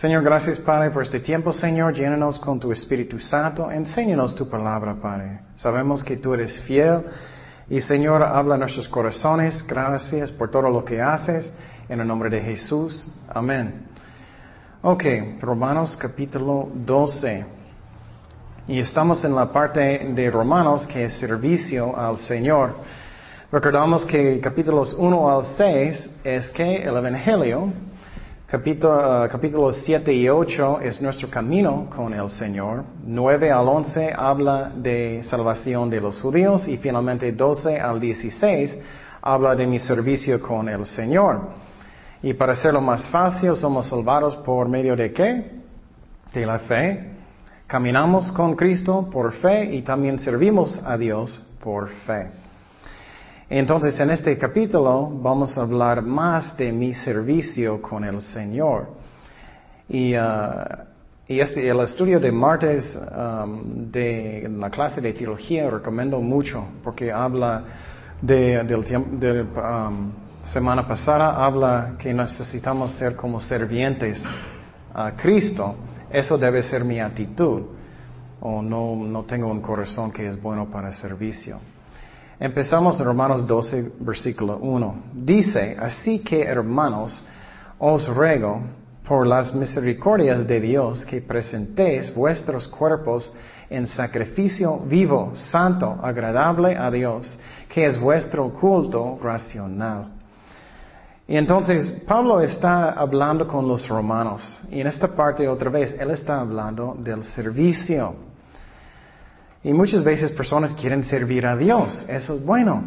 Señor, 0.00 0.22
gracias 0.22 0.60
Padre 0.60 0.92
por 0.92 1.02
este 1.02 1.18
tiempo, 1.18 1.52
Señor. 1.52 1.92
Llénanos 1.92 2.38
con 2.38 2.60
tu 2.60 2.70
Espíritu 2.70 3.18
Santo. 3.18 3.68
Enséñanos 3.68 4.32
tu 4.32 4.48
palabra, 4.48 4.94
Padre. 4.94 5.40
Sabemos 5.56 6.04
que 6.04 6.18
tú 6.18 6.34
eres 6.34 6.60
fiel. 6.60 7.02
Y 7.68 7.80
Señor, 7.80 8.22
habla 8.22 8.56
nuestros 8.56 8.86
corazones. 8.86 9.66
Gracias 9.66 10.30
por 10.30 10.52
todo 10.52 10.70
lo 10.70 10.84
que 10.84 11.02
haces. 11.02 11.52
En 11.88 11.98
el 11.98 12.06
nombre 12.06 12.30
de 12.30 12.40
Jesús. 12.40 13.12
Amén. 13.28 13.88
Ok, 14.82 15.02
Romanos 15.40 15.96
capítulo 15.96 16.68
12. 16.72 17.44
Y 18.68 18.78
estamos 18.78 19.24
en 19.24 19.34
la 19.34 19.52
parte 19.52 20.12
de 20.14 20.30
Romanos 20.30 20.86
que 20.86 21.06
es 21.06 21.14
servicio 21.14 21.98
al 21.98 22.18
Señor. 22.18 22.76
Recordamos 23.50 24.06
que 24.06 24.38
capítulos 24.38 24.94
1 24.96 25.28
al 25.28 25.44
6 25.44 26.10
es 26.22 26.50
que 26.50 26.82
el 26.84 26.96
Evangelio, 26.96 27.72
capítulo, 28.50 28.96
uh, 28.96 29.28
capítulos 29.28 29.76
7 29.84 30.10
y 30.10 30.26
8 30.26 30.80
es 30.80 31.02
nuestro 31.02 31.28
camino 31.28 31.86
con 31.94 32.14
el 32.14 32.30
Señor, 32.30 32.82
9 33.04 33.50
al 33.50 33.68
11 33.68 34.14
habla 34.16 34.72
de 34.74 35.22
salvación 35.24 35.90
de 35.90 36.00
los 36.00 36.18
judíos 36.18 36.66
y 36.66 36.78
finalmente 36.78 37.30
12 37.30 37.78
al 37.78 38.00
16 38.00 38.78
habla 39.20 39.54
de 39.54 39.66
mi 39.66 39.78
servicio 39.78 40.40
con 40.40 40.66
el 40.70 40.86
Señor. 40.86 41.50
Y 42.22 42.32
para 42.32 42.54
hacerlo 42.54 42.80
más 42.80 43.06
fácil, 43.08 43.54
somos 43.54 43.86
salvados 43.86 44.36
por 44.36 44.66
medio 44.66 44.96
de 44.96 45.12
qué? 45.12 45.50
De 46.32 46.46
la 46.46 46.58
fe. 46.60 47.12
Caminamos 47.66 48.32
con 48.32 48.56
Cristo 48.56 49.10
por 49.12 49.34
fe 49.34 49.74
y 49.74 49.82
también 49.82 50.18
servimos 50.18 50.80
a 50.84 50.96
Dios 50.96 51.38
por 51.62 51.90
fe. 51.90 52.30
Entonces, 53.50 53.98
en 53.98 54.10
este 54.10 54.36
capítulo 54.36 55.08
vamos 55.10 55.56
a 55.56 55.62
hablar 55.62 56.02
más 56.02 56.54
de 56.58 56.70
mi 56.70 56.92
servicio 56.92 57.80
con 57.80 58.04
el 58.04 58.20
Señor. 58.20 58.90
Y, 59.88 60.14
uh, 60.14 60.84
este, 61.26 61.66
el 61.66 61.80
estudio 61.80 62.20
de 62.20 62.30
martes 62.30 62.94
um, 62.94 63.90
de 63.90 64.50
la 64.54 64.68
clase 64.68 65.00
de 65.00 65.14
teología 65.14 65.70
recomiendo 65.70 66.20
mucho 66.20 66.62
porque 66.84 67.10
habla 67.10 67.64
de, 68.20 68.64
del 68.64 68.84
tiempo, 68.84 69.16
um, 69.16 70.12
semana 70.42 70.86
pasada, 70.86 71.42
habla 71.42 71.94
que 71.98 72.12
necesitamos 72.12 72.92
ser 72.92 73.16
como 73.16 73.40
servientes 73.40 74.22
a 74.92 75.12
Cristo. 75.12 75.74
Eso 76.10 76.36
debe 76.36 76.62
ser 76.62 76.84
mi 76.84 77.00
actitud. 77.00 77.62
O 78.40 78.60
no, 78.60 78.94
no 78.94 79.24
tengo 79.24 79.50
un 79.50 79.62
corazón 79.62 80.12
que 80.12 80.26
es 80.26 80.40
bueno 80.40 80.70
para 80.70 80.92
servicio. 80.92 81.58
Empezamos 82.40 83.00
en 83.00 83.06
Romanos 83.06 83.44
12, 83.44 83.92
versículo 83.98 84.58
1. 84.58 85.02
Dice, 85.12 85.76
así 85.78 86.20
que 86.20 86.42
hermanos, 86.42 87.20
os 87.80 88.06
ruego 88.06 88.60
por 89.06 89.26
las 89.26 89.52
misericordias 89.52 90.46
de 90.46 90.60
Dios 90.60 91.04
que 91.04 91.20
presentéis 91.20 92.14
vuestros 92.14 92.68
cuerpos 92.68 93.34
en 93.68 93.88
sacrificio 93.88 94.78
vivo, 94.78 95.32
santo, 95.34 95.98
agradable 96.00 96.76
a 96.76 96.90
Dios, 96.92 97.36
que 97.68 97.86
es 97.86 97.98
vuestro 97.98 98.50
culto 98.50 99.18
racional. 99.20 100.12
Y 101.26 101.36
entonces 101.36 101.90
Pablo 102.06 102.40
está 102.40 102.92
hablando 102.92 103.48
con 103.48 103.66
los 103.66 103.86
romanos. 103.88 104.64
Y 104.70 104.80
en 104.80 104.86
esta 104.86 105.08
parte 105.08 105.48
otra 105.48 105.70
vez, 105.70 105.94
él 105.98 106.12
está 106.12 106.40
hablando 106.40 106.96
del 107.00 107.24
servicio. 107.24 108.27
Y 109.68 109.74
muchas 109.74 110.02
veces 110.02 110.30
personas 110.30 110.72
quieren 110.72 111.04
servir 111.04 111.46
a 111.46 111.54
Dios, 111.54 112.06
eso 112.08 112.36
es 112.36 112.42
bueno. 112.42 112.84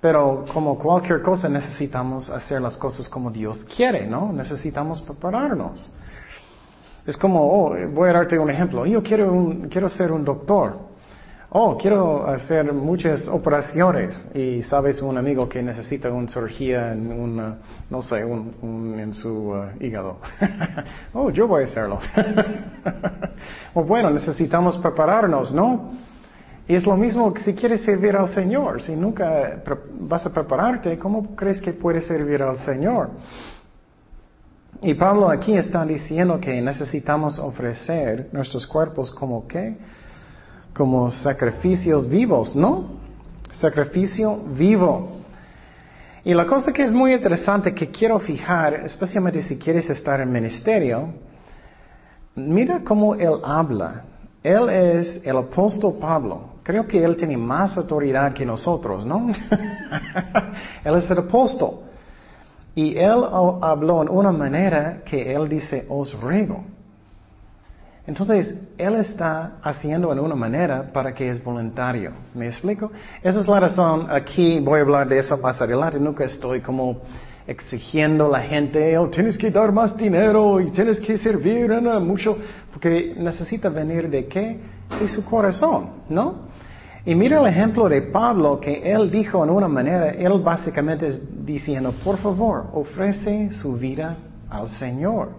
Pero 0.00 0.46
como 0.50 0.78
cualquier 0.78 1.20
cosa 1.20 1.50
necesitamos 1.50 2.30
hacer 2.30 2.62
las 2.62 2.78
cosas 2.78 3.10
como 3.10 3.30
Dios 3.30 3.62
quiere, 3.76 4.06
¿no? 4.06 4.32
Necesitamos 4.32 5.02
prepararnos. 5.02 5.92
Es 7.06 7.14
como, 7.14 7.42
oh, 7.42 7.76
voy 7.92 8.08
a 8.08 8.14
darte 8.14 8.38
un 8.38 8.48
ejemplo. 8.48 8.86
Yo 8.86 9.02
quiero, 9.02 9.54
quiero 9.68 9.90
ser 9.90 10.12
un 10.12 10.24
doctor. 10.24 10.78
Oh, 11.54 11.76
quiero 11.76 12.26
hacer 12.26 12.72
muchas 12.72 13.28
operaciones 13.28 14.26
y 14.34 14.62
sabes 14.62 15.02
un 15.02 15.18
amigo 15.18 15.50
que 15.50 15.62
necesita 15.62 16.10
una 16.10 16.26
cirugía 16.26 16.92
en 16.94 17.12
una, 17.12 17.58
no 17.90 18.02
sé, 18.02 18.24
un, 18.24 18.96
en 18.98 19.12
su 19.12 19.50
uh, 19.50 19.66
hígado. 19.78 20.16
oh, 21.12 21.28
yo 21.28 21.46
voy 21.46 21.64
a 21.64 21.66
hacerlo. 21.66 22.00
o 23.74 23.84
bueno, 23.84 24.08
necesitamos 24.08 24.78
prepararnos, 24.78 25.52
¿no? 25.52 25.92
Y 26.66 26.74
es 26.74 26.86
lo 26.86 26.96
mismo 26.96 27.34
que 27.34 27.42
si 27.42 27.52
quieres 27.52 27.82
servir 27.82 28.16
al 28.16 28.28
Señor. 28.28 28.80
Si 28.80 28.96
nunca 28.96 29.62
vas 30.00 30.24
a 30.24 30.32
prepararte, 30.32 30.98
¿cómo 30.98 31.36
crees 31.36 31.60
que 31.60 31.74
puedes 31.74 32.06
servir 32.06 32.42
al 32.42 32.56
Señor? 32.56 33.10
Y 34.80 34.94
Pablo 34.94 35.28
aquí 35.28 35.54
está 35.54 35.84
diciendo 35.84 36.40
que 36.40 36.62
necesitamos 36.62 37.38
ofrecer 37.38 38.30
nuestros 38.32 38.66
cuerpos 38.66 39.12
como 39.12 39.46
qué? 39.46 39.76
Como 40.74 41.10
sacrificios 41.10 42.08
vivos, 42.08 42.56
¿no? 42.56 42.84
Sacrificio 43.50 44.38
vivo. 44.56 45.22
Y 46.24 46.34
la 46.34 46.46
cosa 46.46 46.72
que 46.72 46.84
es 46.84 46.92
muy 46.92 47.12
interesante 47.12 47.74
que 47.74 47.90
quiero 47.90 48.18
fijar, 48.18 48.74
especialmente 48.74 49.42
si 49.42 49.58
quieres 49.58 49.90
estar 49.90 50.20
en 50.20 50.30
ministerio, 50.30 51.08
mira 52.36 52.82
cómo 52.84 53.14
él 53.14 53.40
habla. 53.42 54.04
Él 54.42 54.68
es 54.68 55.20
el 55.24 55.36
apóstol 55.36 55.96
Pablo. 56.00 56.52
Creo 56.62 56.86
que 56.86 57.02
él 57.02 57.16
tiene 57.16 57.36
más 57.36 57.76
autoridad 57.76 58.32
que 58.32 58.46
nosotros, 58.46 59.04
¿no? 59.04 59.30
él 60.84 60.94
es 60.96 61.10
el 61.10 61.18
apóstol. 61.18 61.80
Y 62.74 62.96
él 62.96 63.24
habló 63.60 64.02
en 64.02 64.08
una 64.08 64.32
manera 64.32 65.02
que 65.04 65.34
él 65.34 65.48
dice, 65.48 65.86
os 65.88 66.18
ruego. 66.18 66.64
Entonces, 68.06 68.54
Él 68.78 68.96
está 68.96 69.58
haciendo 69.62 70.12
en 70.12 70.18
una 70.18 70.34
manera 70.34 70.90
para 70.92 71.14
que 71.14 71.30
es 71.30 71.42
voluntario. 71.42 72.12
¿Me 72.34 72.48
explico? 72.48 72.90
Esa 73.22 73.40
es 73.40 73.46
la 73.46 73.60
razón, 73.60 74.08
aquí 74.10 74.58
voy 74.60 74.80
a 74.80 74.82
hablar 74.82 75.08
de 75.08 75.18
eso 75.18 75.36
más 75.36 75.60
adelante, 75.62 76.00
nunca 76.00 76.24
estoy 76.24 76.60
como 76.60 77.00
exigiendo 77.46 78.26
a 78.26 78.38
la 78.38 78.40
gente, 78.40 78.96
oh, 78.98 79.08
tienes 79.08 79.36
que 79.36 79.50
dar 79.50 79.72
más 79.72 79.96
dinero 79.96 80.60
y 80.60 80.70
tienes 80.70 81.00
que 81.00 81.16
servir 81.18 81.70
mucho, 82.00 82.38
porque 82.72 83.14
necesita 83.16 83.68
venir 83.68 84.08
de 84.08 84.26
qué? 84.26 84.60
De 85.00 85.08
su 85.08 85.24
corazón, 85.24 85.90
¿no? 86.08 86.52
Y 87.04 87.16
mira 87.16 87.40
el 87.40 87.46
ejemplo 87.46 87.88
de 87.88 88.02
Pablo 88.02 88.60
que 88.60 88.80
él 88.84 89.10
dijo 89.10 89.42
en 89.42 89.50
una 89.50 89.66
manera, 89.66 90.10
él 90.10 90.40
básicamente 90.40 91.08
es 91.08 91.44
diciendo, 91.44 91.92
por 92.04 92.16
favor, 92.18 92.68
ofrece 92.74 93.52
su 93.52 93.74
vida 93.74 94.16
al 94.48 94.68
Señor. 94.68 95.30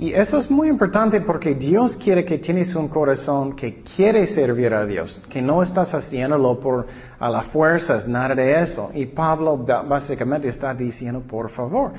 Y 0.00 0.14
eso 0.14 0.38
es 0.38 0.50
muy 0.50 0.68
importante 0.68 1.20
porque 1.20 1.54
Dios 1.54 1.94
quiere 1.94 2.24
que 2.24 2.38
tienes 2.38 2.74
un 2.74 2.88
corazón 2.88 3.54
que 3.54 3.82
quiere 3.82 4.26
servir 4.26 4.72
a 4.72 4.86
Dios, 4.86 5.20
que 5.28 5.42
no 5.42 5.62
estás 5.62 5.92
haciéndolo 5.92 6.58
por 6.58 6.86
a 7.18 7.28
las 7.28 7.48
fuerzas, 7.48 8.08
nada 8.08 8.34
de 8.34 8.62
eso. 8.62 8.90
Y 8.94 9.04
Pablo 9.04 9.58
básicamente 9.58 10.48
está 10.48 10.72
diciendo, 10.72 11.20
por 11.20 11.50
favor. 11.50 11.92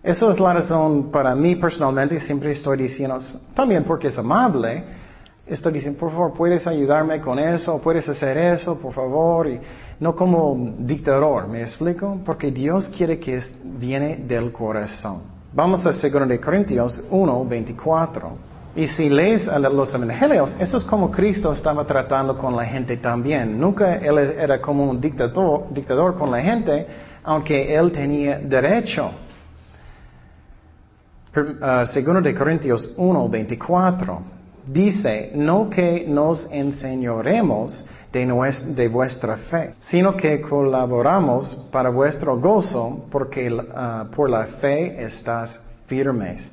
Eso 0.00 0.30
es 0.30 0.38
la 0.38 0.52
razón 0.52 1.10
para 1.10 1.34
mí 1.34 1.56
personalmente, 1.56 2.20
siempre 2.20 2.52
estoy 2.52 2.78
diciendo, 2.78 3.18
también 3.54 3.82
porque 3.82 4.06
es 4.06 4.16
amable, 4.16 4.84
estoy 5.48 5.72
diciendo, 5.72 5.98
por 5.98 6.12
favor, 6.12 6.32
puedes 6.32 6.64
ayudarme 6.68 7.20
con 7.20 7.40
eso, 7.40 7.82
puedes 7.82 8.08
hacer 8.08 8.38
eso, 8.38 8.78
por 8.78 8.92
favor, 8.94 9.48
y 9.48 9.60
no 9.98 10.14
como 10.14 10.74
dictador, 10.78 11.48
¿me 11.48 11.62
explico? 11.62 12.20
Porque 12.24 12.52
Dios 12.52 12.88
quiere 12.96 13.18
que 13.18 13.42
viene 13.64 14.16
del 14.28 14.52
corazón. 14.52 15.39
Vamos 15.52 15.84
a 15.84 15.90
2 15.90 16.28
de 16.28 16.40
Corintios 16.40 17.02
1, 17.10 17.44
24. 17.44 18.50
Y 18.76 18.86
si 18.86 19.08
lees 19.08 19.46
los 19.48 19.92
evangelios, 19.92 20.54
eso 20.60 20.76
es 20.76 20.84
como 20.84 21.10
Cristo 21.10 21.52
estaba 21.52 21.84
tratando 21.84 22.38
con 22.38 22.54
la 22.54 22.64
gente 22.64 22.98
también. 22.98 23.58
Nunca 23.58 23.96
él 23.96 24.16
era 24.18 24.60
como 24.60 24.88
un 24.88 25.00
dictador, 25.00 26.16
con 26.16 26.30
la 26.30 26.40
gente, 26.40 26.86
aunque 27.24 27.74
él 27.74 27.90
tenía 27.90 28.38
derecho. 28.38 29.10
Uh, 31.34 31.84
segundo 31.86 32.20
de 32.20 32.32
Corintios 32.32 32.94
1, 32.96 33.28
24. 33.28 34.22
Dice, 34.66 35.32
no 35.34 35.68
que 35.68 36.04
nos 36.06 36.48
enseñoremos 36.52 37.84
de, 38.12 38.88
vuestra 38.88 39.36
fe, 39.36 39.74
sino 39.80 40.16
que 40.16 40.40
colaboramos 40.40 41.68
para 41.70 41.90
vuestro 41.90 42.38
gozo, 42.38 43.06
porque 43.10 43.50
uh, 43.52 44.10
por 44.10 44.28
la 44.28 44.46
fe 44.46 45.02
estás 45.02 45.60
firmes. 45.86 46.50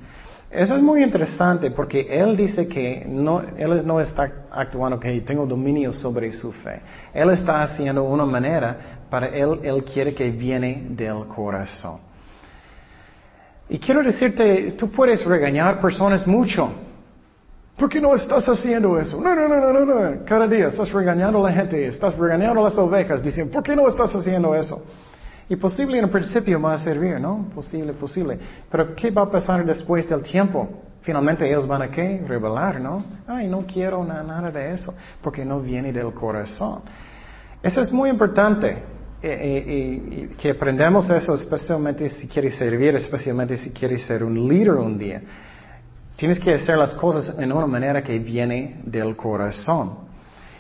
Eso 0.50 0.76
es 0.76 0.82
muy 0.82 1.04
interesante 1.04 1.72
porque 1.72 2.08
él 2.10 2.38
dice 2.38 2.68
que 2.68 3.06
no, 3.06 3.42
él 3.58 3.86
no 3.86 4.00
está 4.00 4.46
actuando 4.50 4.98
que 4.98 5.20
tengo 5.22 5.46
dominio 5.46 5.92
sobre 5.92 6.32
su 6.32 6.54
fe. 6.54 6.80
Él 7.14 7.32
está 7.32 7.64
haciendo 7.64 8.04
una 8.04 8.26
manera 8.26 8.78
para 9.10 9.28
él, 9.28 9.60
él 9.64 9.84
quiere 9.84 10.14
que 10.14 10.30
viene 10.30 10.88
del 10.92 11.26
corazón. 11.28 12.00
Y 13.68 13.78
quiero 13.80 14.02
decirte, 14.02 14.72
tú 14.74 14.90
puedes 14.90 15.26
regañar 15.26 15.82
personas 15.82 16.26
mucho, 16.26 16.72
¿Por 17.78 17.90
qué 17.90 18.02
no 18.02 18.16
estás 18.16 18.50
haciendo 18.50 19.00
eso? 19.00 19.22
No, 19.22 19.36
no, 19.36 19.48
no, 19.48 19.72
no, 19.72 19.86
no. 19.86 20.26
Cada 20.26 20.48
día 20.48 20.70
estás 20.70 20.92
regañando 20.92 21.46
a 21.46 21.52
la 21.52 21.56
gente, 21.56 21.86
estás 21.86 22.18
regañando 22.18 22.62
a 22.62 22.64
las 22.64 22.78
ovejas, 22.78 23.22
diciendo, 23.22 23.54
¿por 23.54 23.62
qué 23.62 23.76
no 23.76 23.88
estás 23.88 24.14
haciendo 24.16 24.56
eso? 24.56 24.84
Y 25.48 25.56
posible 25.56 26.00
en 26.00 26.06
el 26.06 26.10
principio 26.10 26.60
va 26.60 26.74
a 26.74 26.78
servir, 26.80 27.20
¿no? 27.20 27.50
Posible, 27.54 27.94
posible. 27.94 28.40
Pero 28.70 28.96
¿qué 28.96 29.12
va 29.12 29.22
a 29.22 29.32
pasar 29.32 29.64
después 29.64 30.10
del 30.10 30.24
tiempo? 30.24 30.68
Finalmente 31.02 31.48
ellos 31.48 31.68
van 31.68 31.84
a 31.84 31.92
qué? 31.92 32.22
Revelar, 32.28 32.82
¿no? 32.82 33.04
Ay, 33.28 33.48
no 33.48 33.64
quiero 33.66 34.04
nada 34.04 34.50
de 34.50 34.72
eso, 34.74 34.94
porque 35.22 35.46
no 35.46 35.62
viene 35.62 35.94
del 35.94 36.14
corazón. 36.14 36.82
Eso 37.62 37.80
es 37.80 37.92
muy 37.92 38.10
importante. 38.10 38.98
Eh, 39.20 39.64
eh, 39.68 40.30
que 40.38 40.52
aprendamos 40.52 41.10
eso, 41.10 41.34
especialmente 41.34 42.08
si 42.10 42.28
quieres 42.28 42.56
servir, 42.56 42.96
especialmente 42.96 43.58
si 43.58 43.72
quieres 43.72 44.04
ser 44.04 44.24
un 44.24 44.48
líder 44.48 44.76
un 44.76 44.98
día. 44.98 45.22
Tienes 46.18 46.40
que 46.40 46.56
hacer 46.56 46.80
las 46.80 46.96
cosas 46.96 47.38
en 47.38 47.52
una 47.52 47.68
manera 47.68 48.04
que 48.04 48.18
viene 48.18 48.82
del 48.84 49.16
corazón. 49.16 50.00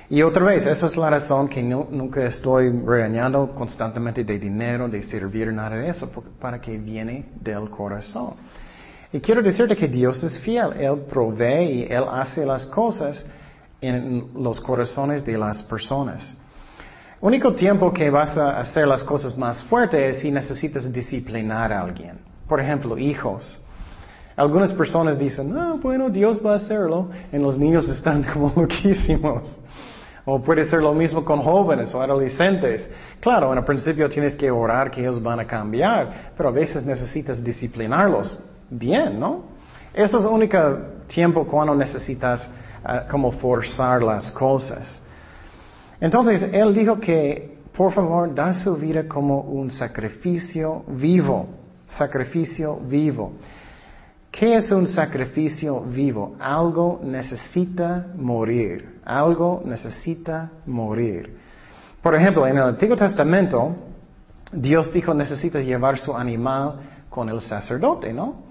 Y 0.07 0.21
otra 0.21 0.45
vez, 0.45 0.67
esa 0.67 0.85
es 0.85 0.95
la 0.95 1.09
razón 1.09 1.49
que 1.49 1.63
nunca 1.63 2.23
estoy 2.27 2.69
regañando 2.69 3.55
constantemente 3.55 4.23
de 4.23 4.37
dinero, 4.37 4.87
de 4.87 5.01
servir, 5.01 5.51
nada 5.51 5.75
de 5.75 5.89
eso, 5.89 6.11
para 6.39 6.61
que 6.61 6.77
viene 6.77 7.25
del 7.41 7.71
corazón. 7.71 8.35
Y 9.11 9.19
quiero 9.19 9.41
decirte 9.41 9.75
que 9.75 9.87
Dios 9.87 10.23
es 10.23 10.37
fiel, 10.39 10.73
Él 10.79 11.05
provee 11.09 11.63
y 11.63 11.87
Él 11.89 12.03
hace 12.07 12.45
las 12.45 12.67
cosas 12.67 13.25
en 13.81 14.29
los 14.35 14.61
corazones 14.61 15.25
de 15.25 15.39
las 15.39 15.63
personas. 15.63 16.37
Único 17.19 17.55
tiempo 17.55 17.91
que 17.91 18.11
vas 18.11 18.37
a 18.37 18.59
hacer 18.59 18.87
las 18.87 19.03
cosas 19.03 19.35
más 19.35 19.63
fuertes 19.63 20.17
es 20.17 20.21
si 20.21 20.29
necesitas 20.29 20.93
disciplinar 20.93 21.73
a 21.73 21.81
alguien. 21.81 22.19
Por 22.47 22.61
ejemplo, 22.61 22.95
hijos. 22.95 23.59
Algunas 24.37 24.71
personas 24.71 25.17
dicen, 25.17 25.57
ah, 25.57 25.75
bueno, 25.81 26.11
Dios 26.11 26.39
va 26.45 26.53
a 26.53 26.55
hacerlo, 26.57 27.09
y 27.33 27.37
los 27.37 27.57
niños 27.57 27.89
están 27.89 28.23
como 28.33 28.53
loquísimos. 28.55 29.51
O 30.25 30.39
puede 30.43 30.65
ser 30.65 30.81
lo 30.81 30.93
mismo 30.93 31.25
con 31.25 31.41
jóvenes 31.41 31.93
o 31.95 32.01
adolescentes. 32.01 32.87
Claro, 33.19 33.51
en 33.51 33.57
el 33.57 33.65
principio 33.65 34.07
tienes 34.07 34.35
que 34.35 34.51
orar 34.51 34.91
que 34.91 35.01
ellos 35.01 35.23
van 35.23 35.39
a 35.39 35.47
cambiar, 35.47 36.33
pero 36.37 36.49
a 36.49 36.51
veces 36.51 36.85
necesitas 36.85 37.43
disciplinarlos. 37.43 38.37
Bien, 38.69 39.19
¿no? 39.19 39.45
Eso 39.91 40.19
es 40.19 40.25
el 40.25 40.31
único 40.31 40.57
tiempo 41.07 41.47
cuando 41.47 41.73
necesitas 41.73 42.47
ah, 42.83 43.05
como 43.09 43.31
forzar 43.31 44.03
las 44.03 44.29
cosas. 44.31 45.01
Entonces, 45.99 46.43
él 46.53 46.75
dijo 46.75 46.99
que, 46.99 47.57
por 47.75 47.91
favor, 47.91 48.35
da 48.35 48.53
su 48.53 48.75
vida 48.75 49.07
como 49.07 49.39
un 49.39 49.71
sacrificio 49.71 50.83
vivo. 50.89 51.47
Sacrificio 51.87 52.77
vivo. 52.87 53.31
¿Qué 54.37 54.53
es 54.55 54.69
un 54.69 54.85
sacrificio 54.85 55.81
vivo? 55.81 56.35
Algo 56.39 56.99
necesita 57.03 58.05
morir. 58.15 58.99
Algo 59.03 59.63
necesita 59.65 60.51
morir. 60.67 61.39
Por 62.03 62.13
ejemplo, 62.13 62.45
en 62.45 62.57
el 62.57 62.63
Antiguo 62.63 62.95
Testamento, 62.95 63.75
Dios 64.51 64.93
dijo 64.93 65.11
necesita 65.15 65.59
llevar 65.59 65.97
su 65.97 66.15
animal 66.15 67.05
con 67.09 67.29
el 67.29 67.41
sacerdote, 67.41 68.13
¿no? 68.13 68.43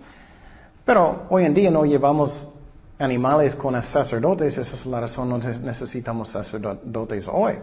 Pero 0.85 1.27
hoy 1.31 1.45
en 1.45 1.55
día 1.55 1.71
no 1.71 1.85
llevamos 1.85 2.53
animales 2.99 3.55
con 3.55 3.81
sacerdotes, 3.81 4.59
esa 4.59 4.75
es 4.75 4.87
la 4.87 4.99
razón 4.99 5.29
no 5.29 5.39
necesitamos 5.39 6.31
sacerdotes 6.31 7.29
hoy. 7.31 7.61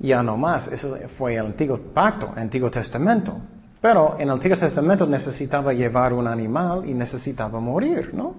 Ya 0.00 0.20
no 0.24 0.36
más, 0.36 0.66
eso 0.66 0.98
fue 1.16 1.36
el 1.36 1.46
antiguo 1.46 1.78
pacto, 1.94 2.32
el 2.34 2.42
antiguo 2.42 2.72
testamento. 2.72 3.40
Pero 3.80 4.16
en 4.16 4.22
el 4.22 4.30
Antiguo 4.30 4.56
Testamento 4.56 5.06
necesitaba 5.06 5.72
llevar 5.72 6.12
un 6.12 6.26
animal 6.26 6.88
y 6.88 6.94
necesitaba 6.94 7.60
morir, 7.60 8.12
¿no? 8.12 8.34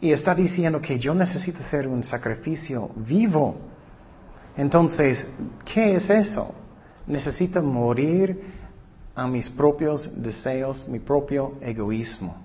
Y 0.00 0.12
está 0.12 0.34
diciendo 0.34 0.80
que 0.80 0.98
yo 0.98 1.14
necesito 1.14 1.60
hacer 1.60 1.86
un 1.86 2.02
sacrificio 2.04 2.90
vivo. 2.96 3.56
Entonces, 4.56 5.26
¿qué 5.64 5.94
es 5.94 6.08
eso? 6.10 6.54
Necesito 7.06 7.62
morir 7.62 8.40
a 9.14 9.26
mis 9.26 9.48
propios 9.50 10.10
deseos, 10.22 10.86
mi 10.88 10.98
propio 10.98 11.54
egoísmo. 11.60 12.36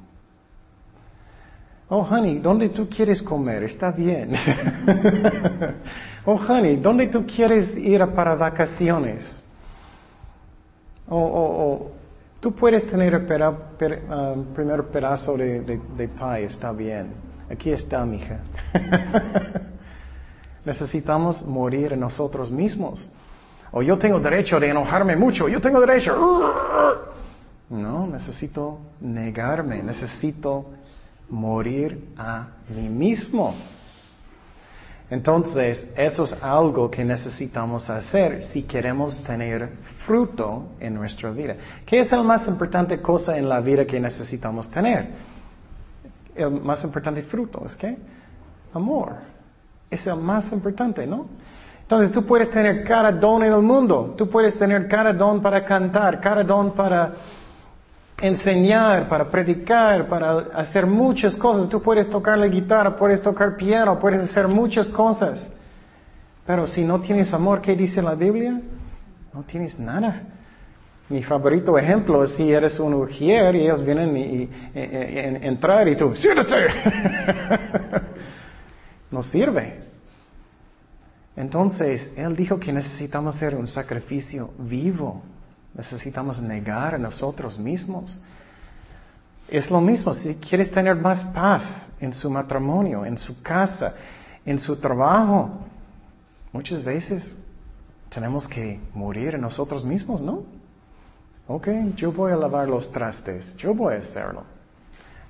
Oh, 1.88 2.01
honey, 2.01 2.39
¿dónde 2.39 2.69
tú 2.69 2.89
quieres 2.89 3.22
comer? 3.22 3.63
Está 3.63 3.92
bien. 3.92 4.31
oh, 6.25 6.36
honey, 6.36 6.77
¿dónde 6.77 7.07
tú 7.07 7.25
quieres 7.25 7.77
ir 7.77 8.06
para 8.07 8.36
vacaciones? 8.36 9.44
O, 11.07 11.17
o, 11.17 11.91
tú 12.39 12.53
puedes 12.53 12.85
tener 12.87 13.13
el 13.13 13.93
um, 14.09 14.45
primer 14.53 14.83
pedazo 14.85 15.37
de, 15.37 15.61
de, 15.61 16.07
pie, 16.07 16.45
está 16.45 16.71
bien. 16.71 17.13
Aquí 17.49 17.71
está, 17.71 18.05
mija. 18.05 18.39
Necesitamos 20.65 21.45
morir 21.45 21.95
nosotros 21.95 22.51
mismos. 22.51 23.11
O 23.71 23.83
yo 23.83 23.97
tengo 23.99 24.19
derecho 24.19 24.59
de 24.59 24.69
enojarme 24.69 25.15
mucho, 25.15 25.47
yo 25.47 25.61
tengo 25.61 25.79
derecho. 25.79 26.15
No, 27.69 28.07
necesito 28.07 28.79
negarme, 29.01 29.83
necesito 29.83 30.65
morir 31.29 32.13
a 32.17 32.47
mí 32.69 32.89
mismo. 32.89 33.53
Entonces, 35.09 35.87
eso 35.95 36.23
es 36.23 36.33
algo 36.41 36.89
que 36.89 37.05
necesitamos 37.05 37.89
hacer 37.89 38.41
si 38.41 38.63
queremos 38.63 39.23
tener 39.23 39.69
fruto 40.05 40.69
en 40.79 40.95
nuestra 40.95 41.29
vida. 41.29 41.55
¿Qué 41.85 41.99
es 41.99 42.11
la 42.11 42.23
más 42.23 42.47
importante 42.47 42.99
cosa 43.01 43.37
en 43.37 43.47
la 43.47 43.61
vida 43.61 43.85
que 43.85 43.99
necesitamos 43.99 44.69
tener? 44.71 45.09
El 46.35 46.51
más 46.61 46.83
importante 46.83 47.21
fruto 47.21 47.63
es 47.65 47.75
qué? 47.75 47.95
Amor. 48.73 49.15
Es 49.91 50.07
el 50.07 50.15
más 50.15 50.51
importante, 50.51 51.05
¿no? 51.05 51.27
Entonces 51.83 52.11
tú 52.11 52.25
puedes 52.25 52.49
tener 52.49 52.83
cada 52.83 53.11
don 53.11 53.43
en 53.43 53.53
el 53.53 53.61
mundo, 53.61 54.15
tú 54.17 54.27
puedes 54.27 54.57
tener 54.57 54.87
cada 54.87 55.13
don 55.13 55.39
para 55.39 55.63
cantar, 55.63 56.19
cada 56.19 56.43
don 56.43 56.71
para 56.71 57.13
enseñar, 58.17 59.09
para 59.09 59.29
predicar, 59.29 60.07
para 60.07 60.38
hacer 60.53 60.85
muchas 60.85 61.35
cosas. 61.35 61.69
Tú 61.69 61.81
puedes 61.81 62.09
tocar 62.09 62.38
la 62.38 62.47
guitarra, 62.47 62.95
puedes 62.95 63.21
tocar 63.21 63.56
piano, 63.56 64.00
puedes 64.00 64.21
hacer 64.21 64.47
muchas 64.47 64.88
cosas. 64.89 65.47
Pero 66.45 66.67
si 66.67 66.83
no 66.83 67.01
tienes 67.01 67.33
amor, 67.33 67.62
¿qué 67.62 67.75
dice 67.75 68.01
la 68.01 68.15
Biblia? 68.15 68.62
No 69.33 69.44
tienes 69.44 69.77
nada. 69.79 70.21
Mi 71.09 71.22
favorito 71.22 71.77
ejemplo 71.77 72.24
es 72.24 72.31
si 72.31 72.51
eres 72.51 72.79
un 72.79 72.93
ujier 72.93 73.55
y 73.55 73.62
ellos 73.62 73.86
vienen 73.86 74.17
y, 74.17 74.50
entrar 74.74 75.88
y 75.88 75.95
tú, 75.95 76.15
siéntate. 76.15 76.65
no 79.12 79.22
sirve. 79.22 79.86
Entonces, 81.36 82.13
Él 82.15 82.36
dijo 82.36 82.60
que 82.60 82.72
necesitamos 82.72 83.36
hacer 83.36 83.55
un 83.55 83.67
sacrificio 83.67 84.51
vivo. 84.57 85.22
Necesitamos 85.75 86.41
negar 86.41 86.96
a 86.96 86.98
nosotros 86.98 87.60
mismos. 87.60 88.17
Es 89.48 89.70
lo 89.70 89.79
mismo, 89.82 90.13
si 90.13 90.36
quieres 90.36 90.72
tener 90.72 90.96
más 90.96 91.24
paz 91.34 91.63
en 92.00 92.13
su 92.13 92.29
matrimonio, 92.29 93.05
en 93.05 93.17
su 93.17 93.41
casa, 93.44 93.94
en 94.46 94.58
su 94.58 94.77
trabajo, 94.77 95.51
muchas 96.51 96.84
veces 96.84 97.29
tenemos 98.10 98.48
que 98.48 98.79
morir 98.94 99.36
a 99.36 99.38
nosotros 99.38 99.84
mismos, 99.84 100.22
¿no? 100.22 100.44
Ok, 101.48 101.67
yo 101.96 102.12
voy 102.12 102.32
a 102.32 102.36
lavar 102.38 102.67
los 102.67 102.91
trastes, 102.91 103.55
yo 103.58 103.74
voy 103.74 103.96
a 103.96 104.00
hacerlo. 104.00 104.44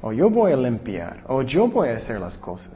O 0.02 0.14
yo 0.14 0.30
voy 0.30 0.54
a 0.54 0.58
limpiar, 0.58 1.24
o 1.28 1.42
yo 1.42 1.68
voy 1.68 1.90
a 1.90 1.98
hacer 1.98 2.20
las 2.20 2.38
cosas. 2.38 2.76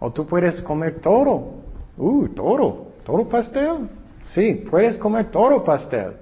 O 0.00 0.10
tú 0.10 0.26
puedes 0.26 0.60
comer 0.62 1.00
toro. 1.00 1.62
Uh, 1.96 2.28
toro, 2.28 2.88
toro 3.04 3.28
pastel. 3.28 3.88
Sí, 4.22 4.66
puedes 4.68 4.96
comer 4.96 5.30
toro 5.30 5.62
pastel. 5.62 6.16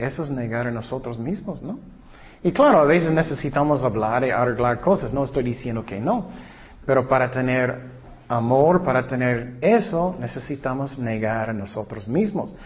Eso 0.00 0.24
es 0.24 0.30
negar 0.30 0.66
a 0.66 0.70
nosotros 0.70 1.18
mismos, 1.18 1.62
¿no? 1.62 1.78
Y 2.42 2.52
claro, 2.52 2.80
a 2.80 2.84
veces 2.84 3.12
necesitamos 3.12 3.84
hablar 3.84 4.24
y 4.24 4.30
arreglar 4.30 4.80
cosas, 4.80 5.12
no 5.12 5.24
estoy 5.24 5.42
diciendo 5.42 5.84
que 5.84 6.00
no, 6.00 6.30
pero 6.86 7.06
para 7.06 7.30
tener 7.30 7.82
amor, 8.26 8.82
para 8.82 9.06
tener 9.06 9.56
eso, 9.60 10.16
necesitamos 10.18 10.98
negar 10.98 11.50
a 11.50 11.52
nosotros 11.52 12.08
mismos. 12.08 12.56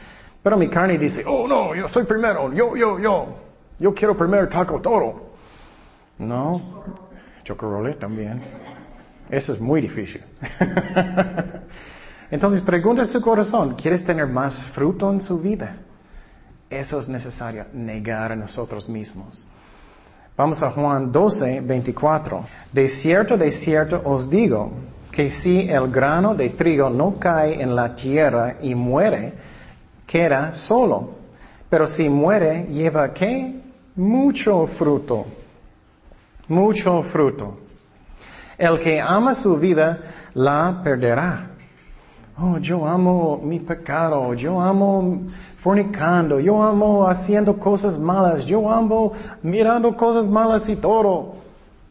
Pero 0.44 0.56
mi 0.56 0.68
carne 0.68 0.96
dice, 0.96 1.24
oh 1.26 1.48
no, 1.48 1.74
yo 1.74 1.88
soy 1.88 2.04
primero, 2.04 2.52
yo, 2.52 2.76
yo, 2.76 3.00
yo, 3.00 3.36
yo 3.80 3.94
quiero 3.94 4.16
primero 4.16 4.48
taco 4.48 4.80
toro. 4.80 5.32
No, 6.18 6.84
chocorole 7.42 7.94
también. 7.94 8.40
Eso 9.28 9.54
es 9.54 9.60
muy 9.60 9.80
difícil. 9.80 10.22
Entonces 12.30 12.60
pregunta 12.62 13.02
a 13.02 13.06
su 13.06 13.20
corazón, 13.20 13.74
¿quieres 13.74 14.04
tener 14.04 14.28
más 14.28 14.66
fruto 14.66 15.10
en 15.10 15.20
su 15.20 15.40
vida? 15.40 15.78
Eso 16.71 17.00
es 17.00 17.09
necesario, 17.09 17.66
negar 17.73 18.33
a 18.33 18.37
nosotros 18.37 18.88
mismos. 18.88 19.47
Vamos 20.37 20.62
a 20.62 20.71
Juan 20.71 21.12
12, 21.12 21.61
24. 21.61 22.44
De 22.73 22.88
cierto, 22.88 23.37
de 23.37 23.50
cierto 23.52 24.02
os 24.04 24.28
digo 24.28 24.73
que 25.12 25.28
si 25.28 25.68
el 25.68 25.88
grano 25.92 26.35
de 26.35 26.50
trigo 26.50 26.90
no 26.90 27.14
cae 27.21 27.62
en 27.62 27.76
la 27.76 27.94
tierra 27.94 28.56
y 28.61 28.75
muere, 28.75 29.33
queda 30.06 30.52
solo. 30.52 31.11
Pero 31.71 31.87
si 31.87 32.09
muere, 32.09 32.64
lleva 32.64 33.12
qué? 33.12 33.61
Mucho 33.94 34.66
fruto. 34.66 35.25
Mucho 36.49 37.02
fruto. 37.04 37.59
El 38.59 38.80
que 38.80 39.00
ama 39.00 39.35
su 39.37 39.56
vida 39.56 40.00
la 40.35 40.80
perderá. 40.83 41.50
oh, 42.38 42.59
yo 42.59 42.87
amo 42.87 43.40
mi 43.42 43.61
pecado, 43.61 44.35
yo 44.35 44.61
amo 44.61 45.23
fornicando, 45.64 46.38
yo 46.38 46.62
amo 46.62 47.09
haciendo 47.09 47.59
cosas 47.59 47.99
malas, 47.99 48.44
yo 48.44 48.71
amo 48.71 49.14
mirando 49.42 49.97
cosas 49.97 50.28
malas 50.28 50.68
y 50.68 50.76
todo. 50.76 51.37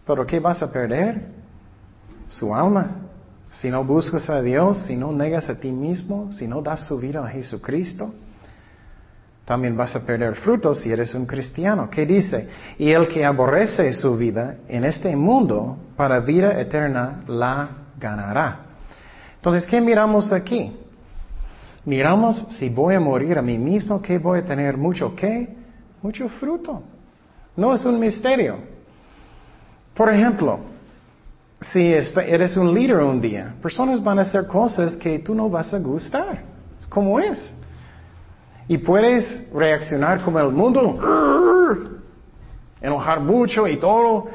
Pero 0.05 0.27
¿qué 0.27 0.39
vas 0.39 0.61
a 0.61 0.71
perder? 0.71 1.25
Su 2.27 2.53
alma. 2.53 2.91
Si 3.53 3.71
no 3.71 3.83
buscas 3.83 4.29
a 4.29 4.43
Dios, 4.43 4.77
si 4.85 4.95
no 4.95 5.11
negas 5.11 5.49
a 5.49 5.55
ti 5.55 5.71
mismo, 5.71 6.31
si 6.31 6.47
no 6.47 6.61
das 6.61 6.81
su 6.81 6.99
vida 6.99 7.25
a 7.25 7.29
Jesucristo, 7.29 8.13
también 9.43 9.75
vas 9.75 9.95
a 9.95 10.05
perder 10.05 10.35
frutos 10.35 10.81
si 10.81 10.91
eres 10.91 11.15
un 11.15 11.25
cristiano. 11.25 11.89
¿Qué 11.89 12.05
dice? 12.05 12.49
Y 12.77 12.91
el 12.91 13.07
que 13.07 13.25
aborrece 13.25 13.91
su 13.93 14.15
vida 14.15 14.57
en 14.67 14.83
este 14.83 15.15
mundo 15.15 15.77
para 15.97 16.19
vida 16.19 16.61
eterna 16.61 17.23
la 17.25 17.69
ganará. 17.99 18.59
Entonces, 19.37 19.65
¿qué 19.65 19.81
miramos 19.81 20.31
aquí? 20.31 20.77
Miramos 21.85 22.47
si 22.51 22.69
voy 22.69 22.95
a 22.95 22.99
morir 22.99 23.37
a 23.37 23.41
mí 23.41 23.57
mismo, 23.57 24.01
que 24.01 24.17
voy 24.17 24.39
a 24.39 24.45
tener 24.45 24.77
mucho 24.77 25.13
qué? 25.15 25.53
Mucho 26.01 26.29
fruto. 26.29 26.81
No 27.55 27.73
es 27.73 27.83
un 27.85 27.99
misterio. 27.99 28.57
Por 29.93 30.09
ejemplo, 30.09 30.59
si 31.71 31.93
eres 31.93 32.57
un 32.57 32.73
líder 32.73 32.97
un 32.97 33.19
día, 33.19 33.55
personas 33.61 34.01
van 34.01 34.19
a 34.19 34.21
hacer 34.21 34.47
cosas 34.47 34.95
que 34.95 35.19
tú 35.19 35.35
no 35.35 35.49
vas 35.49 35.73
a 35.73 35.79
gustar. 35.79 36.41
¿Cómo 36.89 37.19
es? 37.19 37.53
Y 38.67 38.77
puedes 38.77 39.51
reaccionar 39.51 40.23
como 40.23 40.39
el 40.39 40.51
mundo, 40.51 40.99
enojar 42.79 43.19
mucho 43.19 43.67
y 43.67 43.77
todo. 43.77 44.27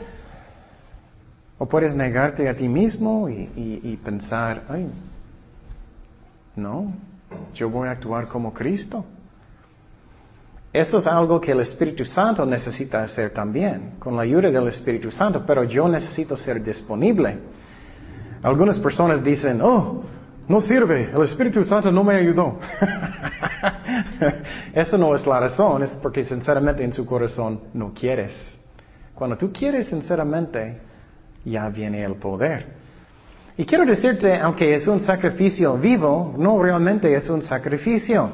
O 1.56 1.66
puedes 1.66 1.94
negarte 1.94 2.48
a 2.48 2.54
ti 2.54 2.68
mismo 2.68 3.28
y, 3.28 3.50
y 3.56 3.96
pensar, 3.96 4.64
ay, 4.68 4.88
no, 6.54 6.92
yo 7.54 7.68
voy 7.70 7.88
a 7.88 7.92
actuar 7.92 8.28
como 8.28 8.52
Cristo. 8.52 9.04
Eso 10.73 10.99
es 10.99 11.06
algo 11.06 11.40
que 11.40 11.52
el 11.52 11.61
Espíritu 11.61 12.04
Santo 12.04 12.44
necesita 12.44 13.02
hacer 13.02 13.30
también, 13.30 13.94
con 13.99 14.14
la 14.16 14.23
ayuda 14.23 14.50
del 14.50 14.68
Espíritu 14.68 15.11
Santo, 15.11 15.44
pero 15.47 15.64
yo 15.64 15.88
necesito 15.88 16.37
ser 16.37 16.62
disponible. 16.62 17.38
Algunas 18.42 18.78
personas 18.78 19.25
dicen, 19.25 19.61
oh, 19.62 20.02
no 20.47 20.61
sirve, 20.61 21.11
el 21.12 21.23
Espíritu 21.23 21.64
Santo 21.64 21.90
no 21.90 22.04
me 22.04 22.16
ayudó. 22.16 22.58
Eso 24.75 24.97
no 24.99 25.14
es 25.14 25.26
la 25.26 25.40
razón, 25.40 25.82
es 25.82 25.90
porque 25.90 26.23
sinceramente 26.23 26.85
en 26.85 26.92
su 26.92 27.04
corazón 27.06 27.61
no 27.73 27.92
quieres. 27.92 28.35
Cuando 29.14 29.37
tú 29.37 29.50
quieres 29.52 29.88
sinceramente, 29.88 30.80
ya 31.44 31.68
viene 31.70 32.04
el 32.04 32.14
poder. 32.16 32.88
Y 33.58 33.66
quiero 33.66 33.84
decirte, 33.84 34.38
aunque 34.38 34.74
es 34.74 34.86
un 34.86 35.00
sacrificio 35.00 35.76
vivo, 35.76 36.34
no 36.38 36.62
realmente 36.62 37.12
es 37.14 37.28
un 37.28 37.42
sacrificio. 37.42 38.30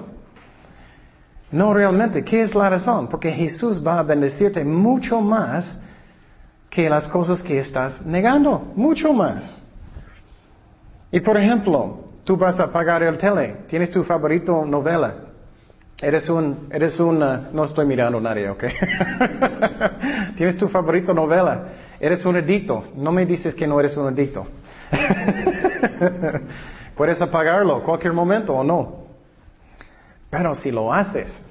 No 1.50 1.74
realmente. 1.74 2.22
¿Qué 2.22 2.42
es 2.42 2.54
la 2.54 2.70
razón? 2.70 3.08
Porque 3.08 3.32
Jesús 3.32 3.84
va 3.84 3.98
a 3.98 4.02
bendecirte 4.04 4.64
mucho 4.64 5.20
más 5.20 5.76
que 6.70 6.88
las 6.88 7.08
cosas 7.08 7.42
que 7.42 7.58
estás 7.58 8.06
negando. 8.06 8.72
Mucho 8.76 9.12
más. 9.12 9.42
Y 11.10 11.18
por 11.18 11.36
ejemplo, 11.36 12.04
Tú 12.24 12.38
vas 12.38 12.58
a 12.58 12.72
pagar 12.72 13.02
el 13.02 13.18
tele. 13.18 13.56
¿Tienes 13.68 13.90
tu 13.90 14.02
favorito 14.02 14.64
novela? 14.64 15.14
Eres 16.00 16.28
un, 16.28 16.68
eres 16.70 16.98
un, 16.98 17.22
uh, 17.22 17.52
no 17.52 17.64
estoy 17.64 17.86
mirando 17.86 18.18
a 18.18 18.20
nadie, 18.20 18.48
¿ok? 18.48 18.64
Tienes 20.36 20.56
tu 20.56 20.68
favorito 20.68 21.12
novela. 21.12 21.68
Eres 22.00 22.24
un 22.24 22.36
adicto. 22.36 22.84
No 22.96 23.12
me 23.12 23.26
dices 23.26 23.54
que 23.54 23.66
no 23.66 23.78
eres 23.78 23.96
un 23.96 24.08
adicto. 24.08 24.46
Puedes 26.96 27.20
apagarlo 27.20 27.82
cualquier 27.82 28.12
momento 28.12 28.54
o 28.54 28.62
no. 28.62 29.04
Pero 30.30 30.54
si 30.54 30.70
lo 30.70 30.92
haces, 30.92 31.44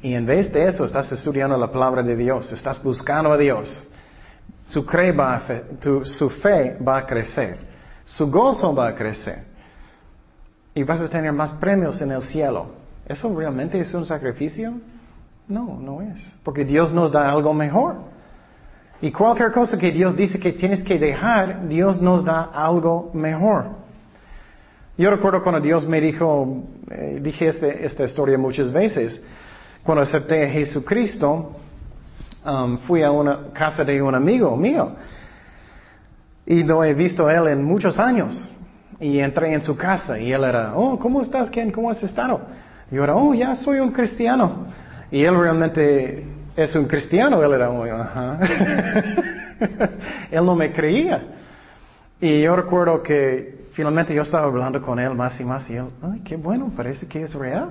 y 0.00 0.14
en 0.14 0.26
vez 0.26 0.52
de 0.52 0.68
eso 0.68 0.84
estás 0.84 1.10
estudiando 1.12 1.56
la 1.56 1.70
palabra 1.70 2.02
de 2.02 2.14
Dios, 2.14 2.52
estás 2.52 2.82
buscando 2.82 3.32
a 3.32 3.38
Dios, 3.38 3.88
su, 4.64 4.82
su 6.04 6.30
fe 6.30 6.78
va 6.78 6.98
a 6.98 7.06
crecer, 7.06 7.58
su 8.04 8.30
gozo 8.30 8.74
va 8.74 8.88
a 8.88 8.94
crecer 8.94 9.44
y 10.74 10.82
vas 10.82 11.00
a 11.00 11.08
tener 11.08 11.32
más 11.32 11.52
premios 11.54 12.00
en 12.00 12.12
el 12.12 12.22
cielo. 12.22 12.66
¿Eso 13.06 13.34
realmente 13.36 13.78
es 13.78 13.92
un 13.94 14.04
sacrificio? 14.04 14.74
No, 15.46 15.78
no 15.78 16.02
es. 16.02 16.20
Porque 16.42 16.64
Dios 16.64 16.92
nos 16.92 17.12
da 17.12 17.30
algo 17.30 17.52
mejor. 17.52 18.13
Y 19.00 19.10
cualquier 19.10 19.52
cosa 19.52 19.78
que 19.78 19.90
Dios 19.90 20.16
dice 20.16 20.38
que 20.38 20.52
tienes 20.52 20.82
que 20.82 20.98
dejar, 20.98 21.68
Dios 21.68 22.00
nos 22.00 22.24
da 22.24 22.50
algo 22.54 23.10
mejor. 23.12 23.66
Yo 24.96 25.10
recuerdo 25.10 25.42
cuando 25.42 25.60
Dios 25.60 25.86
me 25.86 26.00
dijo, 26.00 26.62
eh, 26.90 27.18
dije 27.20 27.48
este, 27.48 27.84
esta 27.84 28.04
historia 28.04 28.38
muchas 28.38 28.72
veces, 28.72 29.20
cuando 29.82 30.02
acepté 30.02 30.44
a 30.44 30.50
Jesucristo, 30.50 31.52
um, 32.46 32.78
fui 32.78 33.02
a 33.02 33.10
una 33.10 33.52
casa 33.52 33.84
de 33.84 34.00
un 34.00 34.14
amigo 34.14 34.56
mío 34.56 34.92
y 36.46 36.62
no 36.62 36.84
he 36.84 36.94
visto 36.94 37.26
a 37.26 37.34
él 37.34 37.48
en 37.48 37.64
muchos 37.64 37.98
años. 37.98 38.50
Y 39.00 39.18
entré 39.18 39.52
en 39.52 39.60
su 39.60 39.76
casa 39.76 40.18
y 40.18 40.32
él 40.32 40.44
era, 40.44 40.76
oh, 40.76 40.98
¿cómo 40.98 41.20
estás, 41.20 41.50
Ken? 41.50 41.72
¿Cómo 41.72 41.90
has 41.90 42.02
estado? 42.02 42.40
Yo 42.90 43.02
era, 43.02 43.16
oh, 43.16 43.34
ya 43.34 43.56
soy 43.56 43.80
un 43.80 43.90
cristiano. 43.90 44.66
Y 45.10 45.24
él 45.24 45.36
realmente 45.36 46.24
es 46.56 46.74
un 46.74 46.86
cristiano. 46.86 47.42
Él 47.42 47.52
era, 47.52 47.70
oh, 47.70 47.84
ajá. 47.84 48.38
él 50.30 50.44
no 50.44 50.54
me 50.54 50.72
creía. 50.72 51.22
Y 52.20 52.42
yo 52.42 52.56
recuerdo 52.56 53.02
que 53.02 53.66
finalmente 53.72 54.14
yo 54.14 54.22
estaba 54.22 54.46
hablando 54.46 54.80
con 54.80 54.98
él 54.98 55.14
más 55.14 55.38
y 55.40 55.44
más 55.44 55.68
y 55.68 55.74
él, 55.74 55.86
ay, 56.02 56.20
qué 56.24 56.36
bueno, 56.36 56.72
parece 56.74 57.06
que 57.06 57.22
es 57.22 57.34
real. 57.34 57.70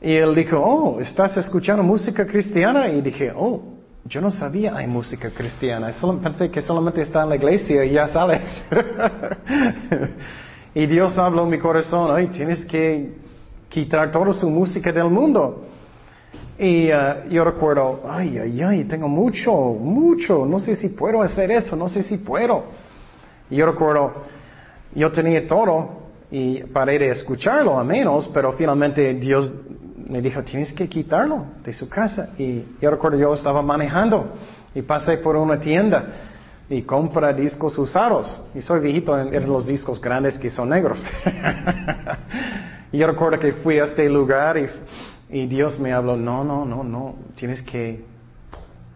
Y 0.00 0.14
él 0.14 0.34
dijo, 0.34 0.58
oh, 0.58 1.00
¿estás 1.00 1.36
escuchando 1.36 1.82
música 1.82 2.26
cristiana? 2.26 2.88
Y 2.88 3.02
dije, 3.02 3.32
oh, 3.36 3.62
yo 4.04 4.20
no 4.20 4.30
sabía 4.30 4.76
hay 4.76 4.86
música 4.86 5.30
cristiana. 5.30 5.92
Solo 5.92 6.20
pensé 6.20 6.50
que 6.50 6.62
solamente 6.62 7.02
está 7.02 7.22
en 7.22 7.28
la 7.28 7.36
iglesia 7.36 7.84
y 7.84 7.92
ya 7.92 8.08
sales. 8.08 8.66
y 10.74 10.86
Dios 10.86 11.18
habló 11.18 11.44
en 11.44 11.50
mi 11.50 11.58
corazón, 11.58 12.16
ay, 12.16 12.28
tienes 12.28 12.64
que 12.64 13.14
quitar 13.68 14.10
toda 14.10 14.32
su 14.32 14.48
música 14.48 14.90
del 14.90 15.10
mundo. 15.10 15.66
Y 16.62 16.92
uh, 16.92 17.26
yo 17.30 17.42
recuerdo, 17.42 18.02
ay, 18.06 18.36
ay, 18.36 18.60
ay, 18.60 18.84
tengo 18.84 19.08
mucho, 19.08 19.50
mucho, 19.50 20.44
no 20.44 20.58
sé 20.58 20.76
si 20.76 20.90
puedo 20.90 21.22
hacer 21.22 21.50
eso, 21.50 21.74
no 21.74 21.88
sé 21.88 22.02
si 22.02 22.18
puedo. 22.18 22.64
Y 23.48 23.56
yo 23.56 23.64
recuerdo, 23.64 24.12
yo 24.94 25.10
tenía 25.10 25.46
todo 25.46 25.88
y 26.30 26.62
paré 26.64 26.98
de 26.98 27.12
escucharlo 27.12 27.78
a 27.78 27.82
menos, 27.82 28.28
pero 28.28 28.52
finalmente 28.52 29.14
Dios 29.14 29.50
me 30.06 30.20
dijo, 30.20 30.42
tienes 30.42 30.70
que 30.74 30.86
quitarlo 30.86 31.46
de 31.64 31.72
su 31.72 31.88
casa. 31.88 32.34
Y 32.36 32.62
yo 32.78 32.90
recuerdo, 32.90 33.16
yo 33.16 33.32
estaba 33.32 33.62
manejando 33.62 34.34
y 34.74 34.82
pasé 34.82 35.16
por 35.16 35.36
una 35.36 35.58
tienda 35.58 36.08
y 36.68 36.82
compra 36.82 37.32
discos 37.32 37.78
usados. 37.78 38.38
Y 38.54 38.60
soy 38.60 38.80
viejito 38.80 39.18
en, 39.18 39.48
los 39.48 39.66
discos 39.66 39.98
grandes 39.98 40.38
que 40.38 40.50
son 40.50 40.68
negros. 40.68 41.02
y 42.92 42.98
yo 42.98 43.06
recuerdo 43.06 43.38
que 43.38 43.54
fui 43.54 43.78
a 43.78 43.84
este 43.84 44.10
lugar 44.10 44.58
y, 44.58 44.66
y 45.30 45.46
Dios 45.46 45.78
me 45.78 45.92
habló, 45.92 46.16
no, 46.16 46.44
no, 46.44 46.64
no, 46.64 46.82
no, 46.82 47.14
tienes 47.36 47.62
que 47.62 48.04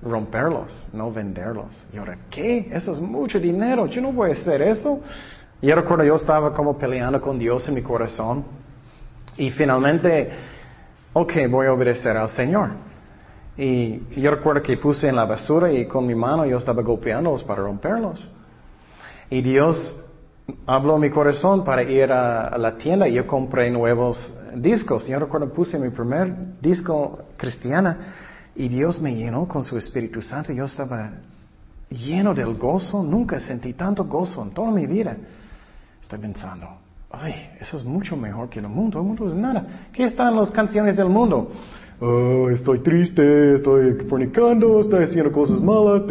romperlos, 0.03 0.89
no 0.93 1.13
venderlos. 1.13 1.83
Y 1.93 1.97
ahora, 1.97 2.19
¿qué? 2.31 2.69
Eso 2.73 2.93
es 2.93 3.01
mucho 3.01 3.39
dinero, 3.39 3.87
yo 3.87 4.01
no 4.03 4.13
voy 4.13 4.31
a 4.31 4.33
hacer 4.35 4.63
eso. 4.63 5.01
Y 5.63 5.69
yo 5.69 5.77
recuerdo, 5.77 6.05
yo 6.05 6.17
estaba 6.17 6.53
como 6.53 6.77
peleando 6.77 7.21
con 7.21 7.39
Dios 7.39 7.67
en 7.69 7.75
mi 7.75 7.83
corazón. 7.83 8.45
Y 9.37 9.51
finalmente 9.51 10.31
ok, 11.15 11.33
voy 11.49 11.67
a 11.67 11.73
obedecer 11.73 12.17
al 12.17 12.29
Señor. 12.29 12.71
Y 13.57 14.21
yo 14.21 14.33
recuerdo 14.33 14.63
que 14.63 14.77
puse 14.77 15.09
en 15.09 15.17
la 15.17 15.25
basura 15.25 15.73
y 15.73 15.87
con 15.87 16.07
mi 16.07 16.15
mano 16.15 16.45
yo 16.45 16.59
estaba 16.59 16.83
golpeándolos 16.83 17.43
para 17.45 17.63
romperlos. 17.63 18.29
Y 19.31 19.41
Dios 19.41 20.05
habló 20.67 20.99
mi 20.99 21.11
corazón 21.11 21.65
para 21.65 21.83
ir 21.83 22.11
a, 22.13 22.57
la 22.59 22.77
tienda 22.77 23.09
y 23.09 23.15
yo 23.15 23.27
compré 23.27 23.71
nuevos 23.71 24.35
discos. 24.55 25.07
Yo 25.07 25.19
recuerdo 25.19 25.53
puse 25.53 25.79
mi 25.79 25.91
primer 25.91 26.61
disco 26.61 27.19
cristiana 27.37 27.99
y 28.55 28.69
Dios 28.69 29.01
me 29.01 29.15
llenó 29.15 29.47
con 29.49 29.65
su 29.65 29.77
Espíritu 29.77 30.23
Santo. 30.23 30.53
Yo 30.53 30.65
estaba 30.65 31.13
lleno 31.89 32.35
del 32.35 32.55
gozo. 32.55 33.03
Nunca 33.03 33.41
sentí 33.41 33.73
tanto 33.73 34.05
gozo 34.05 34.43
en 34.43 34.51
toda 34.51 34.71
mi 34.71 34.87
vida. 34.87 35.17
Estoy 36.03 36.19
pensando, 36.19 36.69
ay, 37.11 37.51
eso 37.61 37.79
es 37.79 37.85
mucho 37.85 38.17
mejor 38.17 38.49
que 38.49 38.61
el 38.61 38.69
mundo. 38.69 38.99
El 38.99 39.05
mundo 39.05 39.27
es 39.27 39.35
nada. 39.35 39.89
¿Qué 39.93 40.05
están 40.05 40.37
las 40.37 40.51
canciones 40.51 40.97
del 40.97 41.09
mundo? 41.09 41.53
Oh, 42.01 42.51
estoy 42.51 42.81
triste, 42.81 43.55
estoy 43.55 43.95
fornicando, 44.09 44.81
estoy 44.81 45.05
haciendo 45.05 45.31
cosas 45.33 45.61
malas, 45.61 46.03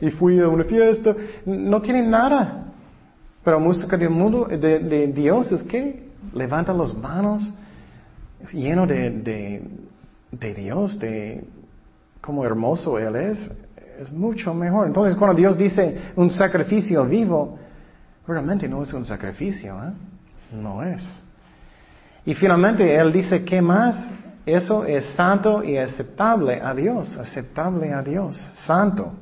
y 0.00 0.10
fui 0.10 0.40
a 0.40 0.48
una 0.48 0.64
fiesta. 0.64 1.14
No 1.44 1.80
tienen 1.80 2.10
nada. 2.10 2.72
Pero 3.44 3.60
música 3.60 3.96
del 3.96 4.10
mundo, 4.10 4.46
de, 4.46 5.12
Dios, 5.14 5.52
es 5.52 5.62
que 5.62 6.08
levanta 6.34 6.72
las 6.72 6.92
manos, 6.94 7.54
lleno 8.52 8.86
de, 8.86 9.10
de, 9.10 9.62
de 10.32 10.54
Dios, 10.54 10.98
de 10.98 11.44
cómo 12.20 12.44
hermoso 12.44 12.98
Él 12.98 13.14
es. 13.16 13.50
Es 14.00 14.12
mucho 14.12 14.52
mejor. 14.52 14.88
Entonces, 14.88 15.16
cuando 15.16 15.36
Dios 15.36 15.56
dice 15.56 15.96
un 16.16 16.30
sacrificio 16.30 17.04
vivo, 17.06 17.58
Realmente 18.26 18.68
no 18.68 18.82
es 18.82 18.92
un 18.92 19.04
sacrificio, 19.04 19.76
¿eh? 19.84 19.92
No 20.52 20.82
es. 20.82 21.02
Y 22.26 22.34
finalmente 22.34 22.94
Él 22.94 23.12
dice, 23.12 23.44
¿qué 23.44 23.62
más? 23.62 24.08
Eso 24.44 24.84
es 24.84 25.04
santo 25.14 25.62
y 25.64 25.76
aceptable 25.78 26.60
a 26.60 26.74
Dios, 26.74 27.16
aceptable 27.16 27.92
a 27.92 28.02
Dios, 28.02 28.36
santo. 28.54 29.12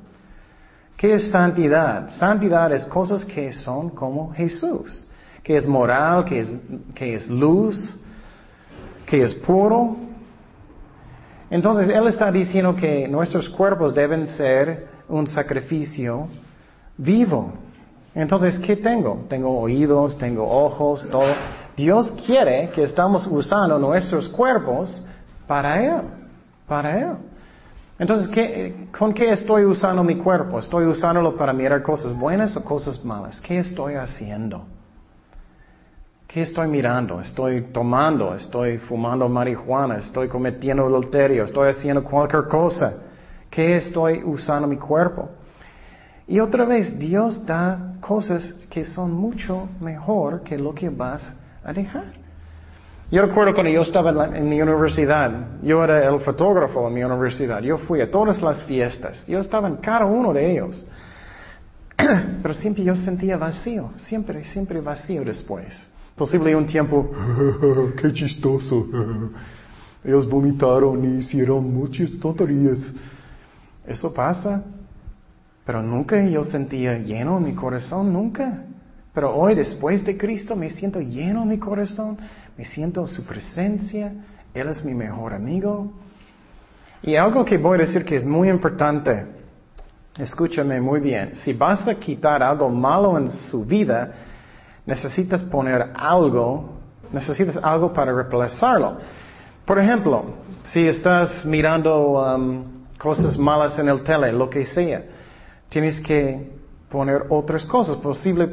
¿Qué 0.96 1.14
es 1.14 1.30
santidad? 1.30 2.10
Santidad 2.10 2.72
es 2.72 2.84
cosas 2.86 3.24
que 3.24 3.52
son 3.52 3.90
como 3.90 4.32
Jesús, 4.32 5.06
que 5.42 5.56
es 5.56 5.66
moral, 5.66 6.24
que 6.24 6.40
es, 6.40 6.52
que 6.94 7.14
es 7.14 7.28
luz, 7.28 7.94
que 9.04 9.22
es 9.22 9.34
puro. 9.34 9.96
Entonces 11.50 11.88
Él 11.88 12.06
está 12.06 12.32
diciendo 12.32 12.74
que 12.74 13.06
nuestros 13.06 13.48
cuerpos 13.50 13.94
deben 13.94 14.26
ser 14.26 14.88
un 15.08 15.26
sacrificio 15.26 16.28
vivo. 16.96 17.52
Entonces, 18.14 18.58
¿qué 18.60 18.76
tengo? 18.76 19.26
Tengo 19.28 19.58
oídos, 19.58 20.16
tengo 20.16 20.48
ojos, 20.48 21.06
todo. 21.10 21.34
Dios 21.76 22.12
quiere 22.24 22.70
que 22.70 22.84
estamos 22.84 23.26
usando 23.26 23.78
nuestros 23.78 24.28
cuerpos 24.28 25.04
para 25.46 25.82
Él, 25.82 26.02
para 26.68 26.98
Él. 26.98 27.16
Entonces, 27.98 28.28
¿con 28.96 29.12
qué 29.12 29.30
estoy 29.30 29.64
usando 29.64 30.02
mi 30.02 30.16
cuerpo? 30.16 30.58
¿Estoy 30.58 30.84
usándolo 30.84 31.36
para 31.36 31.52
mirar 31.52 31.82
cosas 31.82 32.16
buenas 32.16 32.56
o 32.56 32.64
cosas 32.64 33.04
malas? 33.04 33.40
¿Qué 33.40 33.58
estoy 33.58 33.94
haciendo? 33.94 34.64
¿Qué 36.26 36.42
estoy 36.42 36.66
mirando? 36.66 37.20
¿Estoy 37.20 37.62
tomando? 37.72 38.34
¿Estoy 38.34 38.78
fumando 38.78 39.28
marihuana? 39.28 39.98
¿Estoy 39.98 40.26
cometiendo 40.28 40.84
adulterio? 40.86 41.44
¿Estoy 41.44 41.70
haciendo 41.70 42.02
cualquier 42.02 42.48
cosa? 42.48 42.94
¿Qué 43.48 43.76
estoy 43.76 44.22
usando 44.24 44.66
mi 44.66 44.76
cuerpo? 44.76 45.28
Y 46.26 46.40
otra 46.40 46.64
vez, 46.64 46.98
Dios 46.98 47.46
da 47.46 47.94
cosas 48.00 48.52
que 48.68 48.84
son 48.84 49.12
mucho 49.12 49.68
mejor 49.80 50.42
que 50.42 50.58
lo 50.58 50.74
que 50.74 50.88
vas 50.88 51.22
a 51.64 51.72
dejar. 51.72 52.24
Yo 53.10 53.22
recuerdo 53.22 53.54
cuando 53.54 53.70
yo 53.70 53.82
estaba 53.82 54.36
en, 54.36 54.48
mi 54.48 54.60
universidad, 54.60 55.60
yo 55.62 55.84
era 55.84 56.04
el 56.08 56.20
fotógrafo 56.20 56.88
en 56.88 56.94
mi 56.94 57.04
universidad, 57.04 57.60
yo 57.62 57.78
fui 57.78 58.00
a 58.00 58.10
todas 58.10 58.40
las 58.42 58.64
fiestas, 58.64 59.26
yo 59.26 59.40
estaba 59.40 59.68
en 59.68 59.76
cada 59.76 60.06
uno 60.06 60.32
de 60.32 60.52
ellos. 60.52 60.86
Pero 61.96 62.54
siempre 62.54 62.82
yo 62.82 62.96
sentía 62.96 63.36
vacío, 63.36 63.90
siempre, 63.98 64.44
siempre 64.44 64.80
vacío 64.80 65.24
después. 65.24 65.90
Posible 66.16 66.56
un 66.56 66.66
tiempo, 66.66 67.10
qué 68.00 68.12
chistoso, 68.12 68.88
ellos 70.04 70.28
vomitaron 70.28 71.04
y 71.04 71.18
hicieron 71.18 71.72
muchas 71.72 72.10
tonterías. 72.20 72.78
Eso 73.86 74.14
pasa, 74.14 74.64
pero 75.64 75.82
nunca 75.82 76.22
yo 76.26 76.44
sentía 76.44 76.98
lleno 76.98 77.38
en 77.38 77.44
mi 77.44 77.54
corazón, 77.54 78.12
nunca. 78.12 78.64
Pero 79.14 79.34
hoy, 79.34 79.54
después 79.54 80.04
de 80.04 80.18
Cristo, 80.18 80.56
me 80.56 80.68
siento 80.68 81.00
lleno 81.00 81.42
en 81.42 81.48
mi 81.48 81.58
corazón 81.58 82.18
me 82.56 82.64
siento 82.64 83.00
en 83.00 83.08
su 83.08 83.24
presencia, 83.24 84.12
Él 84.52 84.68
es 84.68 84.84
mi 84.84 84.94
mejor 84.94 85.34
amigo. 85.34 85.92
Y 87.02 87.16
algo 87.16 87.44
que 87.44 87.58
voy 87.58 87.76
a 87.76 87.80
decir 87.80 88.04
que 88.04 88.16
es 88.16 88.24
muy 88.24 88.48
importante, 88.48 89.26
escúchame 90.18 90.80
muy 90.80 91.00
bien, 91.00 91.34
si 91.34 91.52
vas 91.52 91.86
a 91.88 91.94
quitar 91.96 92.42
algo 92.42 92.68
malo 92.68 93.18
en 93.18 93.28
su 93.28 93.64
vida, 93.64 94.12
necesitas 94.86 95.42
poner 95.42 95.90
algo, 95.94 96.78
necesitas 97.12 97.58
algo 97.62 97.92
para 97.92 98.12
reemplazarlo. 98.12 98.98
Por 99.64 99.78
ejemplo, 99.78 100.24
si 100.62 100.86
estás 100.86 101.44
mirando 101.44 102.36
um, 102.36 102.64
cosas 102.98 103.36
malas 103.36 103.78
en 103.78 103.88
el 103.88 104.02
tele, 104.02 104.32
lo 104.32 104.48
que 104.48 104.64
sea, 104.64 105.02
tienes 105.68 106.00
que 106.00 106.53
poner 106.94 107.24
otras 107.28 107.64
cosas. 107.64 107.96
Posible, 107.96 108.46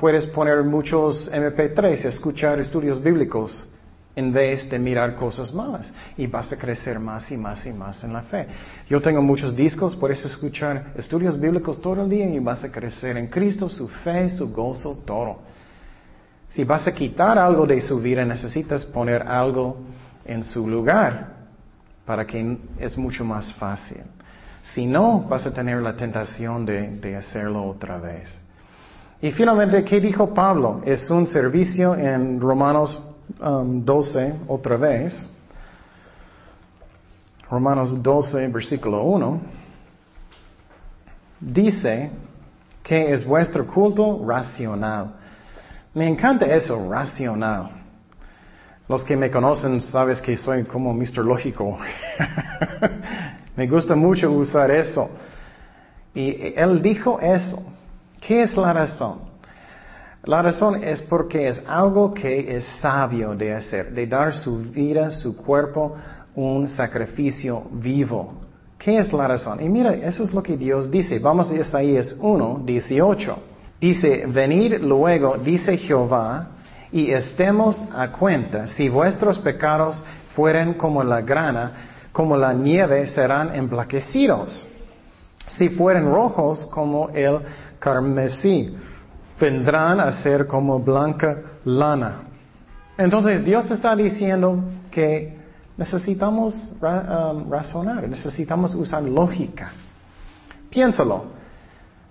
puedes 0.00 0.24
poner 0.28 0.62
muchos 0.64 1.30
MP3, 1.30 2.06
escuchar 2.06 2.58
estudios 2.58 3.02
bíblicos 3.02 3.68
en 4.16 4.32
vez 4.32 4.70
de 4.70 4.78
mirar 4.78 5.14
cosas 5.14 5.52
malas. 5.52 5.92
Y 6.16 6.26
vas 6.26 6.50
a 6.50 6.56
crecer 6.56 6.98
más 6.98 7.30
y 7.30 7.36
más 7.36 7.66
y 7.66 7.72
más 7.72 8.02
en 8.02 8.14
la 8.14 8.22
fe. 8.22 8.48
Yo 8.88 9.02
tengo 9.02 9.20
muchos 9.20 9.54
discos, 9.54 9.94
puedes 9.94 10.24
escuchar 10.24 10.94
estudios 10.96 11.38
bíblicos 11.38 11.82
todo 11.82 12.02
el 12.02 12.08
día 12.08 12.26
y 12.30 12.38
vas 12.38 12.64
a 12.64 12.72
crecer 12.72 13.18
en 13.18 13.26
Cristo, 13.26 13.68
su 13.68 13.86
fe, 13.88 14.30
su 14.30 14.50
gozo, 14.50 15.02
todo. 15.04 15.40
Si 16.48 16.64
vas 16.64 16.86
a 16.86 16.92
quitar 16.92 17.38
algo 17.38 17.66
de 17.66 17.78
su 17.82 18.00
vida, 18.00 18.24
necesitas 18.24 18.86
poner 18.86 19.20
algo 19.20 19.76
en 20.24 20.42
su 20.44 20.66
lugar 20.66 21.42
para 22.06 22.26
que 22.26 22.56
es 22.78 22.96
mucho 22.96 23.22
más 23.22 23.52
fácil. 23.52 24.00
Si 24.62 24.86
no, 24.86 25.20
vas 25.28 25.44
a 25.46 25.52
tener 25.52 25.82
la 25.82 25.96
tentación 25.96 26.64
de, 26.64 27.16
hacerlo 27.16 27.64
otra 27.64 27.98
vez. 27.98 28.32
Y 29.20 29.32
finalmente, 29.32 29.84
¿qué 29.84 30.00
dijo 30.00 30.32
Pablo? 30.32 30.80
Es 30.84 31.10
un 31.10 31.26
servicio 31.26 31.94
en 31.96 32.40
Romanos 32.40 33.00
12, 33.38 34.32
um, 34.32 34.38
otra 34.48 34.76
vez. 34.76 35.26
Romanos 37.50 38.02
12, 38.02 38.48
versículo 38.48 39.02
1. 39.02 39.40
Dice 41.40 42.10
que 42.82 43.12
es 43.12 43.26
vuestro 43.26 43.66
culto 43.66 44.24
racional. 44.24 45.14
Me 45.92 46.08
encanta 46.08 46.46
eso, 46.46 46.88
racional. 46.88 47.70
Los 48.88 49.04
que 49.04 49.16
me 49.16 49.30
conocen 49.30 49.80
sabes 49.80 50.20
que 50.20 50.36
soy 50.36 50.64
como 50.64 50.94
Mr. 50.94 51.18
Lógico. 51.18 51.78
Me 53.56 53.66
gusta 53.66 53.94
mucho 53.94 54.30
usar 54.30 54.70
eso. 54.70 55.10
Y 56.14 56.54
él 56.56 56.80
dijo 56.80 57.20
eso. 57.20 57.62
¿Qué 58.20 58.42
es 58.42 58.56
la 58.56 58.72
razón? 58.72 59.32
La 60.24 60.40
razón 60.40 60.84
es 60.84 61.02
porque 61.02 61.48
es 61.48 61.60
algo 61.66 62.14
que 62.14 62.56
es 62.56 62.64
sabio 62.80 63.34
de 63.34 63.54
hacer, 63.54 63.92
de 63.92 64.06
dar 64.06 64.32
su 64.32 64.58
vida, 64.58 65.10
su 65.10 65.36
cuerpo, 65.36 65.96
un 66.36 66.68
sacrificio 66.68 67.64
vivo. 67.72 68.34
¿Qué 68.78 68.98
es 68.98 69.12
la 69.12 69.26
razón? 69.26 69.60
Y 69.60 69.68
mira, 69.68 69.94
eso 69.94 70.22
es 70.22 70.32
lo 70.32 70.42
que 70.42 70.56
Dios 70.56 70.90
dice. 70.90 71.18
Vamos 71.18 71.50
a 71.50 71.56
Isaías 71.56 72.16
1, 72.20 72.62
18. 72.64 73.38
Dice, 73.80 74.24
venid 74.28 74.74
luego, 74.80 75.36
dice 75.38 75.76
Jehová, 75.76 76.48
y 76.92 77.10
estemos 77.10 77.84
a 77.92 78.12
cuenta, 78.12 78.68
si 78.68 78.88
vuestros 78.88 79.38
pecados 79.40 80.04
fueren 80.36 80.74
como 80.74 81.02
la 81.02 81.20
grana, 81.20 81.91
como 82.12 82.36
la 82.36 82.52
nieve 82.52 83.06
serán 83.06 83.54
emblanquecidos. 83.54 84.68
Si 85.48 85.68
fueren 85.70 86.06
rojos 86.10 86.66
como 86.66 87.08
el 87.10 87.40
carmesí, 87.78 88.76
vendrán 89.40 89.98
a 89.98 90.12
ser 90.12 90.46
como 90.46 90.78
blanca 90.78 91.38
lana. 91.64 92.22
Entonces 92.96 93.44
Dios 93.44 93.70
está 93.70 93.96
diciendo 93.96 94.62
que 94.90 95.36
necesitamos 95.76 96.74
um, 96.80 97.50
razonar, 97.50 98.08
necesitamos 98.08 98.74
usar 98.74 99.02
lógica. 99.02 99.72
Piénsalo. 100.70 101.24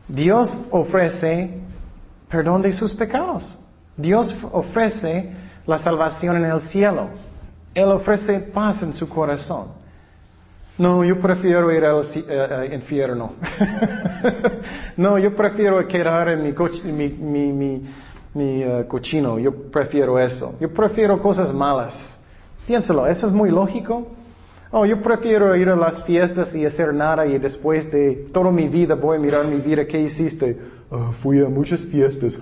Dios 0.08 0.64
ofrece 0.72 1.62
perdón 2.30 2.62
de 2.62 2.74
sus 2.74 2.94
pecados. 2.94 3.58
Dios 3.96 4.36
ofrece 4.52 5.32
la 5.66 5.78
salvación 5.78 6.38
en 6.38 6.46
el 6.46 6.60
cielo. 6.62 7.10
Él 7.74 7.90
ofrece 7.90 8.40
paz 8.40 8.82
en 8.82 8.94
su 8.94 9.08
corazón. 9.08 9.81
No, 10.78 11.04
yo 11.04 11.20
prefiero 11.20 11.72
ir 11.72 11.86
al 11.86 12.04
eh, 12.04 12.74
infierno. 12.74 13.34
no, 14.98 15.18
yo 15.20 15.36
prefiero 15.36 15.86
quedar 15.88 16.30
en 16.30 16.44
mi, 16.44 17.82
eh, 18.36 18.86
cochino. 18.88 19.38
Yo 19.38 19.52
prefiero 19.70 20.18
eso. 20.18 20.56
Yo 20.60 20.74
prefiero 20.74 21.22
cosas 21.22 21.54
malas. 21.54 21.94
Piénsalo, 22.66 23.06
¿eso 23.06 23.28
es 23.28 23.34
muy 23.34 23.52
lógico? 23.52 24.08
Oh, 24.72 24.86
yo 24.86 25.02
prefiero 25.02 25.54
ir 25.56 25.68
a 25.68 25.76
las 25.76 26.04
fiestas 26.06 26.56
y 26.56 26.66
hacer 26.66 26.94
nada 26.94 27.26
y 27.26 27.38
después 27.38 27.92
de 27.92 28.30
toda 28.34 28.52
mi 28.52 28.70
vida 28.70 28.96
voy 28.96 29.18
a 29.18 29.20
mirar 29.20 29.46
mi 29.46 29.58
vida. 29.58 29.86
¿Qué 29.86 30.00
hiciste? 30.00 30.58
Ah, 30.90 31.12
fui 31.22 31.44
a 31.44 31.50
muchas 31.50 31.82
fiestas. 31.86 32.38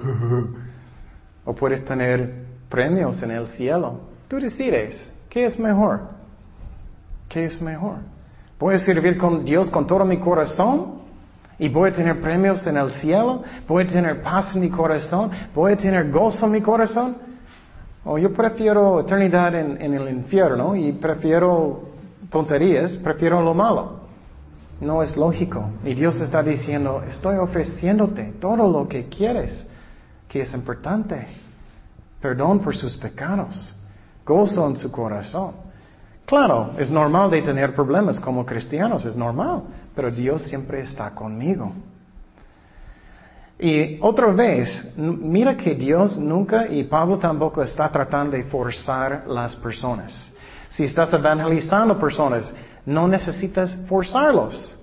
o 1.45 1.53
puedes 1.55 1.83
tener 1.83 2.45
premios 2.69 3.21
en 3.23 3.31
el 3.31 3.47
cielo. 3.47 4.01
Tú 4.27 4.39
decides. 4.39 5.11
¿Qué 5.29 5.45
es 5.45 5.59
mejor? 5.59 6.01
¿Qué 7.27 7.45
es 7.45 7.59
mejor? 7.61 7.97
Voy 8.59 8.75
a 8.75 8.79
servir 8.79 9.17
con 9.17 9.45
Dios 9.45 9.69
con 9.69 9.87
todo 9.87 10.03
mi 10.03 10.19
corazón 10.19 10.99
y 11.57 11.69
voy 11.69 11.89
a 11.89 11.93
tener 11.93 12.21
premios 12.21 12.65
en 12.67 12.77
el 12.77 12.91
cielo. 12.91 13.43
Voy 13.67 13.83
a 13.83 13.87
tener 13.87 14.21
paz 14.21 14.53
en 14.55 14.61
mi 14.61 14.69
corazón. 14.69 15.31
Voy 15.55 15.73
a 15.73 15.77
tener 15.77 16.11
gozo 16.11 16.45
en 16.45 16.51
mi 16.51 16.61
corazón. 16.61 17.15
O 18.03 18.17
yo 18.17 18.33
prefiero 18.33 19.01
eternidad 19.01 19.55
en 19.55 19.93
el 19.93 20.09
infierno 20.09 20.75
y 20.75 20.91
prefiero 20.93 21.89
tonterías, 22.29 22.93
prefiero 22.93 23.41
lo 23.41 23.53
malo. 23.53 23.99
No 24.81 25.03
es 25.03 25.17
lógico. 25.17 25.69
Y 25.83 25.93
Dios 25.93 26.19
está 26.21 26.41
diciendo, 26.41 27.03
estoy 27.07 27.37
ofreciéndote 27.37 28.33
todo 28.39 28.69
lo 28.69 28.87
que 28.87 29.07
quieres, 29.07 29.65
que 30.27 30.41
es 30.41 30.53
importante. 30.53 31.27
Perdón 32.21 32.59
por 32.59 32.75
sus 32.75 32.95
pecados. 32.95 33.75
Gozo 34.25 34.67
en 34.67 34.77
su 34.77 34.91
corazón. 34.91 35.68
Claro, 36.29 36.75
es 36.77 36.91
normal 36.91 37.31
de 37.31 37.41
tener 37.41 37.73
problemas 37.73 38.19
como 38.19 38.45
cristianos, 38.45 39.03
es 39.03 39.15
normal, 39.15 39.63
pero 39.95 40.11
Dios 40.11 40.43
siempre 40.43 40.81
está 40.81 41.09
conmigo. 41.09 41.73
Y 43.57 43.97
otra 43.99 44.27
vez, 44.27 44.93
mira 44.95 45.57
que 45.57 45.73
Dios 45.73 46.19
nunca 46.19 46.67
y 46.67 46.83
Pablo 46.83 47.17
tampoco 47.17 47.63
está 47.63 47.89
tratando 47.89 48.37
de 48.37 48.43
forzar 48.43 49.23
las 49.27 49.55
personas. 49.55 50.31
Si 50.69 50.83
estás 50.83 51.11
evangelizando 51.11 51.97
personas, 51.97 52.53
no 52.85 53.07
necesitas 53.07 53.75
forzarlos. 53.87 54.75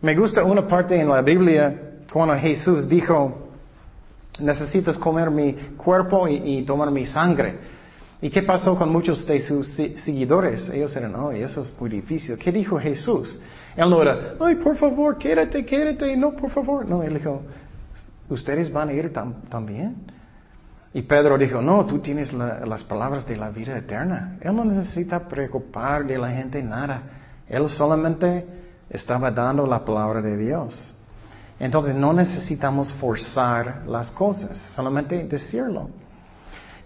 Me 0.00 0.14
gusta 0.14 0.44
una 0.44 0.68
parte 0.68 1.00
en 1.00 1.08
la 1.08 1.20
Biblia 1.20 1.96
cuando 2.12 2.36
Jesús 2.36 2.88
dijo, 2.88 3.48
necesitas 4.38 4.96
comer 4.98 5.32
mi 5.32 5.52
cuerpo 5.76 6.28
y, 6.28 6.62
tomar 6.62 6.92
mi 6.92 7.06
sangre. 7.06 7.74
¿Y 8.26 8.30
qué 8.30 8.42
pasó 8.42 8.76
con 8.76 8.90
muchos 8.90 9.24
de 9.24 9.40
sus 9.40 9.68
seguidores? 9.68 10.68
Ellos 10.70 10.96
eran, 10.96 11.14
oh, 11.14 11.30
eso 11.30 11.62
es 11.62 11.72
muy 11.80 11.88
difícil. 11.88 12.36
¿Qué 12.36 12.50
dijo 12.50 12.76
Jesús? 12.76 13.40
Él 13.76 13.88
no 13.88 14.02
era, 14.02 14.34
ay, 14.40 14.56
por 14.56 14.76
favor, 14.76 15.16
quédate, 15.16 15.64
quédate, 15.64 16.16
no, 16.16 16.32
por 16.32 16.50
favor. 16.50 16.84
No, 16.84 17.04
él 17.04 17.14
dijo, 17.14 17.42
¿ustedes 18.28 18.72
van 18.72 18.88
a 18.88 18.94
ir 18.94 19.12
también? 19.12 19.94
Y 20.92 21.02
Pedro 21.02 21.38
dijo, 21.38 21.62
no, 21.62 21.86
tú 21.86 22.00
tienes 22.00 22.32
las 22.32 22.82
palabras 22.82 23.28
de 23.28 23.36
la 23.36 23.50
vida 23.50 23.78
eterna. 23.78 24.38
Él 24.40 24.56
no 24.56 24.64
necesita 24.64 25.28
preocupar 25.28 26.04
de 26.04 26.18
la 26.18 26.30
gente 26.30 26.60
nada. 26.60 27.02
Él 27.48 27.68
solamente 27.68 28.44
estaba 28.90 29.30
dando 29.30 29.68
la 29.68 29.84
palabra 29.84 30.20
de 30.20 30.36
Dios. 30.36 30.96
Entonces 31.60 31.94
no 31.94 32.12
necesitamos 32.12 32.92
forzar 32.94 33.84
las 33.86 34.10
cosas, 34.10 34.58
solamente 34.74 35.22
decirlo. 35.28 35.90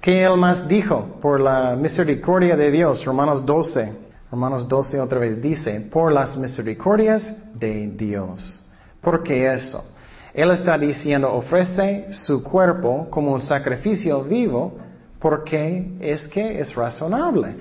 ¿Qué 0.00 0.24
él 0.24 0.36
más 0.38 0.66
dijo? 0.66 1.18
Por 1.20 1.40
la 1.40 1.76
misericordia 1.76 2.56
de 2.56 2.70
Dios, 2.70 3.04
Romanos 3.04 3.44
12, 3.44 3.92
Romanos 4.30 4.66
12 4.66 4.98
otra 4.98 5.18
vez 5.18 5.42
dice, 5.42 5.78
por 5.92 6.10
las 6.10 6.38
misericordias 6.38 7.34
de 7.54 7.88
Dios. 7.88 8.62
¿Por 9.02 9.22
qué 9.22 9.52
eso? 9.52 9.84
Él 10.32 10.50
está 10.52 10.78
diciendo, 10.78 11.30
ofrece 11.30 12.06
su 12.12 12.42
cuerpo 12.42 13.08
como 13.10 13.34
un 13.34 13.42
sacrificio 13.42 14.22
vivo 14.22 14.78
porque 15.18 15.96
es 16.00 16.26
que 16.28 16.60
es 16.60 16.74
razonable. 16.74 17.54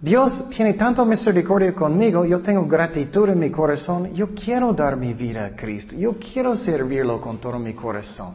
Dios 0.00 0.48
tiene 0.50 0.74
tanto 0.74 1.04
misericordia 1.04 1.74
conmigo, 1.74 2.24
yo 2.24 2.40
tengo 2.40 2.66
gratitud 2.66 3.30
en 3.30 3.40
mi 3.40 3.50
corazón, 3.50 4.14
yo 4.14 4.28
quiero 4.34 4.72
dar 4.74 4.96
mi 4.96 5.12
vida 5.12 5.46
a 5.46 5.56
Cristo, 5.56 5.96
yo 5.96 6.16
quiero 6.18 6.54
servirlo 6.54 7.20
con 7.20 7.38
todo 7.38 7.58
mi 7.58 7.72
corazón. 7.72 8.34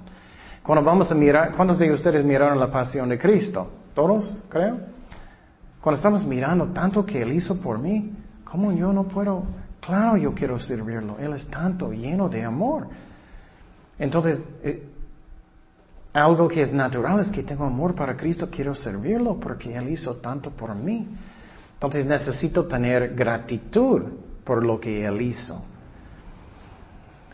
Cuando 0.70 0.86
vamos 0.86 1.12
a 1.12 1.16
mirar, 1.16 1.54
¿cuántos 1.56 1.80
de 1.80 1.92
ustedes 1.92 2.24
miraron 2.24 2.60
la 2.60 2.70
pasión 2.72 3.10
de 3.10 3.18
Cristo? 3.18 3.72
¿Todos, 3.96 4.38
creo? 4.50 4.78
Cuando 5.82 5.98
estamos 5.98 6.24
mirando 6.24 6.68
tanto 6.68 7.04
que 7.04 7.24
Él 7.24 7.34
hizo 7.34 7.60
por 7.60 7.80
mí, 7.80 8.14
¿cómo 8.44 8.72
yo 8.72 8.94
no 8.94 9.08
puedo? 9.08 9.46
Claro, 9.80 10.16
yo 10.16 10.36
quiero 10.36 10.60
servirlo. 10.60 11.18
Él 11.18 11.34
es 11.34 11.50
tanto 11.50 11.92
lleno 11.92 12.30
de 12.30 12.44
amor. 12.44 12.86
Entonces, 13.98 14.48
eh, 14.62 14.88
algo 16.14 16.48
que 16.48 16.62
es 16.62 16.72
natural 16.72 17.20
es 17.22 17.30
que 17.30 17.42
tengo 17.42 17.66
amor 17.66 17.96
para 17.96 18.16
Cristo, 18.16 18.48
quiero 18.52 18.76
servirlo 18.76 19.40
porque 19.40 19.76
Él 19.76 19.90
hizo 19.90 20.18
tanto 20.18 20.52
por 20.52 20.76
mí. 20.76 21.08
Entonces 21.74 22.06
necesito 22.06 22.68
tener 22.68 23.16
gratitud 23.16 24.04
por 24.44 24.64
lo 24.64 24.80
que 24.80 25.04
Él 25.04 25.20
hizo. 25.20 25.66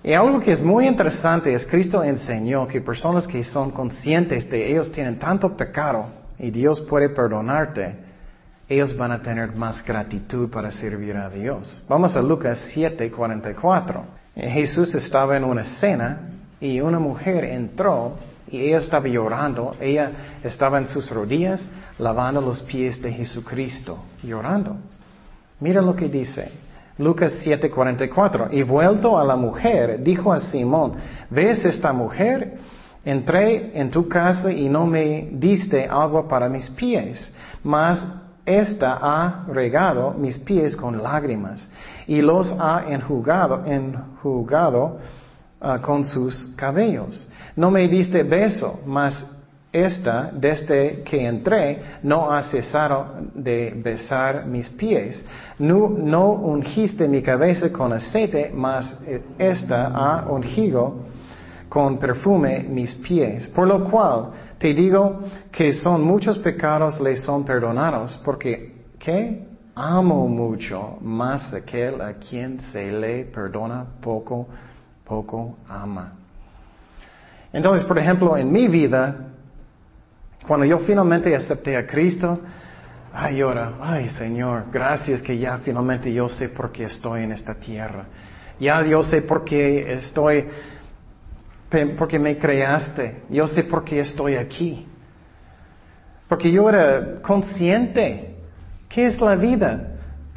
Y 0.06 0.14
algo 0.14 0.40
que 0.40 0.52
es 0.52 0.62
muy 0.62 0.86
interesante 0.86 1.52
es 1.52 1.66
Cristo 1.66 2.04
enseñó 2.04 2.68
que 2.68 2.80
personas 2.80 3.26
que 3.26 3.44
son 3.44 3.72
conscientes 3.72 4.48
de 4.52 4.70
ellos 4.70 4.92
tienen 4.92 5.18
tanto 5.18 5.58
pecado 5.58 6.06
y 6.38 6.52
Dios 6.52 6.80
puede 6.82 7.10
perdonarte, 7.10 7.96
ellos 8.70 8.96
van 8.96 9.14
a 9.14 9.24
tener 9.24 9.56
más 9.56 9.84
gratitud 9.84 10.48
para 10.52 10.70
servir 10.70 11.18
a 11.18 11.28
Dios. 11.28 11.84
Vamos 11.90 12.16
a 12.16 12.22
Lucas 12.22 12.72
7:44. 12.72 14.04
Jesús 14.36 14.94
estaba 14.94 15.38
en 15.38 15.44
una 15.44 15.64
cena 15.64 16.20
y 16.60 16.80
una 16.82 17.00
mujer 17.00 17.44
entró 17.44 18.16
y 18.48 18.60
ella 18.60 18.78
estaba 18.78 19.08
llorando, 19.08 19.76
ella 19.80 20.12
estaba 20.44 20.78
en 20.78 20.86
sus 20.86 21.10
rodillas 21.10 21.68
lavando 21.98 22.42
los 22.42 22.62
pies 22.62 23.02
de 23.02 23.12
Jesucristo, 23.12 23.98
llorando. 24.22 24.78
Mira 25.60 25.82
lo 25.82 25.96
que 25.96 26.10
dice. 26.10 26.52
Lucas 26.98 27.34
7:44. 27.46 28.50
Y 28.52 28.64
vuelto 28.64 29.18
a 29.18 29.24
la 29.24 29.36
mujer, 29.36 30.02
dijo 30.02 30.32
a 30.32 30.40
Simón, 30.40 30.94
¿ves 31.30 31.66
esta 31.66 31.94
mujer? 31.94 32.56
Entré 33.04 33.72
en 33.80 33.92
tu 33.92 34.08
casa 34.08 34.52
y 34.52 34.68
no 34.68 34.86
me 34.86 35.30
diste 35.32 35.88
agua 35.88 36.28
para 36.28 36.50
mis 36.50 36.70
pies, 36.72 37.32
mas 37.64 38.06
esta 38.46 39.00
ha 39.02 39.46
regado 39.48 40.12
mis 40.12 40.40
pies 40.40 40.76
con 40.76 41.02
lágrimas 41.02 41.70
y 42.08 42.22
los 42.22 42.52
ha 42.60 42.86
enjugado, 42.88 43.64
enjugado 43.66 44.98
Ah, 45.68 45.80
con 45.82 46.04
sus 46.04 46.54
cabellos. 46.56 47.28
No 47.56 47.72
me 47.72 47.88
diste 47.88 48.22
beso, 48.22 48.82
mas 48.86 49.26
esta, 49.84 50.32
desde 50.34 51.04
que 51.04 51.26
entré, 51.26 51.82
no 52.04 52.32
ha 52.32 52.42
cesado 52.44 53.16
de 53.34 53.74
besar 53.76 54.46
mis 54.46 54.70
pies. 54.70 55.26
No, 55.60 56.32
ungiste 56.32 57.08
mi 57.08 57.22
cabeza 57.22 57.72
con 57.72 57.94
aceite, 57.94 58.52
mas 58.54 58.96
esta 59.38 59.88
ha 59.88 60.30
ungido 60.30 61.06
con 61.68 61.98
perfume 61.98 62.66
mis 62.70 62.96
pies. 62.96 63.50
Por 63.50 63.68
lo 63.68 63.90
cual 63.90 64.32
te 64.58 64.74
digo 64.74 65.22
que 65.52 65.74
son 65.74 66.04
muchos 66.04 66.38
pecados 66.38 67.00
le 67.00 67.18
son 67.18 67.44
perdonados, 67.44 68.20
porque. 68.24 68.74
Amo 69.76 70.28
mucho 70.28 70.98
más 71.02 71.54
aquel 71.54 72.02
a 72.02 72.14
quien 72.14 72.60
se 72.60 72.92
le 72.92 73.26
perdona 73.26 73.86
poco 74.02 74.48
poco 75.06 75.58
ama. 75.70 76.14
Entonces, 77.54 77.86
por 77.86 77.98
ejemplo, 77.98 78.36
en 78.36 78.52
mi 78.52 78.68
vida, 78.68 79.28
cuando 80.48 80.66
yo 80.66 80.80
finalmente 80.80 81.36
acepté 81.36 81.76
a 81.78 81.86
Cristo, 81.86 82.40
ay, 83.14 83.42
ahora, 83.42 83.74
ay 83.82 84.10
Señor, 84.10 84.66
gracias 84.72 85.22
que 85.22 85.38
ya 85.38 85.60
finalmente 85.60 86.12
yo 86.12 86.30
sé 86.30 86.50
por 86.50 86.72
qué 86.72 86.86
estoy 86.86 87.24
en 87.24 87.32
esta 87.32 87.56
tierra. 87.56 88.06
Ya 88.60 88.82
yo 88.84 89.04
sé 89.04 89.22
por 89.22 89.44
qué 89.44 89.94
estoy, 89.94 90.48
porque 91.98 92.20
me 92.20 92.38
creaste. 92.38 93.24
Yo 93.30 93.48
sé 93.48 93.64
por 93.64 93.84
qué 93.84 94.00
estoy 94.00 94.36
aquí. 94.36 94.88
Porque 96.28 96.52
yo 96.52 96.70
era 96.70 97.22
consciente. 97.22 98.36
¿Qué 98.88 99.08
es 99.08 99.20
la 99.20 99.36
vida? 99.36 99.92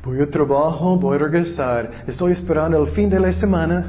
Voy 0.05 0.21
a 0.21 0.31
trabajo, 0.31 0.97
voy 0.97 1.17
a 1.17 1.19
regresar. 1.21 1.91
Estoy 2.07 2.33
esperando 2.33 2.83
el 2.83 2.89
fin 2.89 3.09
de 3.11 3.21
la 3.21 3.33
semana. 3.33 3.87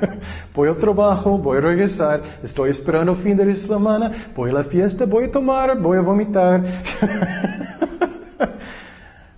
voy 0.54 0.68
al 0.68 0.76
trabajo, 0.76 1.38
voy 1.38 1.58
a 1.58 1.60
regresar. 1.60 2.22
Estoy 2.42 2.70
esperando 2.70 3.14
fin 3.16 3.36
de 3.36 3.56
semana. 3.56 4.32
Voy 4.34 4.50
a 4.50 4.54
la 4.54 4.64
fiesta, 4.64 5.04
voy 5.04 5.24
a 5.24 5.30
tomar, 5.30 5.78
voy 5.78 5.98
a 5.98 6.00
vomitar. 6.00 6.62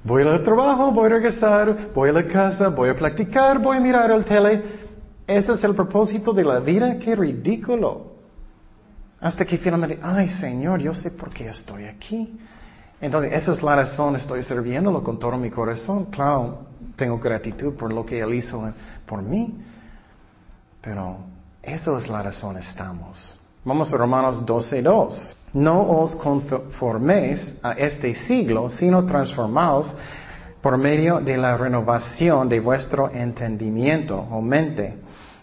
voy 0.05 0.23
al 0.23 0.43
trabajo, 0.43 0.91
voy 0.93 1.07
a 1.07 1.09
regresar. 1.09 1.77
Voy 1.95 2.11
a 2.11 2.13
la 2.13 2.27
casa, 2.27 2.69
voy 2.69 2.89
a 2.89 2.97
practicar, 2.97 3.59
voy 3.59 3.77
a 3.77 3.81
mirar 3.81 4.11
el 4.11 4.25
tele. 4.25 4.63
Ese 5.27 5.53
es 5.53 5.65
el 5.65 5.75
propósito 5.75 6.33
de 6.33 6.45
la 6.45 6.61
vida. 6.61 6.99
Qué 6.99 7.15
ridículo. 7.15 8.13
Hasta 9.21 9.45
que 9.45 9.57
finalmente, 9.57 10.01
ay 10.03 10.29
Señor, 10.31 10.81
yo 10.81 10.93
sé 10.93 11.13
por 11.13 11.31
qué 11.31 11.49
estoy 11.49 11.85
aquí. 11.85 12.39
Entonces, 13.01 13.33
esa 13.33 13.53
es 13.53 13.63
la 13.63 13.77
razón, 13.77 14.17
estoy 14.17 14.45
sirviéndolo 14.45 15.03
con 15.03 15.19
todo 15.19 15.37
mi 15.37 15.51
corazón. 15.51 16.07
Claro, 16.07 16.67
tengo 16.97 17.19
gratitud 17.19 17.75
por 17.75 17.93
lo 17.93 18.07
que 18.07 18.21
Él 18.21 18.35
hizo 18.35 18.73
por 19.07 19.23
mí. 19.23 19.55
Pero 20.83 21.17
esa 21.63 21.97
es 21.97 22.09
la 22.09 22.23
razón, 22.23 22.57
estamos. 22.59 23.39
Vamos 23.65 23.93
a 23.93 23.97
Romanos 23.97 24.45
12.2. 24.45 25.35
No 25.55 25.83
os 25.83 26.17
conforméis 26.17 27.55
a 27.63 27.73
este 27.73 28.15
siglo, 28.15 28.69
sino 28.69 29.07
transformaos 29.07 29.95
por 30.61 30.77
medio 30.77 31.21
de 31.21 31.37
la 31.37 31.57
renovación 31.57 32.49
de 32.49 32.59
vuestro 32.61 33.11
entendimiento 33.11 34.17
o 34.17 34.41
mente, 34.41 34.95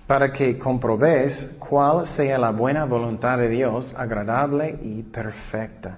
para 0.08 0.34
que 0.34 0.58
comprobéis 0.58 1.52
cuál 1.60 2.08
sea 2.08 2.38
la 2.38 2.52
buena 2.52 2.86
voluntad 2.86 3.38
de 3.38 3.48
Dios, 3.48 3.94
agradable 3.96 4.78
y 4.82 5.04
perfecta. 5.04 5.98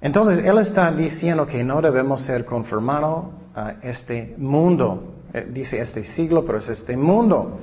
Entonces, 0.00 0.44
Él 0.44 0.58
está 0.58 0.90
diciendo 0.92 1.46
que 1.46 1.62
no 1.62 1.82
debemos 1.82 2.22
ser 2.22 2.44
conformados 2.44 3.26
a 3.54 3.74
este 3.82 4.34
mundo. 4.38 5.14
Eh, 5.32 5.48
dice 5.50 5.80
este 5.80 6.04
siglo, 6.04 6.44
pero 6.44 6.58
es 6.58 6.68
este 6.68 6.96
mundo. 6.96 7.60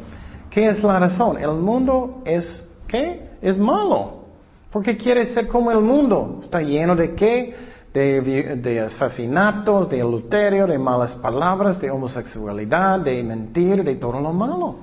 ¿Qué 0.60 0.68
es 0.68 0.84
la 0.84 1.00
razón? 1.00 1.38
El 1.38 1.54
mundo 1.54 2.22
es, 2.26 2.68
¿qué? 2.86 3.30
Es 3.42 3.58
malo. 3.58 4.26
Porque 4.70 4.98
quiere 4.98 5.26
ser 5.28 5.48
como 5.48 5.72
el 5.72 5.80
mundo. 5.80 6.40
Está 6.44 6.62
lleno 6.62 6.98
de 6.98 7.16
qué? 7.16 7.56
De, 7.94 8.82
asesinatos, 8.86 9.90
de 9.90 10.02
adulterio, 10.02 10.68
de 10.68 10.78
malas 10.78 11.16
palabras, 11.16 11.80
de 11.80 11.90
homosexualidad, 11.90 13.00
de 13.00 13.24
mentir, 13.24 13.86
de 13.86 13.96
todo 13.96 14.20
lo 14.20 14.34
malo. 14.34 14.76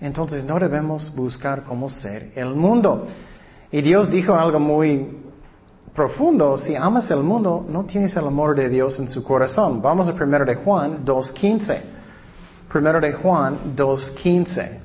Entonces 0.00 0.46
no 0.46 0.58
debemos 0.58 1.14
buscar 1.14 1.64
cómo 1.64 1.90
ser 1.90 2.32
el 2.34 2.54
mundo. 2.54 3.04
Y 3.70 3.82
Dios 3.82 4.10
dijo 4.10 4.32
algo 4.34 4.58
muy 4.58 5.18
profundo, 5.94 6.56
si 6.56 6.74
amas 6.74 7.10
el 7.10 7.22
mundo, 7.22 7.66
no 7.68 7.84
tienes 7.84 8.16
el 8.16 8.26
amor 8.26 8.56
de 8.56 8.70
Dios 8.70 8.98
en 8.98 9.10
su 9.10 9.22
corazón. 9.22 9.82
Vamos 9.82 10.08
a 10.08 10.14
1 10.14 10.44
de 10.46 10.54
Juan 10.54 11.04
2.15. 11.04 11.99
Primero 12.70 13.00
de 13.00 13.12
Juan 13.14 13.74
2.15. 13.74 14.78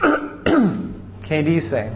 ¿Qué 1.28 1.42
dice? 1.42 1.90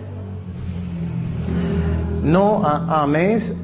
No 2.22 2.66
améis 2.66 3.54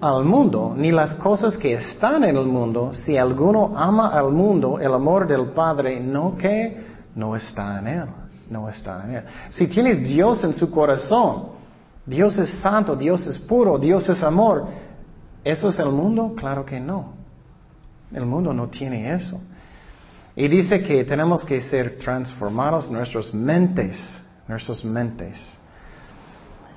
al 0.00 0.24
mundo, 0.24 0.74
ni 0.76 0.90
las 0.90 1.14
cosas 1.14 1.56
que 1.56 1.74
están 1.74 2.24
en 2.24 2.36
el 2.36 2.46
mundo. 2.46 2.92
Si 2.92 3.16
alguno 3.16 3.74
ama 3.76 4.08
al 4.08 4.32
mundo, 4.32 4.80
el 4.80 4.92
amor 4.92 5.28
del 5.28 5.50
Padre 5.50 6.00
no 6.00 6.36
que 6.36 6.84
no 7.14 7.36
está 7.36 7.78
en 7.78 7.86
él. 7.86 8.06
No 8.50 8.68
está 8.68 9.04
en 9.04 9.14
él. 9.14 9.24
Si 9.50 9.68
tienes 9.68 10.02
Dios 10.02 10.42
en 10.42 10.52
su 10.52 10.68
corazón, 10.68 11.50
Dios 12.04 12.36
es 12.38 12.48
santo, 12.60 12.96
Dios 12.96 13.24
es 13.28 13.38
puro, 13.38 13.78
Dios 13.78 14.08
es 14.08 14.20
amor. 14.24 14.66
¿Eso 15.44 15.68
es 15.68 15.78
el 15.78 15.90
mundo? 15.90 16.34
Claro 16.36 16.64
que 16.64 16.80
no. 16.80 17.12
El 18.12 18.26
mundo 18.26 18.52
no 18.52 18.66
tiene 18.66 19.14
eso. 19.14 19.40
Y 20.34 20.48
dice 20.48 20.82
que 20.82 21.04
tenemos 21.04 21.44
que 21.44 21.60
ser 21.60 21.98
transformados 21.98 22.90
nuestras 22.90 23.32
mentes, 23.34 24.22
nuestras 24.48 24.84
mentes. 24.84 25.58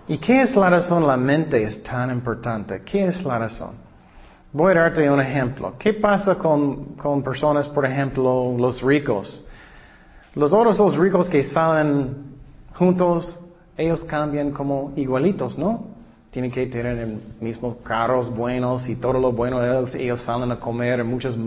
¿Y 0.07 0.17
qué 0.17 0.41
es 0.41 0.55
la 0.55 0.69
razón 0.69 1.07
la 1.07 1.17
mente 1.17 1.63
es 1.63 1.81
tan 1.81 2.11
importante? 2.11 2.81
¿Qué 2.83 3.07
es 3.07 3.23
la 3.23 3.39
razón? 3.39 3.75
Voy 4.51 4.73
a 4.73 4.81
darte 4.81 5.09
un 5.09 5.19
ejemplo. 5.19 5.73
¿Qué 5.79 5.93
pasa 5.93 6.35
con, 6.35 6.95
con 6.95 7.23
personas, 7.23 7.67
por 7.67 7.85
ejemplo, 7.85 8.55
los 8.57 8.81
ricos? 8.81 9.43
Los 10.35 10.51
otros, 10.51 10.77
los 10.77 10.97
ricos 10.97 11.29
que 11.29 11.43
salen 11.43 12.35
juntos, 12.73 13.39
ellos 13.77 14.03
cambian 14.03 14.51
como 14.51 14.93
igualitos, 14.95 15.57
¿no? 15.57 15.87
Tienen 16.29 16.51
que 16.51 16.67
tener 16.67 16.97
el 16.97 17.21
mismo 17.39 17.77
carros 17.77 18.33
buenos 18.35 18.87
y 18.89 18.97
todo 18.97 19.13
lo 19.13 19.31
bueno. 19.31 19.63
Ellos, 19.63 19.95
ellos 19.95 20.21
salen 20.21 20.51
a 20.51 20.59
comer 20.59 20.99
en 20.99 21.07
muchos 21.07 21.37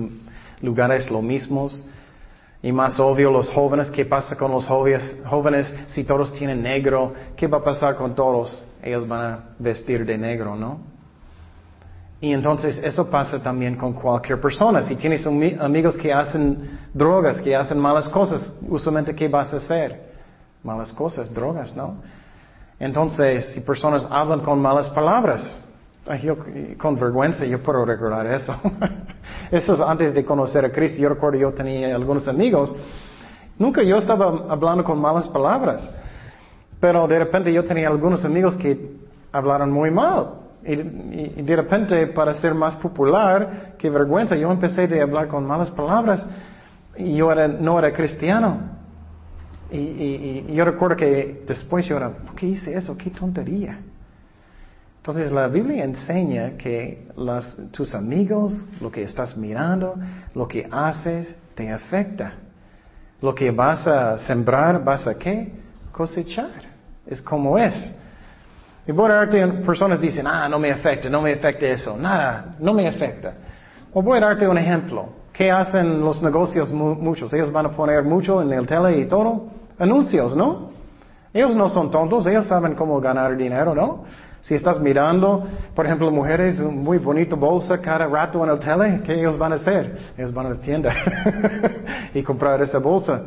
lugares 0.63 1.11
lo 1.11 1.23
mismos. 1.23 1.85
Y 2.63 2.73
más 2.73 2.99
obvio, 2.99 3.31
los 3.31 3.51
jóvenes, 3.51 3.91
¿qué 3.91 4.05
pasa 4.05 4.37
con 4.37 4.51
los 4.51 4.67
jóvenes? 4.67 5.17
jóvenes? 5.27 5.73
Si 5.87 6.03
todos 6.03 6.33
tienen 6.33 6.63
negro, 6.63 7.13
¿qué 7.37 7.47
va 7.47 7.59
a 7.59 7.65
pasar 7.65 7.95
con 7.95 8.15
todos? 8.15 8.65
Ellos 8.83 9.07
van 9.07 9.21
a 9.21 9.45
vestir 9.59 10.05
de 10.05 10.19
negro, 10.19 10.57
¿no? 10.57 10.81
Y 12.21 12.33
entonces 12.33 12.81
eso 12.83 13.09
pasa 13.09 13.41
también 13.41 13.77
con 13.77 13.93
cualquier 13.93 14.41
persona. 14.41 14.83
Si 14.83 14.97
tienes 14.97 15.25
amigos 15.25 15.97
que 15.97 16.13
hacen 16.13 16.81
drogas, 16.93 17.41
que 17.41 17.55
hacen 17.55 17.79
malas 17.79 18.09
cosas, 18.09 18.59
usualmente 18.69 19.15
¿qué 19.15 19.29
vas 19.29 19.55
a 19.55 19.59
hacer? 19.59 20.09
Malas 20.65 20.93
cosas, 20.93 21.33
drogas, 21.33 21.77
¿no? 21.77 22.03
Entonces, 22.81 23.47
si 23.55 23.61
personas 23.61 24.05
hablan 24.11 24.41
con 24.41 24.61
malas 24.61 24.89
palabras, 24.91 25.49
con 26.77 26.99
vergüenza 26.99 27.45
yo 27.45 27.63
puedo 27.63 27.85
recordar 27.85 28.27
eso. 28.27 28.55
eso 29.51 29.75
es 29.75 29.81
antes 29.81 30.15
de 30.15 30.25
conocer 30.25 30.65
a 30.65 30.71
Cristo. 30.71 31.01
Yo 31.01 31.09
recuerdo 31.09 31.39
yo 31.39 31.53
tenía 31.53 31.95
algunos 31.95 32.29
amigos. 32.29 32.75
Nunca 33.59 33.83
yo 33.83 33.97
estaba 33.97 34.47
hablando 34.49 34.85
con 34.85 35.01
malas 35.01 35.29
palabras. 35.29 35.91
Pero 36.81 37.09
de 37.09 37.19
repente 37.19 37.53
yo 37.53 37.65
tenía 37.65 37.89
algunos 37.89 38.25
amigos 38.25 38.57
que 38.57 38.79
hablaron 39.33 39.71
muy 39.71 39.91
mal. 39.91 40.35
Y, 40.65 40.77
de 41.43 41.57
repente, 41.57 42.09
para 42.09 42.35
ser 42.35 42.55
más 42.55 42.77
popular, 42.77 43.75
qué 43.79 43.89
vergüenza, 43.89 44.37
yo 44.37 44.51
empecé 44.51 45.01
a 45.01 45.03
hablar 45.03 45.29
con 45.29 45.47
malas 45.47 45.71
palabras 45.71 46.25
y 46.97 47.15
yo 47.15 47.35
no 47.35 47.79
era 47.79 47.93
cristiano. 47.93 48.79
Y, 49.71 49.79
y, 49.79 50.55
yo 50.55 50.65
recuerdo 50.65 50.97
que 50.97 51.43
después 51.47 51.87
yo 51.87 51.97
era, 51.97 52.11
¿por 52.11 52.35
qué 52.35 52.47
hice 52.47 52.77
eso? 52.77 52.97
¿Qué 52.97 53.11
tontería? 53.11 53.79
Entonces 55.09 55.33
la 55.33 55.49
Biblia 55.49 55.85
enseña 55.85 56.59
que 56.59 57.09
tus 57.73 57.95
amigos, 57.95 58.53
lo 58.79 58.93
que 58.93 59.05
estás 59.05 59.39
mirando, 59.39 59.95
lo 60.35 60.47
que 60.47 60.69
haces, 60.71 61.35
te 61.55 61.73
afecta. 61.73 62.35
Lo 63.23 63.35
que 63.35 63.51
vas 63.51 63.87
a 63.87 64.19
sembrar, 64.19 64.85
vas 64.85 65.07
a 65.07 65.15
qué? 65.15 65.51
Cosechar. 65.93 66.61
Es 67.07 67.23
como 67.23 67.57
es. 67.57 67.75
Y 68.87 68.93
voy 68.93 69.11
a 69.11 69.15
darte, 69.15 69.47
personas 69.65 69.99
dicen, 69.99 70.27
ah, 70.27 70.47
no 70.47 70.59
me 70.59 70.71
afecta, 70.71 71.09
no 71.09 71.23
me 71.23 71.33
afecta 71.33 71.65
eso. 71.65 71.97
Nada, 71.97 72.57
no 72.59 72.75
me 72.75 72.87
afecta. 72.87 73.33
O 73.95 74.03
voy 74.03 74.19
a 74.19 74.21
darte 74.21 74.47
un 74.47 74.59
ejemplo. 74.59 75.09
¿Qué 75.33 75.51
hacen 75.51 76.01
los 76.01 76.23
negocios 76.23 76.71
muchos? 76.71 77.33
Ellos 77.33 77.51
van 77.51 77.65
a 77.65 77.71
poner 77.71 78.03
mucho 78.03 78.43
en 78.43 78.53
el 78.53 78.67
tele 78.67 78.99
y 78.99 79.07
todo. 79.07 79.47
Anuncios, 79.79 80.37
¿no? 80.37 80.69
Ellos 81.33 81.55
no 81.55 81.71
son 81.71 81.91
tontos, 81.91 82.27
ellos 82.27 82.47
saben 82.47 82.75
cómo 82.75 83.01
ganar 83.01 83.39
dinero, 83.39 83.75
¿no? 83.75 84.05
Si 84.43 84.55
estás 84.55 84.81
mirando, 84.81 85.47
por 85.75 85.85
ejemplo, 85.85 86.11
mujeres, 86.11 86.59
un 86.61 86.83
muy 86.83 86.99
bonito 86.99 87.37
bolsa 87.37 87.81
cada 87.81 88.07
rato 88.07 88.43
en 88.45 88.51
el 88.51 88.59
tele, 88.59 89.03
¿qué 89.05 89.15
ellos 89.15 89.37
van 89.37 89.53
a 89.53 89.57
hacer? 89.57 90.13
Ellos 90.17 90.33
van 90.33 90.47
a 90.47 90.51
la 90.51 90.57
tienda 90.57 90.95
y 92.15 92.23
comprar 92.23 92.63
esa 92.63 92.79
bolsa. 92.79 93.23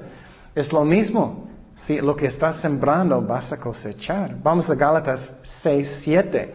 Es 0.55 0.71
lo 0.71 0.83
mismo. 0.83 1.47
Si 1.75 1.99
lo 1.99 2.15
que 2.15 2.27
estás 2.27 2.57
sembrando 2.57 3.21
vas 3.21 3.51
a 3.51 3.57
cosechar. 3.57 4.35
Vamos 4.41 4.69
a 4.69 4.75
Gálatas 4.75 5.31
6, 5.61 5.99
7. 6.03 6.53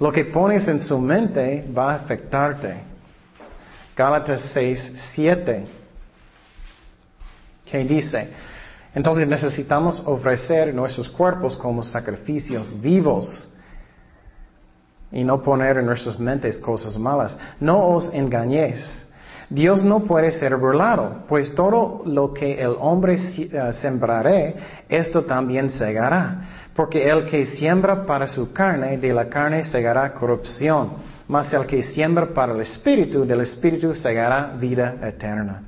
Lo 0.00 0.12
que 0.12 0.24
pones 0.24 0.66
en 0.68 0.80
su 0.80 0.98
mente 0.98 1.66
va 1.76 1.92
a 1.92 1.96
afectarte. 1.96 2.74
Gálatas 3.96 4.40
6, 4.52 4.92
7. 5.14 5.66
¿Qué 7.70 7.84
dice? 7.84 8.28
Entonces 8.94 9.26
necesitamos 9.26 10.02
ofrecer 10.04 10.74
nuestros 10.74 11.08
cuerpos 11.08 11.56
como 11.56 11.82
sacrificios 11.82 12.78
vivos 12.80 13.48
y 15.12 15.24
no 15.24 15.42
poner 15.42 15.76
en 15.78 15.86
nuestras 15.86 16.18
mentes 16.18 16.58
cosas 16.58 16.98
malas. 16.98 17.36
No 17.60 17.88
os 17.88 18.12
engañéis. 18.12 19.04
Dios 19.50 19.84
no 19.84 20.00
puede 20.00 20.32
ser 20.32 20.56
burlado, 20.56 21.24
pues 21.28 21.54
todo 21.54 22.02
lo 22.06 22.32
que 22.32 22.54
el 22.54 22.74
hombre 22.80 23.16
eh, 23.16 23.72
sembraré, 23.74 24.56
esto 24.88 25.24
también 25.24 25.68
segará. 25.68 26.68
Porque 26.74 27.06
el 27.06 27.26
que 27.26 27.44
siembra 27.44 28.06
para 28.06 28.26
su 28.26 28.50
carne, 28.50 28.96
de 28.96 29.12
la 29.12 29.28
carne 29.28 29.64
segará 29.64 30.14
corrupción, 30.14 30.94
mas 31.28 31.52
el 31.52 31.66
que 31.66 31.82
siembra 31.82 32.32
para 32.32 32.54
el 32.54 32.62
espíritu, 32.62 33.26
del 33.26 33.42
espíritu 33.42 33.94
segará 33.94 34.54
vida 34.58 34.96
eterna. 35.02 35.60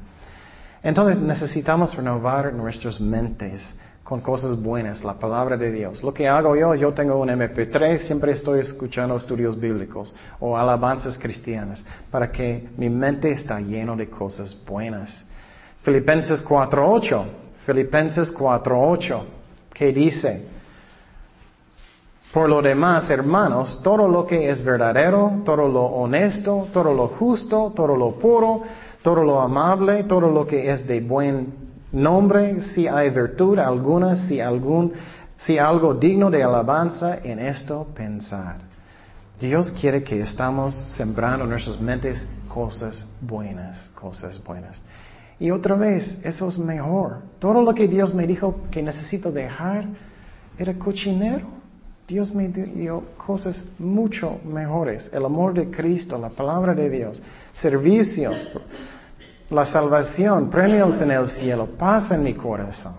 Entonces 0.82 1.18
necesitamos 1.18 1.94
renovar 1.94 2.54
nuestras 2.54 2.98
mentes 2.98 3.62
con 4.04 4.20
cosas 4.20 4.62
buenas, 4.62 5.02
la 5.02 5.14
palabra 5.14 5.56
de 5.56 5.72
Dios. 5.72 6.02
Lo 6.02 6.12
que 6.12 6.28
hago 6.28 6.54
yo, 6.54 6.74
yo 6.74 6.92
tengo 6.92 7.16
un 7.16 7.30
MP3, 7.30 8.00
siempre 8.06 8.32
estoy 8.32 8.60
escuchando 8.60 9.16
estudios 9.16 9.58
bíblicos 9.58 10.14
o 10.40 10.58
alabanzas 10.58 11.18
cristianas 11.18 11.82
para 12.10 12.28
que 12.30 12.68
mi 12.76 12.90
mente 12.90 13.32
está 13.32 13.58
lleno 13.60 13.96
de 13.96 14.10
cosas 14.10 14.54
buenas. 14.66 15.24
Filipenses 15.82 16.44
4.8, 16.44 17.24
Filipenses 17.64 18.34
4.8, 18.36 19.22
¿qué 19.72 19.90
dice? 19.90 20.48
Por 22.30 22.50
lo 22.50 22.60
demás, 22.60 23.08
hermanos, 23.08 23.80
todo 23.82 24.06
lo 24.06 24.26
que 24.26 24.50
es 24.50 24.62
verdadero, 24.62 25.40
todo 25.46 25.66
lo 25.66 25.82
honesto, 25.82 26.68
todo 26.74 26.92
lo 26.92 27.08
justo, 27.08 27.72
todo 27.74 27.96
lo 27.96 28.12
puro, 28.18 28.64
todo 29.02 29.24
lo 29.24 29.40
amable, 29.40 30.04
todo 30.04 30.28
lo 30.30 30.46
que 30.46 30.70
es 30.70 30.86
de 30.86 31.00
buen 31.00 31.63
nombre, 31.94 32.60
si 32.60 32.86
hay 32.86 33.10
virtud 33.10 33.58
alguna, 33.58 34.16
si, 34.16 34.40
algún, 34.40 34.92
si 35.36 35.58
algo 35.58 35.94
digno 35.94 36.30
de 36.30 36.42
alabanza, 36.42 37.18
en 37.22 37.38
esto 37.38 37.86
pensar. 37.94 38.56
Dios 39.40 39.70
quiere 39.72 40.02
que 40.02 40.20
estamos 40.20 40.74
sembrando 40.96 41.44
en 41.44 41.50
nuestras 41.50 41.80
mentes 41.80 42.24
cosas 42.48 43.06
buenas, 43.20 43.78
cosas 43.94 44.42
buenas. 44.42 44.80
Y 45.38 45.50
otra 45.50 45.74
vez, 45.74 46.18
eso 46.24 46.48
es 46.48 46.58
mejor. 46.58 47.22
Todo 47.38 47.62
lo 47.62 47.74
que 47.74 47.88
Dios 47.88 48.14
me 48.14 48.26
dijo 48.26 48.60
que 48.70 48.82
necesito 48.82 49.32
dejar 49.32 49.86
era 50.58 50.74
cochinero. 50.74 51.46
Dios 52.06 52.34
me 52.34 52.48
dio 52.48 53.02
cosas 53.16 53.64
mucho 53.78 54.38
mejores. 54.44 55.10
El 55.12 55.24
amor 55.24 55.54
de 55.54 55.70
Cristo, 55.70 56.18
la 56.18 56.28
palabra 56.28 56.74
de 56.74 56.88
Dios, 56.90 57.22
servicio, 57.52 58.30
la 59.50 59.64
salvación, 59.64 60.50
premios 60.50 61.00
en 61.00 61.10
el 61.10 61.26
cielo, 61.26 61.68
pasa 61.78 62.14
en 62.14 62.22
mi 62.22 62.34
corazón. 62.34 62.96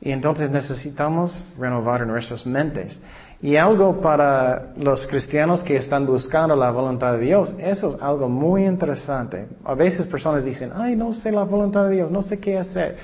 Y 0.00 0.10
entonces 0.10 0.50
necesitamos 0.50 1.44
renovar 1.58 2.04
nuestras 2.06 2.44
mentes. 2.44 3.00
Y 3.40 3.56
algo 3.56 4.00
para 4.00 4.72
los 4.76 5.06
cristianos 5.06 5.62
que 5.62 5.76
están 5.76 6.06
buscando 6.06 6.54
la 6.56 6.70
voluntad 6.70 7.12
de 7.14 7.20
Dios, 7.20 7.54
eso 7.58 7.94
es 7.94 8.02
algo 8.02 8.28
muy 8.28 8.64
interesante. 8.64 9.48
A 9.64 9.74
veces 9.74 10.06
personas 10.06 10.44
dicen, 10.44 10.72
ay, 10.74 10.96
no 10.96 11.12
sé 11.12 11.30
la 11.32 11.44
voluntad 11.44 11.84
de 11.86 11.96
Dios, 11.96 12.10
no 12.10 12.22
sé 12.22 12.38
qué 12.38 12.58
hacer. 12.58 12.98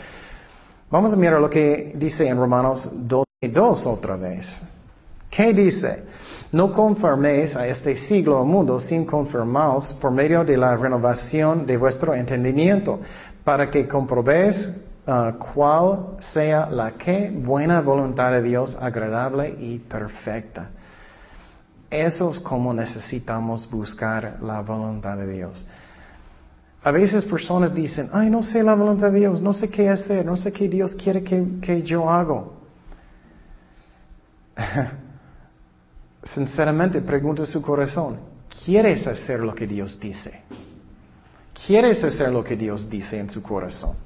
Vamos 0.90 1.12
a 1.12 1.16
mirar 1.16 1.40
lo 1.40 1.50
que 1.50 1.92
dice 1.94 2.26
en 2.26 2.36
Romanos 2.36 2.88
2 2.92 3.86
otra 3.86 4.16
vez. 4.16 4.60
¿Qué 5.30 5.52
dice? 5.52 6.04
No 6.52 6.72
conforméis 6.72 7.54
a 7.54 7.66
este 7.66 7.94
siglo 7.96 8.44
mundo, 8.44 8.80
sin 8.80 9.04
conformaos 9.04 9.92
por 10.00 10.10
medio 10.10 10.44
de 10.44 10.56
la 10.56 10.76
renovación 10.76 11.66
de 11.66 11.76
vuestro 11.76 12.14
entendimiento, 12.14 13.00
para 13.44 13.70
que 13.70 13.86
comprobéis 13.86 14.70
uh, 15.06 15.38
cuál 15.52 16.16
sea 16.20 16.68
la 16.70 16.92
que 16.92 17.30
buena 17.30 17.80
voluntad 17.82 18.32
de 18.32 18.42
Dios, 18.42 18.76
agradable 18.80 19.56
y 19.60 19.78
perfecta. 19.78 20.70
Eso 21.90 22.30
es 22.30 22.40
como 22.40 22.72
necesitamos 22.72 23.70
buscar 23.70 24.38
la 24.42 24.60
voluntad 24.62 25.16
de 25.16 25.26
Dios. 25.26 25.66
A 26.82 26.90
veces 26.90 27.24
personas 27.24 27.74
dicen, 27.74 28.08
ay, 28.12 28.30
no 28.30 28.42
sé 28.42 28.62
la 28.62 28.74
voluntad 28.74 29.10
de 29.12 29.20
Dios, 29.20 29.42
no 29.42 29.52
sé 29.52 29.68
qué 29.68 29.90
hacer, 29.90 30.24
no 30.24 30.36
sé 30.36 30.52
qué 30.52 30.68
Dios 30.68 30.94
quiere 30.94 31.22
que, 31.22 31.58
que 31.60 31.82
yo 31.82 32.08
hago. 32.08 32.54
sinceramente 36.34 37.00
pregunta 37.00 37.46
su 37.46 37.62
corazón, 37.62 38.20
¿quieres 38.64 39.06
hacer 39.06 39.40
lo 39.40 39.54
que 39.54 39.66
Dios 39.66 39.98
dice? 39.98 40.42
¿Quieres 41.66 42.02
hacer 42.04 42.30
lo 42.30 42.44
que 42.44 42.56
Dios 42.56 42.88
dice 42.88 43.18
en 43.18 43.30
su 43.30 43.42
corazón? 43.42 43.96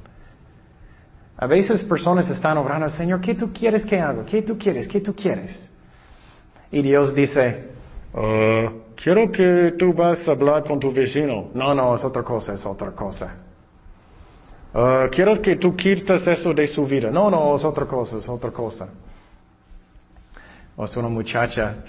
A 1.36 1.46
veces 1.46 1.82
personas 1.84 2.28
están 2.30 2.56
orando, 2.58 2.88
Señor, 2.88 3.20
¿qué 3.20 3.34
tú 3.34 3.52
quieres 3.52 3.84
que 3.84 4.00
haga? 4.00 4.24
¿Qué 4.24 4.42
tú 4.42 4.56
quieres? 4.56 4.86
¿Qué 4.86 5.00
tú 5.00 5.14
quieres? 5.14 5.68
Y 6.70 6.82
Dios 6.82 7.14
dice, 7.14 7.70
uh, 8.14 8.94
quiero 8.94 9.30
que 9.30 9.74
tú 9.78 9.92
vas 9.92 10.26
a 10.28 10.32
hablar 10.32 10.64
con 10.64 10.78
tu 10.78 10.92
vecino. 10.92 11.50
No, 11.52 11.74
no, 11.74 11.96
es 11.96 12.04
otra 12.04 12.22
cosa, 12.22 12.54
es 12.54 12.64
otra 12.64 12.92
cosa. 12.92 13.34
Uh, 14.72 15.10
quiero 15.10 15.40
que 15.42 15.56
tú 15.56 15.76
quites 15.76 16.26
eso 16.26 16.54
de 16.54 16.66
su 16.66 16.86
vida. 16.86 17.10
No, 17.10 17.30
no, 17.30 17.56
es 17.56 17.64
otra 17.64 17.84
cosa, 17.86 18.16
es 18.16 18.28
otra 18.28 18.50
cosa. 18.50 18.88
O 20.76 20.84
es 20.84 20.96
una 20.96 21.08
muchacha, 21.08 21.84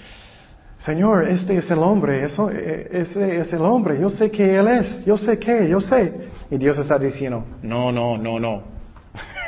Señor, 0.84 1.26
este 1.26 1.56
es 1.56 1.70
el 1.70 1.78
hombre, 1.78 2.26
eso, 2.26 2.50
e, 2.50 2.88
ese 2.92 3.40
es 3.40 3.50
el 3.54 3.62
hombre, 3.62 3.98
yo 3.98 4.10
sé 4.10 4.30
que 4.30 4.54
Él 4.54 4.68
es, 4.68 5.02
yo 5.06 5.16
sé 5.16 5.38
que, 5.38 5.66
yo 5.66 5.80
sé. 5.80 6.28
Y 6.50 6.58
Dios 6.58 6.76
está 6.76 6.98
diciendo, 6.98 7.42
no, 7.62 7.90
no, 7.90 8.18
no, 8.18 8.38
no. 8.38 8.62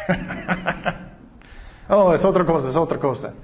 oh, 1.90 2.14
es 2.14 2.24
otra 2.24 2.42
cosa, 2.46 2.70
es 2.70 2.76
otra 2.76 2.98
cosa. 2.98 3.34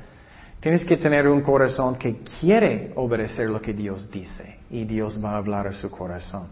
Tienes 0.58 0.86
que 0.86 0.96
tener 0.96 1.28
un 1.28 1.42
corazón 1.42 1.96
que 1.96 2.20
quiere 2.40 2.92
obedecer 2.94 3.50
lo 3.50 3.60
que 3.60 3.74
Dios 3.74 4.10
dice 4.10 4.60
y 4.70 4.84
Dios 4.84 5.22
va 5.22 5.32
a 5.32 5.36
hablar 5.36 5.66
a 5.66 5.72
su 5.74 5.90
corazón, 5.90 6.48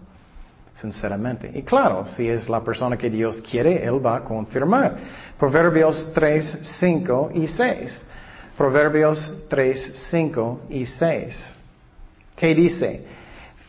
sinceramente. 0.74 1.50
Y 1.54 1.62
claro, 1.62 2.06
si 2.06 2.28
es 2.28 2.50
la 2.50 2.60
persona 2.62 2.98
que 2.98 3.08
Dios 3.08 3.40
quiere, 3.40 3.82
Él 3.82 4.04
va 4.04 4.16
a 4.16 4.24
confirmar. 4.24 4.94
Proverbios 5.38 6.10
3, 6.12 6.58
5 6.80 7.30
y 7.32 7.46
6. 7.46 8.04
Proverbios 8.60 9.46
3, 9.48 9.92
5 10.10 10.60
y 10.68 10.84
6. 10.84 11.56
¿Qué 12.36 12.54
dice? 12.54 13.06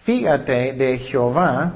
Fíjate 0.03 0.73
de 0.73 0.97
Jehová 0.97 1.71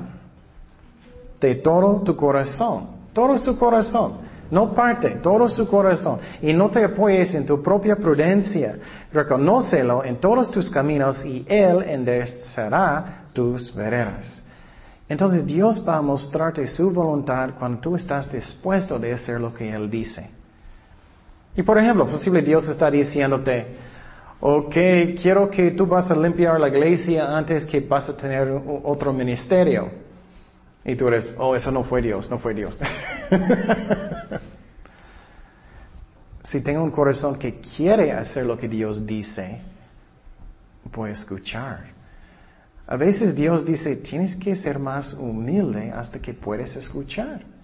de 1.39 1.55
todo 1.55 2.01
tu 2.01 2.13
corazón, 2.13 2.87
todo 3.13 3.37
su 3.37 3.57
corazón. 3.57 4.17
No 4.51 4.73
parte, 4.73 5.11
todo 5.23 5.47
su 5.47 5.65
corazón. 5.65 6.19
Y 6.41 6.51
no 6.51 6.69
te 6.69 6.83
apoyes 6.83 7.33
en 7.35 7.45
tu 7.45 7.63
propia 7.63 7.95
prudencia. 7.95 8.79
Reconócelo 9.13 10.03
en 10.03 10.17
todos 10.17 10.51
tus 10.51 10.69
caminos 10.69 11.23
y 11.23 11.45
Él 11.47 11.83
enderezará 11.83 13.29
tus 13.31 13.73
veredas. 13.73 14.43
Entonces 15.07 15.45
Dios 15.45 15.81
va 15.87 15.95
a 15.95 16.01
mostrarte 16.01 16.67
su 16.67 16.91
voluntad 16.91 17.51
cuando 17.57 17.79
tú 17.79 17.95
estás 17.95 18.29
dispuesto 18.29 18.99
de 18.99 19.13
hacer 19.13 19.39
lo 19.39 19.53
que 19.53 19.73
Él 19.73 19.89
dice. 19.89 20.29
Y 21.55 21.63
por 21.63 21.77
ejemplo, 21.77 22.07
posible 22.07 22.41
Dios 22.41 22.67
está 22.67 22.91
diciéndote, 22.91 23.65
ok, 24.39 24.75
quiero 25.21 25.49
que 25.49 25.71
tú 25.71 25.85
vas 25.85 26.11
a 26.11 26.15
limpiar 26.15 26.59
la 26.59 26.67
iglesia 26.67 27.35
antes 27.35 27.65
que 27.65 27.79
vas 27.79 28.09
a 28.09 28.17
tener 28.17 28.49
otro 28.83 29.13
ministerio. 29.13 29.89
Y 30.83 30.95
tú 30.95 31.07
eres, 31.07 31.33
oh, 31.37 31.55
eso 31.55 31.71
no 31.71 31.83
fue 31.83 32.01
Dios, 32.01 32.29
no 32.29 32.37
fue 32.37 32.53
Dios. 32.53 32.77
si 36.43 36.61
tengo 36.61 36.83
un 36.83 36.91
corazón 36.91 37.39
que 37.39 37.59
quiere 37.59 38.11
hacer 38.11 38.45
lo 38.45 38.57
que 38.57 38.67
Dios 38.67 39.05
dice, 39.05 39.61
voy 40.93 41.09
a 41.09 41.13
escuchar. 41.13 41.95
A 42.85 42.97
veces 42.97 43.33
Dios 43.33 43.65
dice, 43.65 43.95
tienes 43.95 44.35
que 44.35 44.55
ser 44.55 44.77
más 44.77 45.13
humilde 45.13 45.91
hasta 45.91 46.19
que 46.19 46.33
puedes 46.33 46.75
escuchar. 46.75 47.54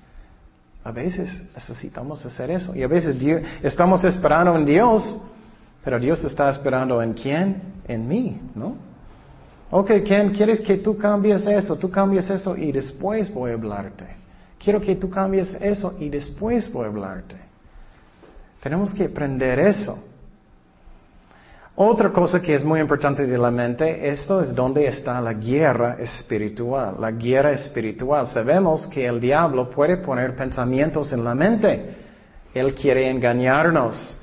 A 0.84 0.92
veces 0.92 1.30
necesitamos 1.54 2.26
hacer 2.26 2.52
eso. 2.52 2.76
Y 2.76 2.84
a 2.84 2.88
veces 2.88 3.16
estamos 3.62 4.04
esperando 4.04 4.56
en 4.56 4.66
Dios, 4.66 5.22
pero 5.84 6.00
Dios 6.00 6.24
está 6.24 6.50
esperando 6.50 7.02
en 7.02 7.14
quién? 7.14 7.62
En 7.88 8.08
mí, 8.08 8.40
¿no? 8.56 8.76
Ok, 9.70 9.92
¿quién 10.06 10.34
quieres 10.34 10.60
que 10.60 10.78
tú 10.78 10.98
cambies 10.98 11.46
eso? 11.46 11.78
Tú 11.78 11.90
cambies 11.90 12.30
eso 12.30 12.58
y 12.58 12.72
después 12.72 13.34
voy 13.34 13.52
a 13.52 13.54
hablarte. 13.54 14.06
Quiero 14.60 14.82
que 14.82 14.96
tú 14.96 15.10
cambies 15.10 15.56
eso 15.62 15.96
y 16.00 16.10
después 16.10 16.72
voy 16.72 16.86
a 16.86 16.90
hablarte. 16.90 17.36
Tenemos 18.62 18.94
que 18.94 19.06
aprender 19.06 19.60
eso. 19.60 20.04
Otra 21.76 22.12
cosa 22.12 22.42
que 22.42 22.54
es 22.54 22.66
muy 22.66 22.82
importante 22.82 23.26
de 23.26 23.38
la 23.38 23.50
mente, 23.50 24.10
esto 24.10 24.42
es 24.42 24.54
donde 24.54 24.88
está 24.88 25.22
la 25.22 25.34
guerra 25.34 25.96
espiritual. 26.00 26.96
La 27.00 27.12
guerra 27.12 27.54
espiritual. 27.54 28.28
Sabemos 28.28 28.88
que 28.88 29.06
el 29.06 29.22
diablo 29.22 29.70
puede 29.70 29.98
poner 29.98 30.36
pensamientos 30.36 31.14
en 31.14 31.24
la 31.24 31.34
mente. 31.34 31.96
Él 32.54 32.76
quiere 32.76 33.10
engañarnos. 33.10 34.18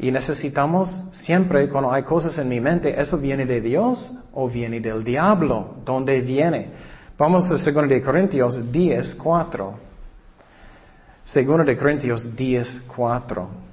Y 0.00 0.10
necesitamos 0.10 0.90
siempre, 1.12 1.68
cuando 1.68 1.92
hay 1.92 2.02
cosas 2.02 2.36
en 2.38 2.48
mi 2.48 2.60
mente, 2.60 3.00
¿eso 3.00 3.18
viene 3.18 3.46
de 3.46 3.60
Dios 3.60 4.12
o 4.32 4.48
viene 4.48 4.80
del 4.80 5.02
diablo? 5.04 5.76
¿Dónde 5.84 6.20
viene? 6.20 6.70
Vamos 7.16 7.50
a 7.50 7.54
2 7.54 7.88
de 7.88 8.02
Corintios 8.02 8.70
10, 8.72 9.14
4. 9.14 9.74
2 11.34 11.66
de 11.66 11.76
Corintios 11.76 12.36
10, 12.36 12.82
4. 12.94 13.67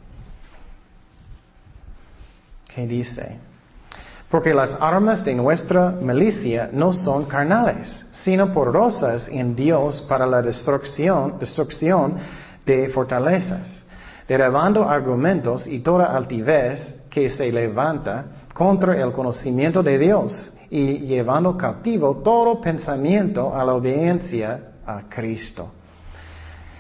¿Qué 2.76 2.86
dice? 2.86 3.38
Porque 4.30 4.54
las 4.54 4.76
armas 4.82 5.24
de 5.24 5.34
nuestra 5.34 5.92
milicia 5.92 6.70
no 6.74 6.92
son 6.92 7.24
carnales, 7.24 8.06
sino 8.12 8.52
poderosas 8.52 9.30
en 9.30 9.56
Dios 9.56 10.06
para 10.10 10.28
la 10.28 10.42
destrucción, 10.42 11.40
destrucción 11.40 12.16
de 12.66 12.90
fortalezas, 12.90 13.82
derribando 14.28 14.90
argumentos 14.90 15.66
y 15.68 15.80
toda 15.80 16.14
altivez 16.14 16.96
que 17.10 17.30
se 17.30 17.50
levanta 17.50 18.26
contra 18.54 19.02
el 19.02 19.14
conocimiento 19.14 19.82
de 19.82 19.98
Dios 19.98 20.52
y 20.70 20.98
llevando 20.98 21.56
cautivo 21.56 22.18
todo 22.18 22.60
pensamiento 22.60 23.56
a 23.56 23.64
la 23.64 23.74
obediencia 23.74 24.60
a 24.86 25.04
Cristo. 25.08 25.72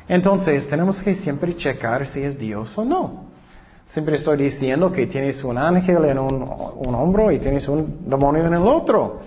Entonces 0.10 0.68
tenemos 0.68 1.02
que 1.02 1.16
siempre 1.16 1.56
checar 1.56 2.06
si 2.06 2.22
es 2.22 2.38
Dios 2.38 2.78
o 2.78 2.84
no. 2.84 3.35
Siempre 3.86 4.16
estoy 4.16 4.38
diciendo 4.38 4.92
que 4.92 5.08
tienes 5.08 5.44
un 5.44 5.58
ángel 5.58 6.06
en 6.06 6.20
un, 6.20 6.44
hombro 6.96 7.32
y 7.32 7.40
tienes 7.40 7.68
un 7.68 8.10
demonio 8.10 8.46
en 8.46 8.54
el 8.54 8.68
otro. 8.68 9.20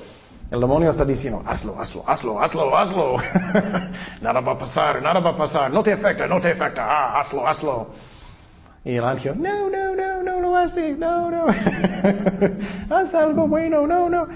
El 0.51 0.61
demonio 0.61 0.91
está 0.91 1.05
diciendo, 1.05 1.43
hazlo, 1.47 1.79
hazlo, 1.79 2.05
hazlo, 2.07 2.43
hazlo, 2.43 2.77
hazlo. 2.77 3.17
nada 4.21 4.41
va 4.41 4.53
a 4.53 4.59
pasar, 4.59 5.03
nada 5.03 5.21
va 5.21 5.31
a 5.31 5.37
pasar, 5.37 5.71
no 5.71 5.83
te 5.83 5.93
afecta, 5.93 6.27
no 6.27 6.41
te 6.41 6.51
afecta, 6.51 6.87
ah, 6.87 7.21
hazlo, 7.21 7.47
hazlo. 7.47 7.87
Y 8.85 8.97
el 8.97 9.05
ángel, 9.05 9.41
no, 9.41 9.69
no, 9.69 9.95
no, 9.95 10.23
no 10.23 10.41
lo 10.41 10.57
haces, 10.57 10.99
no, 10.99 11.31
no. 11.31 11.47
Haz 12.91 13.15
algo 13.15 13.47
bueno, 13.47 13.87
no, 13.87 14.09
no. 14.09 14.27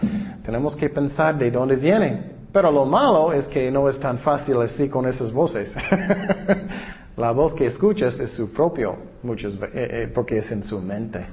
Tenemos 0.45 0.77
que 0.77 0.91
pensar 0.91 1.37
de 1.37 1.51
dónde 1.51 1.77
viene. 1.77 2.33
Pero 2.53 2.71
lo 2.71 2.85
malo 2.85 3.33
es 3.33 3.47
que 3.49 3.71
no 3.71 3.89
es 3.89 3.99
tan 3.99 4.19
fácil 4.19 4.61
así 4.61 4.89
con 4.89 5.07
esas 5.07 5.33
voces. 5.33 5.75
La 7.17 7.31
voz 7.33 7.53
que 7.55 7.67
escuchas 7.67 8.19
es 8.19 8.31
su 8.33 8.53
propio, 8.53 8.97
muchas 9.23 9.55
eh, 9.55 9.71
eh, 9.75 10.11
porque 10.15 10.39
es 10.39 10.51
en 10.51 10.63
su 10.63 10.81
mente. 10.81 11.25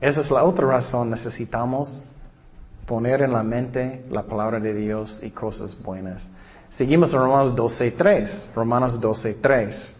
Esa 0.00 0.20
es 0.20 0.30
la 0.30 0.44
otra 0.44 0.66
razón. 0.66 1.10
Necesitamos 1.10 2.04
poner 2.86 3.22
en 3.22 3.32
la 3.32 3.42
mente 3.42 4.04
la 4.10 4.22
palabra 4.22 4.60
de 4.60 4.74
Dios 4.74 5.20
y 5.22 5.30
cosas 5.30 5.80
buenas. 5.82 6.28
Seguimos 6.70 7.12
en 7.12 7.20
Romanos 7.20 7.54
12.3. 7.54 8.52
Romanos 8.54 9.00
12.3. 9.00 9.92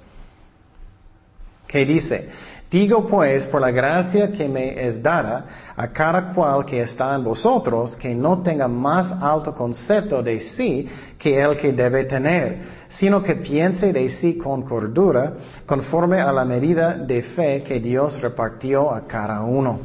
¿Qué 1.68 1.85
dice? 1.87 2.29
Digo 2.73 3.06
pues, 3.06 3.46
por 3.48 3.60
la 3.60 3.70
gracia 3.70 4.33
que 4.33 4.48
me 4.48 4.87
es 4.87 5.02
dada 5.02 5.44
a 5.77 5.88
cada 5.88 6.33
cual 6.33 6.64
que 6.64 6.81
está 6.81 7.14
en 7.14 7.23
vosotros, 7.23 7.94
que 7.96 8.14
no 8.14 8.40
tenga 8.42 8.66
más 8.66 9.12
alto 9.12 9.54
concepto 9.54 10.23
de 10.23 10.40
sí 10.40 10.88
que 11.18 11.38
el 11.38 11.58
que 11.58 11.75
debe 11.75 12.04
tener, 12.04 12.62
sino 12.88 13.23
que 13.23 13.35
piense 13.35 13.92
de 13.92 14.08
sí 14.08 14.38
con 14.38 14.62
cordura, 14.62 15.35
conforme 15.66 16.18
a 16.18 16.33
la 16.33 16.46
medida 16.46 16.94
de 16.94 17.20
fe 17.20 17.62
que 17.62 17.79
Dios 17.79 18.18
repartió 18.23 18.90
a 18.90 19.06
cada 19.06 19.42
uno. 19.42 19.79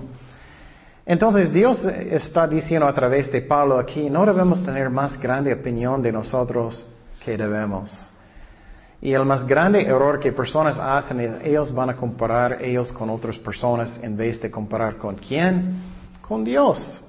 Entonces 1.05 1.51
Dios 1.51 1.83
está 1.83 2.47
diciendo 2.47 2.87
a 2.87 2.93
través 2.93 3.29
de 3.33 3.41
Pablo 3.41 3.79
aquí, 3.79 4.09
no 4.09 4.25
debemos 4.25 4.63
tener 4.63 4.89
más 4.89 5.19
grande 5.19 5.53
opinión 5.53 6.01
de 6.01 6.13
nosotros 6.13 6.89
que 7.23 7.35
debemos. 7.35 8.16
Y 9.01 9.13
el 9.13 9.25
más 9.25 9.45
grande 9.45 9.83
error 9.83 10.19
que 10.19 10.31
personas 10.31 10.77
hacen 10.77 11.19
es 11.19 11.45
ellos 11.45 11.73
van 11.73 11.91
a 11.91 11.95
comparar 11.95 12.61
ellos 12.61 12.91
con 12.91 13.09
otras 13.09 13.37
personas 13.37 13.99
en 14.01 14.17
vez 14.17 14.41
de 14.41 14.49
comparar 14.49 14.97
con 14.97 15.15
quién? 15.15 15.81
Con 16.21 16.43
Dios. 16.43 17.03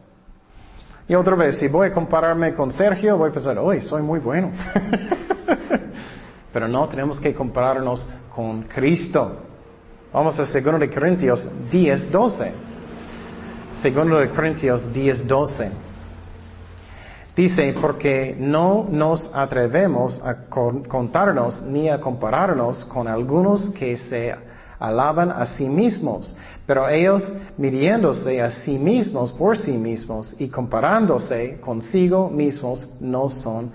Y 1.08 1.14
otra 1.14 1.34
vez, 1.34 1.58
si 1.58 1.68
voy 1.68 1.88
a 1.88 1.92
compararme 1.92 2.54
con 2.54 2.70
Sergio, 2.70 3.16
voy 3.16 3.30
a 3.30 3.32
pensar, 3.32 3.58
hoy 3.58 3.80
soy 3.80 4.02
muy 4.02 4.18
bueno. 4.18 4.52
Pero 6.52 6.68
no, 6.68 6.86
tenemos 6.88 7.18
que 7.18 7.34
compararnos 7.34 8.06
con 8.34 8.64
Cristo. 8.64 9.38
Vamos 10.12 10.38
a 10.38 10.42
2 10.42 10.80
de 10.80 10.90
Corintios 10.90 11.48
10, 11.70 12.10
12. 12.10 12.52
2 13.82 14.20
de 14.20 14.30
Corintios 14.34 14.92
10, 14.92 15.26
12. 15.26 15.70
Dice, 17.38 17.72
porque 17.80 18.34
no 18.36 18.88
nos 18.90 19.30
atrevemos 19.32 20.20
a 20.24 20.46
contarnos 20.48 21.62
ni 21.62 21.88
a 21.88 22.00
compararnos 22.00 22.84
con 22.86 23.06
algunos 23.06 23.70
que 23.70 23.96
se 23.96 24.34
alaban 24.80 25.30
a 25.30 25.46
sí 25.46 25.68
mismos, 25.68 26.34
pero 26.66 26.88
ellos 26.88 27.32
midiéndose 27.56 28.42
a 28.42 28.50
sí 28.50 28.76
mismos 28.76 29.30
por 29.30 29.56
sí 29.56 29.78
mismos 29.78 30.34
y 30.40 30.48
comparándose 30.48 31.60
consigo 31.60 32.28
mismos 32.28 32.96
no 32.98 33.30
son 33.30 33.70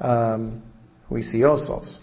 um, 0.00 0.50
juiciosos. 1.08 2.00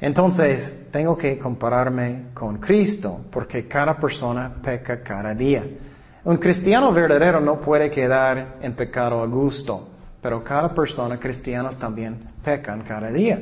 Entonces, 0.00 0.90
tengo 0.90 1.14
que 1.14 1.38
compararme 1.38 2.28
con 2.32 2.56
Cristo, 2.56 3.20
porque 3.30 3.68
cada 3.68 3.98
persona 3.98 4.50
peca 4.62 5.02
cada 5.02 5.34
día. 5.34 5.62
Un 6.24 6.38
cristiano 6.38 6.90
verdadero 6.90 7.38
no 7.38 7.60
puede 7.60 7.90
quedar 7.90 8.56
en 8.62 8.74
pecado 8.74 9.22
a 9.22 9.26
gusto, 9.26 9.90
pero 10.24 10.42
cada 10.42 10.74
persona, 10.74 11.20
cristianos 11.20 11.78
también 11.78 12.18
pecan 12.42 12.82
cada 12.82 13.10
día. 13.10 13.38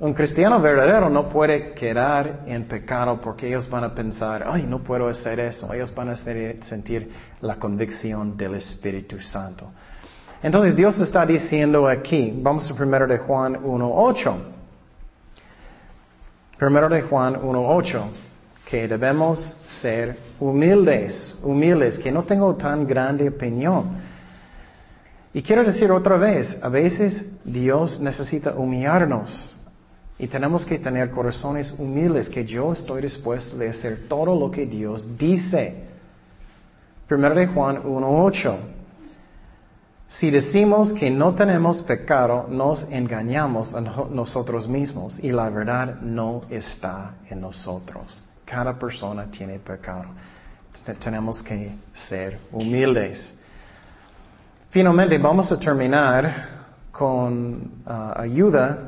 Un 0.00 0.12
cristiano 0.14 0.60
verdadero 0.60 1.08
no 1.08 1.28
puede 1.28 1.74
quedar 1.74 2.40
en 2.44 2.64
pecado 2.64 3.20
porque 3.20 3.46
ellos 3.46 3.70
van 3.70 3.84
a 3.84 3.94
pensar, 3.94 4.42
ay, 4.44 4.64
no 4.64 4.82
puedo 4.82 5.06
hacer 5.06 5.38
eso. 5.38 5.72
Ellos 5.72 5.94
van 5.94 6.08
a 6.08 6.16
sentir 6.16 7.08
la 7.40 7.54
convicción 7.54 8.36
del 8.36 8.56
Espíritu 8.56 9.20
Santo. 9.20 9.70
Entonces 10.42 10.74
Dios 10.74 10.98
está 10.98 11.24
diciendo 11.24 11.86
aquí, 11.86 12.36
vamos 12.36 12.68
a 12.68 12.74
primero 12.74 13.06
de 13.06 13.18
Juan 13.18 13.62
1.8. 13.62 14.34
Primero 16.58 16.88
de 16.88 17.02
Juan 17.02 17.36
1.8, 17.36 18.04
que 18.68 18.88
debemos 18.88 19.56
ser 19.68 20.18
humildes, 20.40 21.38
humildes, 21.44 21.96
que 22.00 22.10
no 22.10 22.24
tengo 22.24 22.56
tan 22.56 22.88
grande 22.88 23.28
opinión. 23.28 24.10
Y 25.34 25.42
quiero 25.42 25.64
decir 25.64 25.90
otra 25.90 26.16
vez, 26.16 26.58
a 26.62 26.68
veces 26.68 27.24
Dios 27.44 28.00
necesita 28.00 28.54
humillarnos. 28.54 29.56
Y 30.18 30.28
tenemos 30.28 30.64
que 30.64 30.78
tener 30.78 31.10
corazones 31.10 31.72
humildes, 31.78 32.28
que 32.28 32.44
yo 32.44 32.72
estoy 32.72 33.02
dispuesto 33.02 33.60
a 33.60 33.70
hacer 33.70 34.08
todo 34.08 34.38
lo 34.38 34.50
que 34.50 34.66
Dios 34.66 35.16
dice. 35.16 35.84
Primero 37.08 37.34
de 37.34 37.46
Juan 37.46 37.82
1.8. 37.82 38.56
Si 40.08 40.30
decimos 40.30 40.92
que 40.92 41.10
no 41.10 41.34
tenemos 41.34 41.80
pecado, 41.82 42.46
nos 42.48 42.82
engañamos 42.92 43.74
a 43.74 43.80
nosotros 43.80 44.68
mismos 44.68 45.18
y 45.18 45.32
la 45.32 45.48
verdad 45.48 46.00
no 46.02 46.42
está 46.50 47.14
en 47.30 47.40
nosotros. 47.40 48.22
Cada 48.44 48.78
persona 48.78 49.30
tiene 49.30 49.58
pecado. 49.58 50.04
Tenemos 51.02 51.42
que 51.42 51.72
ser 51.94 52.38
humildes. 52.52 53.34
Finalmente 54.72 55.18
vamos 55.18 55.52
a 55.52 55.58
terminar 55.58 56.48
con 56.90 57.82
uh, 57.86 58.18
ayuda 58.18 58.78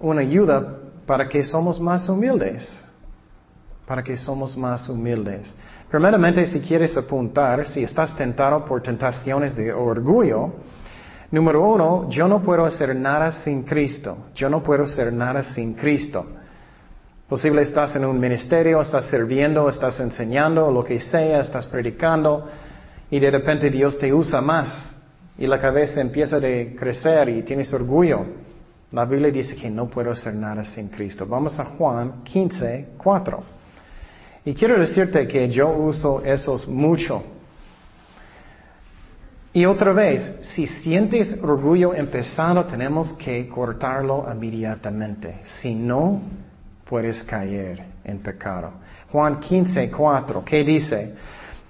una 0.00 0.22
ayuda 0.22 0.78
para 1.04 1.28
que 1.28 1.42
somos 1.42 1.78
más 1.78 2.08
humildes. 2.08 2.82
Para 3.86 4.02
que 4.02 4.16
somos 4.16 4.56
más 4.56 4.88
humildes. 4.88 5.54
Primeramente, 5.90 6.46
si 6.46 6.60
quieres 6.60 6.96
apuntar, 6.96 7.66
si 7.66 7.84
estás 7.84 8.16
tentado 8.16 8.64
por 8.64 8.80
tentaciones 8.80 9.54
de 9.54 9.70
orgullo, 9.70 10.54
número 11.30 11.62
uno, 11.62 12.08
yo 12.08 12.26
no 12.26 12.40
puedo 12.40 12.64
hacer 12.64 12.96
nada 12.96 13.30
sin 13.30 13.64
Cristo. 13.64 14.16
Yo 14.34 14.48
no 14.48 14.62
puedo 14.62 14.84
hacer 14.84 15.12
nada 15.12 15.42
sin 15.42 15.74
Cristo. 15.74 16.24
Posible 17.28 17.60
estás 17.60 17.94
en 17.96 18.06
un 18.06 18.18
ministerio, 18.18 18.80
estás 18.80 19.10
sirviendo, 19.10 19.68
estás 19.68 20.00
enseñando, 20.00 20.70
lo 20.70 20.82
que 20.82 20.98
sea, 20.98 21.40
estás 21.40 21.66
predicando, 21.66 22.48
y 23.10 23.18
de 23.18 23.30
repente 23.30 23.70
Dios 23.70 23.98
te 23.98 24.12
usa 24.12 24.40
más, 24.40 24.90
y 25.38 25.46
la 25.46 25.60
cabeza 25.60 26.00
empieza 26.00 26.36
a 26.36 26.40
crecer 26.40 27.28
y 27.28 27.42
tienes 27.42 27.72
orgullo. 27.72 28.24
La 28.92 29.04
Biblia 29.04 29.30
dice 29.30 29.54
que 29.54 29.68
no 29.68 29.88
puedo 29.88 30.10
hacer 30.10 30.34
nada 30.34 30.64
sin 30.64 30.88
Cristo. 30.88 31.26
Vamos 31.26 31.58
a 31.58 31.64
Juan 31.64 32.22
15, 32.22 32.90
4. 32.96 33.42
Y 34.46 34.54
quiero 34.54 34.78
decirte 34.78 35.26
que 35.26 35.48
yo 35.48 35.68
uso 35.68 36.22
esos 36.24 36.66
mucho. 36.68 37.22
Y 39.52 39.64
otra 39.66 39.92
vez, 39.92 40.46
si 40.54 40.66
sientes 40.66 41.42
orgullo 41.42 41.94
empezando, 41.94 42.64
tenemos 42.66 43.12
que 43.14 43.48
cortarlo 43.48 44.26
inmediatamente. 44.32 45.40
Si 45.60 45.74
no, 45.74 46.22
puedes 46.88 47.22
caer 47.24 47.82
en 48.04 48.18
pecado. 48.18 48.70
Juan 49.10 49.40
15, 49.40 49.90
4, 49.90 50.44
¿qué 50.44 50.62
dice? 50.62 51.14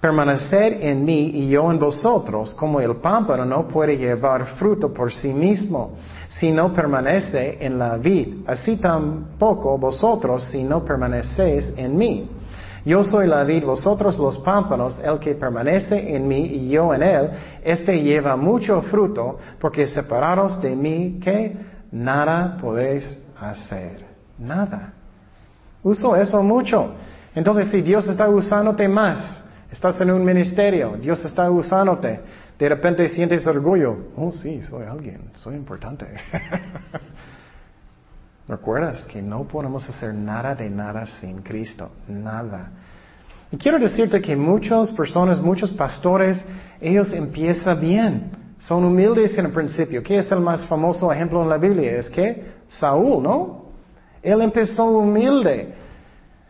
Permanecer 0.00 0.78
en 0.82 1.04
mí 1.04 1.30
y 1.34 1.48
yo 1.48 1.70
en 1.70 1.78
vosotros, 1.78 2.54
como 2.54 2.80
el 2.80 2.96
pámpano 2.96 3.44
no 3.44 3.66
puede 3.66 3.96
llevar 3.96 4.44
fruto 4.56 4.92
por 4.92 5.12
sí 5.12 5.32
mismo 5.32 5.92
si 6.28 6.52
no 6.52 6.72
permanece 6.72 7.58
en 7.64 7.78
la 7.78 7.96
vid. 7.96 8.46
Así 8.46 8.76
tampoco 8.76 9.78
vosotros 9.78 10.44
si 10.44 10.62
no 10.62 10.84
permanecéis 10.84 11.72
en 11.76 11.96
mí. 11.96 12.30
Yo 12.84 13.02
soy 13.02 13.26
la 13.26 13.42
vid, 13.42 13.64
vosotros 13.64 14.16
los 14.16 14.38
pámpanos, 14.38 15.00
el 15.00 15.18
que 15.18 15.34
permanece 15.34 16.14
en 16.14 16.28
mí 16.28 16.46
y 16.46 16.68
yo 16.68 16.94
en 16.94 17.02
él, 17.02 17.30
este 17.64 18.00
lleva 18.00 18.36
mucho 18.36 18.80
fruto, 18.82 19.38
porque 19.58 19.88
separados 19.88 20.62
de 20.62 20.76
mí, 20.76 21.18
que 21.20 21.56
nada 21.90 22.56
podéis 22.60 23.18
hacer. 23.40 24.06
Nada. 24.38 24.92
Uso 25.82 26.14
eso 26.14 26.42
mucho. 26.44 26.92
Entonces, 27.34 27.68
si 27.68 27.82
Dios 27.82 28.06
está 28.06 28.28
usándote 28.28 28.86
más, 28.86 29.42
estás 29.70 30.00
en 30.00 30.10
un 30.10 30.24
ministerio, 30.24 30.96
Dios 31.00 31.24
está 31.24 31.50
usándote, 31.50 32.20
de 32.58 32.68
repente 32.68 33.08
sientes 33.08 33.46
orgullo. 33.46 34.08
Oh, 34.16 34.32
sí, 34.32 34.62
soy 34.62 34.84
alguien, 34.84 35.30
soy 35.34 35.56
importante. 35.56 36.06
¿Recuerdas 38.48 39.04
que 39.04 39.20
no 39.20 39.44
podemos 39.44 39.88
hacer 39.88 40.14
nada 40.14 40.54
de 40.54 40.70
nada 40.70 41.04
sin 41.06 41.42
Cristo? 41.42 41.90
Nada. 42.08 42.70
Y 43.50 43.56
quiero 43.56 43.78
decirte 43.78 44.20
que 44.20 44.36
muchas 44.36 44.90
personas, 44.92 45.40
muchos 45.40 45.70
pastores, 45.72 46.44
ellos 46.80 47.12
empiezan 47.12 47.80
bien. 47.80 48.30
Son 48.58 48.84
humildes 48.84 49.36
en 49.36 49.46
el 49.46 49.52
principio. 49.52 50.02
¿Qué 50.02 50.18
es 50.18 50.30
el 50.32 50.40
más 50.40 50.64
famoso 50.66 51.12
ejemplo 51.12 51.42
en 51.42 51.48
la 51.48 51.58
Biblia? 51.58 51.98
Es 51.98 52.08
que 52.08 52.52
Saúl, 52.68 53.22
¿no? 53.22 53.66
Él 54.22 54.40
empezó 54.40 54.86
humilde 54.86 55.74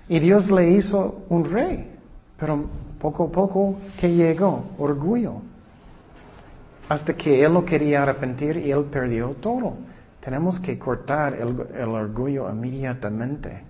y 0.08 0.18
Dios 0.20 0.50
le 0.50 0.70
hizo 0.70 1.24
un 1.28 1.44
rey. 1.50 1.95
Pero 2.38 2.64
poco 3.00 3.24
a 3.24 3.32
poco, 3.32 3.76
¿qué 3.98 4.14
llegó? 4.14 4.64
Orgullo 4.78 5.40
hasta 6.88 7.14
que 7.14 7.44
él 7.44 7.52
no 7.52 7.64
quería 7.64 8.02
arrepentir 8.02 8.58
y 8.58 8.70
él 8.70 8.84
perdió 8.84 9.30
todo. 9.40 9.74
Tenemos 10.20 10.58
que 10.60 10.78
cortar 10.78 11.34
el, 11.34 11.88
orgullo 11.88 12.50
inmediatamente. 12.50 13.62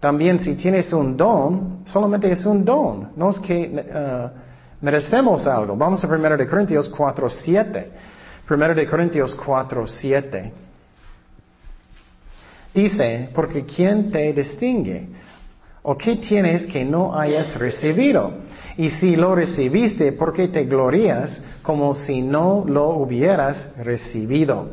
También 0.00 0.40
si 0.40 0.54
tienes 0.54 0.92
un 0.92 1.16
don, 1.16 1.80
solamente 1.84 2.30
es 2.30 2.44
un 2.46 2.64
don, 2.64 3.10
no 3.16 3.30
es 3.30 3.38
que 3.40 3.68
uh, 3.68 4.84
merecemos 4.84 5.46
algo. 5.46 5.76
Vamos 5.76 6.02
a 6.04 6.06
1 6.06 6.36
de 6.36 6.46
Corintios 6.46 6.88
4, 6.88 7.28
7. 7.28 7.90
1 8.48 8.74
de 8.74 8.86
Corintios 8.86 9.34
4, 9.34 9.86
7. 9.86 10.52
Dice, 12.72 13.30
porque 13.34 13.64
¿quién 13.64 14.10
te 14.10 14.32
distingue? 14.32 15.08
¿O 15.82 15.96
qué 15.96 16.16
tienes 16.16 16.66
que 16.66 16.84
no 16.84 17.18
hayas 17.18 17.56
recibido? 17.58 18.32
Y 18.76 18.90
si 18.90 19.16
lo 19.16 19.34
recibiste, 19.34 20.12
¿por 20.12 20.32
qué 20.32 20.48
te 20.48 20.64
glorías 20.64 21.42
como 21.62 21.94
si 21.94 22.22
no 22.22 22.64
lo 22.66 22.90
hubieras 22.90 23.74
recibido? 23.78 24.70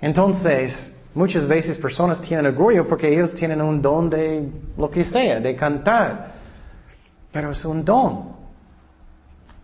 Entonces, 0.00 0.74
muchas 1.14 1.46
veces 1.46 1.78
personas 1.78 2.20
tienen 2.22 2.46
orgullo 2.46 2.86
porque 2.88 3.12
ellos 3.12 3.34
tienen 3.34 3.60
un 3.60 3.82
don 3.82 4.08
de 4.08 4.48
lo 4.76 4.90
que 4.90 5.04
sea, 5.04 5.40
de 5.40 5.54
cantar. 5.54 6.32
Pero 7.30 7.50
es 7.50 7.64
un 7.64 7.84
don. 7.84 8.40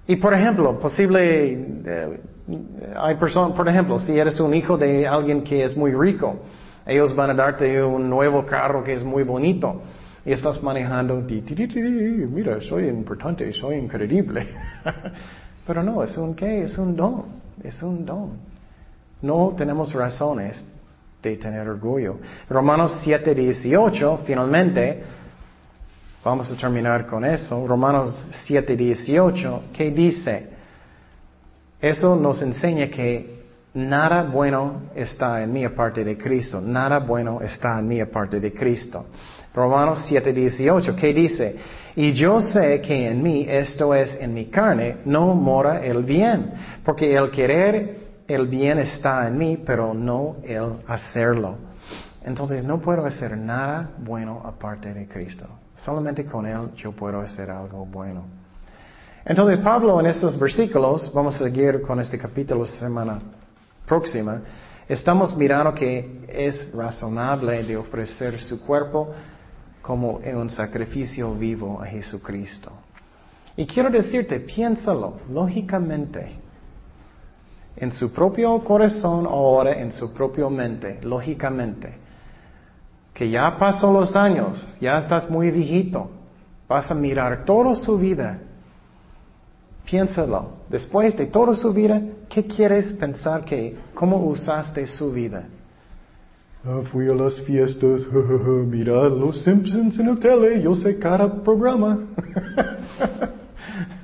Y 0.07 0.17
por 0.17 0.35
ejemplo, 0.35 0.79
posible, 0.79 1.53
eh, 1.85 2.21
hay 2.97 3.17
personas, 3.17 3.57
por 3.57 3.69
ejemplo, 3.69 3.99
si 3.99 4.17
eres 4.17 4.39
un 4.39 4.55
hijo 4.55 4.77
de 4.77 5.07
alguien 5.07 5.43
que 5.43 5.65
es 5.65 5.77
muy 5.77 5.93
rico, 5.93 6.37
ellos 6.87 7.17
van 7.17 7.31
a 7.31 7.35
darte 7.35 7.83
un 7.83 8.09
nuevo 8.09 8.47
carro 8.47 8.85
que 8.85 8.93
es 8.93 9.03
muy 9.03 9.25
bonito 9.25 9.83
y 10.27 10.33
estás 10.33 10.61
manejando, 10.61 11.25
mira, 11.25 12.61
soy 12.61 12.89
importante, 12.89 13.53
soy 13.55 13.77
increíble. 13.77 14.49
Pero 15.67 15.85
no, 15.85 16.03
es 16.03 16.17
un 16.19 16.35
qué, 16.35 16.65
es 16.65 16.77
un 16.77 16.97
don, 16.97 17.27
es 17.63 17.81
un 17.81 18.05
don. 18.05 18.31
No 19.23 19.55
tenemos 19.57 19.95
razones 19.95 20.63
de 21.23 21.37
tener 21.37 21.69
orgullo. 21.69 22.19
Romanos 22.51 22.99
7, 23.05 23.37
18, 23.37 24.23
finalmente, 24.27 25.01
vamos 26.25 26.51
a 26.51 26.57
terminar 26.57 27.07
con 27.07 27.25
eso. 27.25 27.65
Romanos 27.65 28.27
7, 28.31 28.77
18, 28.77 29.63
¿qué 29.73 29.93
dice? 29.93 30.49
Eso 31.81 32.17
nos 32.17 32.43
enseña 32.43 32.89
que 32.89 33.45
nada 33.75 34.25
bueno 34.25 34.91
está 34.93 35.41
en 35.41 35.53
mí 35.53 35.65
aparte 35.65 36.03
de 36.03 36.19
Cristo. 36.19 36.61
Nada 36.61 36.99
bueno 36.99 37.41
está 37.41 37.79
en 37.79 37.87
mí 37.87 38.01
aparte 38.01 38.41
de 38.41 38.53
Cristo. 38.53 39.07
Romanos 39.57 40.05
7, 40.07 40.35
18, 40.35 40.95
¿qué 40.95 41.15
dice? 41.15 41.57
Y 41.97 42.13
yo 42.13 42.43
sé 42.43 42.79
que 42.83 43.09
en 43.09 43.23
mí, 43.23 43.47
esto 43.49 43.95
es 43.95 44.15
en 44.21 44.35
mi 44.35 44.45
carne, 44.47 44.99
no 45.07 45.33
mora 45.35 45.83
el 45.83 46.05
bien, 46.05 46.53
porque 46.85 47.15
el 47.15 47.31
querer 47.31 48.25
el 48.29 48.49
bien 48.49 48.79
está 48.79 49.27
en 49.27 49.39
mí, 49.39 49.57
pero 49.65 49.95
no 49.95 50.37
el 50.45 50.75
hacerlo. 50.87 51.57
Entonces 52.23 52.65
no 52.65 52.81
puedo 52.81 53.07
hacer 53.07 53.35
nada 53.39 53.93
bueno 53.97 54.43
aparte 54.45 54.93
de 54.93 55.09
Cristo. 55.09 55.47
Solamente 55.75 56.27
con 56.27 56.47
Él 56.47 56.75
yo 56.77 56.93
puedo 56.93 57.23
hacer 57.23 57.51
algo 57.51 57.87
bueno. 57.87 58.27
Entonces 59.25 59.59
Pablo 59.61 59.99
en 60.01 60.07
estos 60.07 60.39
versículos, 60.39 61.11
vamos 61.15 61.37
a 61.37 61.45
seguir 61.45 61.81
con 61.81 61.99
este 61.99 62.19
capítulo 62.19 62.67
semana 62.67 63.21
próxima, 63.87 64.43
estamos 64.87 65.35
mirando 65.35 65.73
que 65.73 66.27
es 66.29 66.75
razonable 66.75 67.65
de 67.65 67.75
ofrecer 67.79 68.39
su 68.39 68.63
cuerpo 68.67 69.15
como 69.87 70.17
un 70.19 70.51
sacrificio 70.51 71.35
vivo 71.35 71.81
a 71.81 71.87
Jesucristo. 71.87 72.73
Y 73.57 73.67
quiero 73.67 73.89
decirte, 73.89 74.41
piénsalo 74.41 75.19
lógicamente, 75.31 76.33
en 77.77 77.93
su 77.93 78.13
propio 78.13 78.59
corazón 78.65 79.27
ahora, 79.27 79.81
en 79.81 79.93
su 79.93 80.13
propia 80.13 80.49
mente, 80.49 80.99
lógicamente, 81.03 81.95
que 83.15 83.31
ya 83.31 83.57
pasó 83.59 83.93
los 83.93 84.17
años, 84.17 84.77
ya 84.81 84.99
estás 84.99 85.31
muy 85.31 85.51
viejito, 85.51 86.11
vas 86.69 86.91
a 86.91 86.95
mirar 86.95 87.45
toda 87.45 87.75
su 87.75 87.99
vida 87.99 88.41
Piénsalo. 89.87 90.49
Después 90.69 91.17
de 91.17 91.27
toda 91.27 91.55
su 91.55 91.73
vida, 91.73 92.03
¿qué 92.29 92.45
quieres 92.45 92.89
pensar 92.95 93.45
que, 93.45 93.77
cómo 93.95 94.17
usaste 94.17 94.87
su 94.89 95.13
vida? 95.13 95.45
Ah, 96.69 96.81
fui 96.91 97.09
a 97.09 97.15
las 97.15 97.41
fiestas, 97.43 98.09
mira 98.67 99.09
los 99.09 99.45
Simpsons 99.45 99.99
en 100.01 100.09
la 100.09 100.17
tele, 100.17 100.61
yo 100.61 100.75
sé 100.75 100.99
cada 100.99 101.33
programa. 101.43 101.99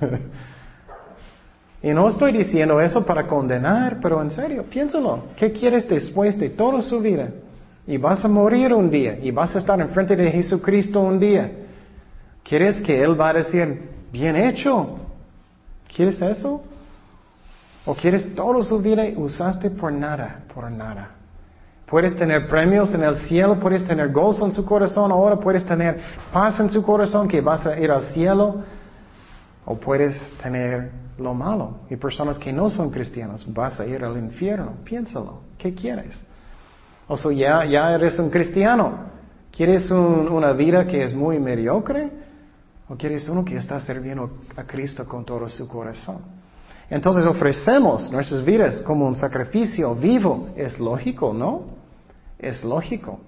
y 1.82 1.88
no 1.88 2.06
estoy 2.06 2.32
diciendo 2.32 2.80
eso 2.80 3.04
para 3.04 3.26
condenar, 3.26 3.98
pero 4.00 4.22
en 4.22 4.30
serio, 4.30 4.64
piénsalo. 4.70 5.24
¿Qué 5.36 5.50
quieres 5.50 5.88
después 5.88 6.38
de 6.38 6.50
toda 6.50 6.82
su 6.82 7.00
vida? 7.00 7.30
Y 7.84 7.96
vas 7.96 8.24
a 8.24 8.28
morir 8.28 8.72
un 8.72 8.88
día, 8.88 9.18
y 9.20 9.32
vas 9.32 9.56
a 9.56 9.58
estar 9.58 9.80
enfrente 9.80 10.14
de 10.14 10.30
Jesucristo 10.30 11.00
un 11.00 11.18
día. 11.18 11.50
¿Quieres 12.44 12.76
que 12.82 13.02
Él 13.02 13.20
va 13.20 13.30
a 13.30 13.34
decir, 13.34 13.90
bien 14.12 14.36
hecho, 14.36 15.00
¿Quieres 15.94 16.22
eso? 16.22 16.62
¿O 17.84 17.94
quieres 17.94 18.34
todo 18.34 18.62
su 18.62 18.80
vida 18.80 19.06
y 19.06 19.16
usaste 19.16 19.70
por 19.70 19.92
nada, 19.92 20.44
por 20.54 20.70
nada? 20.70 21.21
Puedes 21.86 22.16
tener 22.16 22.48
premios 22.48 22.94
en 22.94 23.02
el 23.02 23.16
cielo, 23.16 23.60
puedes 23.60 23.86
tener 23.86 24.10
gozo 24.10 24.46
en 24.46 24.52
su 24.52 24.64
corazón, 24.64 25.12
ahora 25.12 25.36
puedes 25.36 25.64
tener 25.66 26.00
paz 26.32 26.58
en 26.60 26.70
su 26.70 26.82
corazón 26.82 27.28
que 27.28 27.40
vas 27.40 27.66
a 27.66 27.78
ir 27.78 27.90
al 27.90 28.02
cielo, 28.14 28.62
o 29.64 29.76
puedes 29.76 30.18
tener 30.42 30.90
lo 31.18 31.34
malo. 31.34 31.80
Y 31.90 31.96
personas 31.96 32.38
que 32.38 32.52
no 32.52 32.70
son 32.70 32.90
cristianos, 32.90 33.44
vas 33.52 33.78
a 33.78 33.86
ir 33.86 34.04
al 34.04 34.16
infierno. 34.16 34.72
Piénsalo, 34.84 35.40
¿qué 35.58 35.74
quieres? 35.74 36.18
O 37.08 37.16
sea, 37.16 37.32
ya, 37.32 37.64
ya 37.64 37.92
eres 37.92 38.18
un 38.18 38.30
cristiano. 38.30 39.12
¿Quieres 39.54 39.90
una 39.90 40.52
vida 40.52 40.86
que 40.86 41.04
es 41.04 41.14
muy 41.14 41.38
mediocre? 41.38 42.10
¿O 42.88 42.96
quieres 42.96 43.28
uno 43.28 43.44
que 43.44 43.56
está 43.56 43.78
sirviendo 43.80 44.30
a 44.56 44.64
Cristo 44.64 45.06
con 45.06 45.24
todo 45.24 45.46
su 45.48 45.68
corazón? 45.68 46.18
Entonces 46.88 47.24
ofrecemos 47.26 48.10
nuestras 48.10 48.44
vidas 48.44 48.80
como 48.82 49.06
un 49.06 49.16
sacrificio 49.16 49.94
vivo. 49.94 50.48
Es 50.56 50.78
lógico, 50.78 51.32
¿no? 51.32 51.71
Es 52.42 52.62
lógico. 52.64 53.20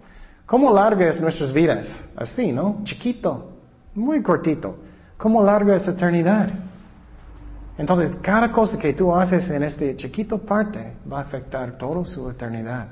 ¿Cómo 0.45 0.75
largas 0.75 1.21
nuestras 1.21 1.53
vidas? 1.53 1.89
Así, 2.17 2.53
¿no? 2.53 2.81
Chiquito, 2.85 3.53
muy 3.95 4.23
cortito. 4.23 4.77
¿Cómo 5.17 5.43
larga 5.43 5.77
es 5.77 5.89
eternidad? 5.89 6.51
Entonces, 7.79 8.15
cada 8.21 8.53
cosa 8.53 8.79
que 8.79 8.93
tú 8.93 9.15
haces 9.15 9.49
en 9.51 9.63
este 9.63 9.97
chiquito 9.97 10.39
parte 10.39 10.93
va 11.11 11.21
a 11.21 11.23
afectar 11.23 11.79
toda 11.79 12.05
su 12.05 12.29
eternidad. 12.31 12.89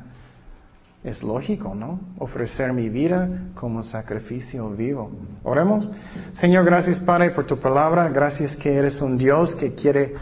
Es 1.04 1.22
lógico, 1.22 1.74
¿no? 1.74 2.00
Ofrecer 2.18 2.72
mi 2.72 2.88
vida 2.88 3.28
como 3.54 3.82
sacrificio 3.82 4.70
vivo. 4.70 5.10
Oremos. 5.42 5.90
Señor, 6.34 6.64
gracias 6.64 7.00
Padre 7.00 7.32
por 7.32 7.44
tu 7.44 7.58
palabra. 7.58 8.08
Gracias 8.08 8.56
que 8.56 8.72
eres 8.72 9.00
un 9.00 9.18
Dios 9.18 9.54
que 9.56 9.74
quiere 9.74 10.14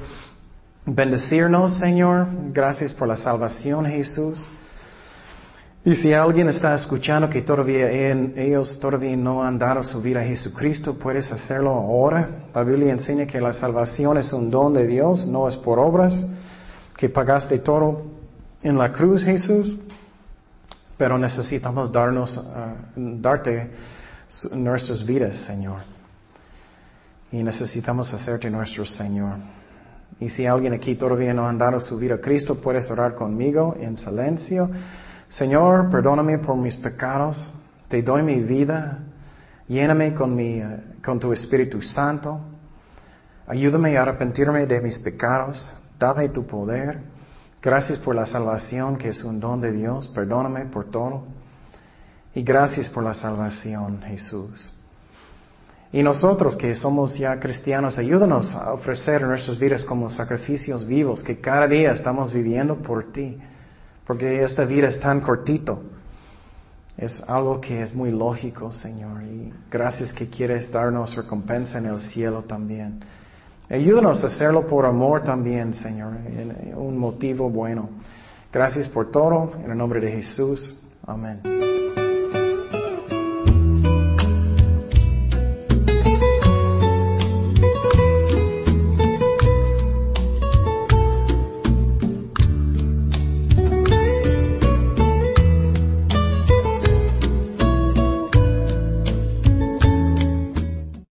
bendecirnos, 0.86 1.78
Señor. 1.78 2.26
Gracias 2.52 2.94
por 2.94 3.08
la 3.08 3.16
salvación, 3.16 3.84
Jesús. 3.84 4.48
Y 5.82 5.94
si 5.94 6.12
alguien 6.12 6.48
está 6.48 6.74
escuchando 6.74 7.30
que 7.30 7.40
todavía 7.42 7.90
ellos 7.90 8.78
todavía 8.78 9.16
no 9.16 9.42
han 9.42 9.58
dado 9.58 9.82
su 9.82 10.02
vida 10.02 10.20
a 10.20 10.24
Jesucristo, 10.24 10.94
puedes 10.94 11.32
hacerlo 11.32 11.70
ahora. 11.70 12.28
La 12.54 12.62
Biblia 12.64 12.92
enseña 12.92 13.26
que 13.26 13.40
la 13.40 13.54
salvación 13.54 14.18
es 14.18 14.32
un 14.32 14.50
don 14.50 14.74
de 14.74 14.86
Dios, 14.86 15.26
no 15.26 15.48
es 15.48 15.56
por 15.56 15.78
obras, 15.78 16.26
que 16.96 17.08
pagaste 17.08 17.58
todo 17.60 18.02
en 18.62 18.76
la 18.76 18.92
cruz, 18.92 19.24
Jesús 19.24 19.78
pero 21.00 21.16
necesitamos 21.16 21.90
darnos, 21.90 22.36
ah, 22.36 22.74
darte 22.94 23.70
nuestras 24.52 25.02
vidas, 25.02 25.34
Señor. 25.34 25.80
Y 27.32 27.42
necesitamos 27.42 28.12
hacerte 28.12 28.50
nuestro 28.50 28.84
Señor. 28.84 29.38
Y 30.20 30.28
si 30.28 30.44
alguien 30.44 30.74
aquí 30.74 30.96
todavía 30.96 31.32
no 31.32 31.48
ha 31.48 31.54
dado 31.54 31.80
su 31.80 31.96
vida 31.96 32.16
a 32.16 32.20
Cristo, 32.20 32.60
puedes 32.60 32.90
orar 32.90 33.14
conmigo 33.14 33.74
en 33.80 33.96
silencio. 33.96 34.68
Señor, 35.30 35.90
perdóname 35.90 36.38
por 36.38 36.56
mis 36.56 36.76
pecados. 36.76 37.48
Te 37.88 38.02
doy 38.02 38.22
mi 38.24 38.42
vida. 38.42 38.98
Lléname 39.68 40.12
con, 40.12 40.36
ah, 40.38 40.80
con 41.04 41.20
tu 41.20 41.32
Espíritu 41.32 41.80
Santo. 41.80 42.40
Ayúdame 43.46 43.96
a 43.96 44.02
arrepentirme 44.02 44.66
de 44.66 44.80
mis 44.80 44.98
pecados. 44.98 45.70
Dame 46.00 46.30
tu 46.30 46.44
poder. 46.44 47.00
Gracias 47.62 47.96
por 47.98 48.16
la 48.16 48.26
salvación 48.26 48.96
que 48.96 49.10
es 49.10 49.22
un 49.22 49.38
don 49.38 49.60
de 49.60 49.70
Dios. 49.70 50.08
Perdóname 50.08 50.64
por 50.66 50.90
todo. 50.90 51.22
Y 52.34 52.42
gracias 52.42 52.88
por 52.88 53.04
la 53.04 53.14
salvación, 53.14 54.02
Jesús. 54.02 54.72
Y 55.92 56.02
nosotros 56.02 56.56
que 56.56 56.74
somos 56.74 57.16
ya 57.16 57.38
cristianos, 57.38 57.98
ayúdanos 57.98 58.54
a 58.56 58.72
ofrecer 58.72 59.22
nuestras 59.22 59.58
vidas 59.60 59.84
como 59.84 60.10
sacrificios 60.10 60.84
vivos 60.84 61.22
que 61.22 61.40
cada 61.40 61.68
día 61.68 61.92
estamos 61.92 62.32
viviendo 62.32 62.76
por 62.82 63.12
ti. 63.12 63.38
Porque 64.10 64.42
esta 64.42 64.64
vida 64.64 64.88
es 64.88 64.98
tan 64.98 65.20
cortito. 65.20 65.84
Es 66.98 67.22
algo 67.28 67.60
que 67.60 67.80
es 67.80 67.94
muy 67.94 68.10
lógico, 68.10 68.72
Señor. 68.72 69.22
Y 69.22 69.52
gracias 69.70 70.12
que 70.12 70.28
quieres 70.28 70.68
darnos 70.72 71.14
recompensa 71.14 71.78
en 71.78 71.86
el 71.86 72.00
cielo 72.00 72.42
también. 72.42 73.04
Ayúdanos 73.68 74.24
a 74.24 74.26
hacerlo 74.26 74.66
por 74.66 74.84
amor 74.84 75.22
también, 75.22 75.72
Señor, 75.74 76.14
un 76.74 76.98
motivo 76.98 77.48
bueno. 77.48 77.88
Gracias 78.52 78.88
por 78.88 79.12
todo, 79.12 79.52
en 79.64 79.70
el 79.70 79.78
nombre 79.78 80.00
de 80.00 80.10
Jesús. 80.10 80.76
Amén. 81.06 81.69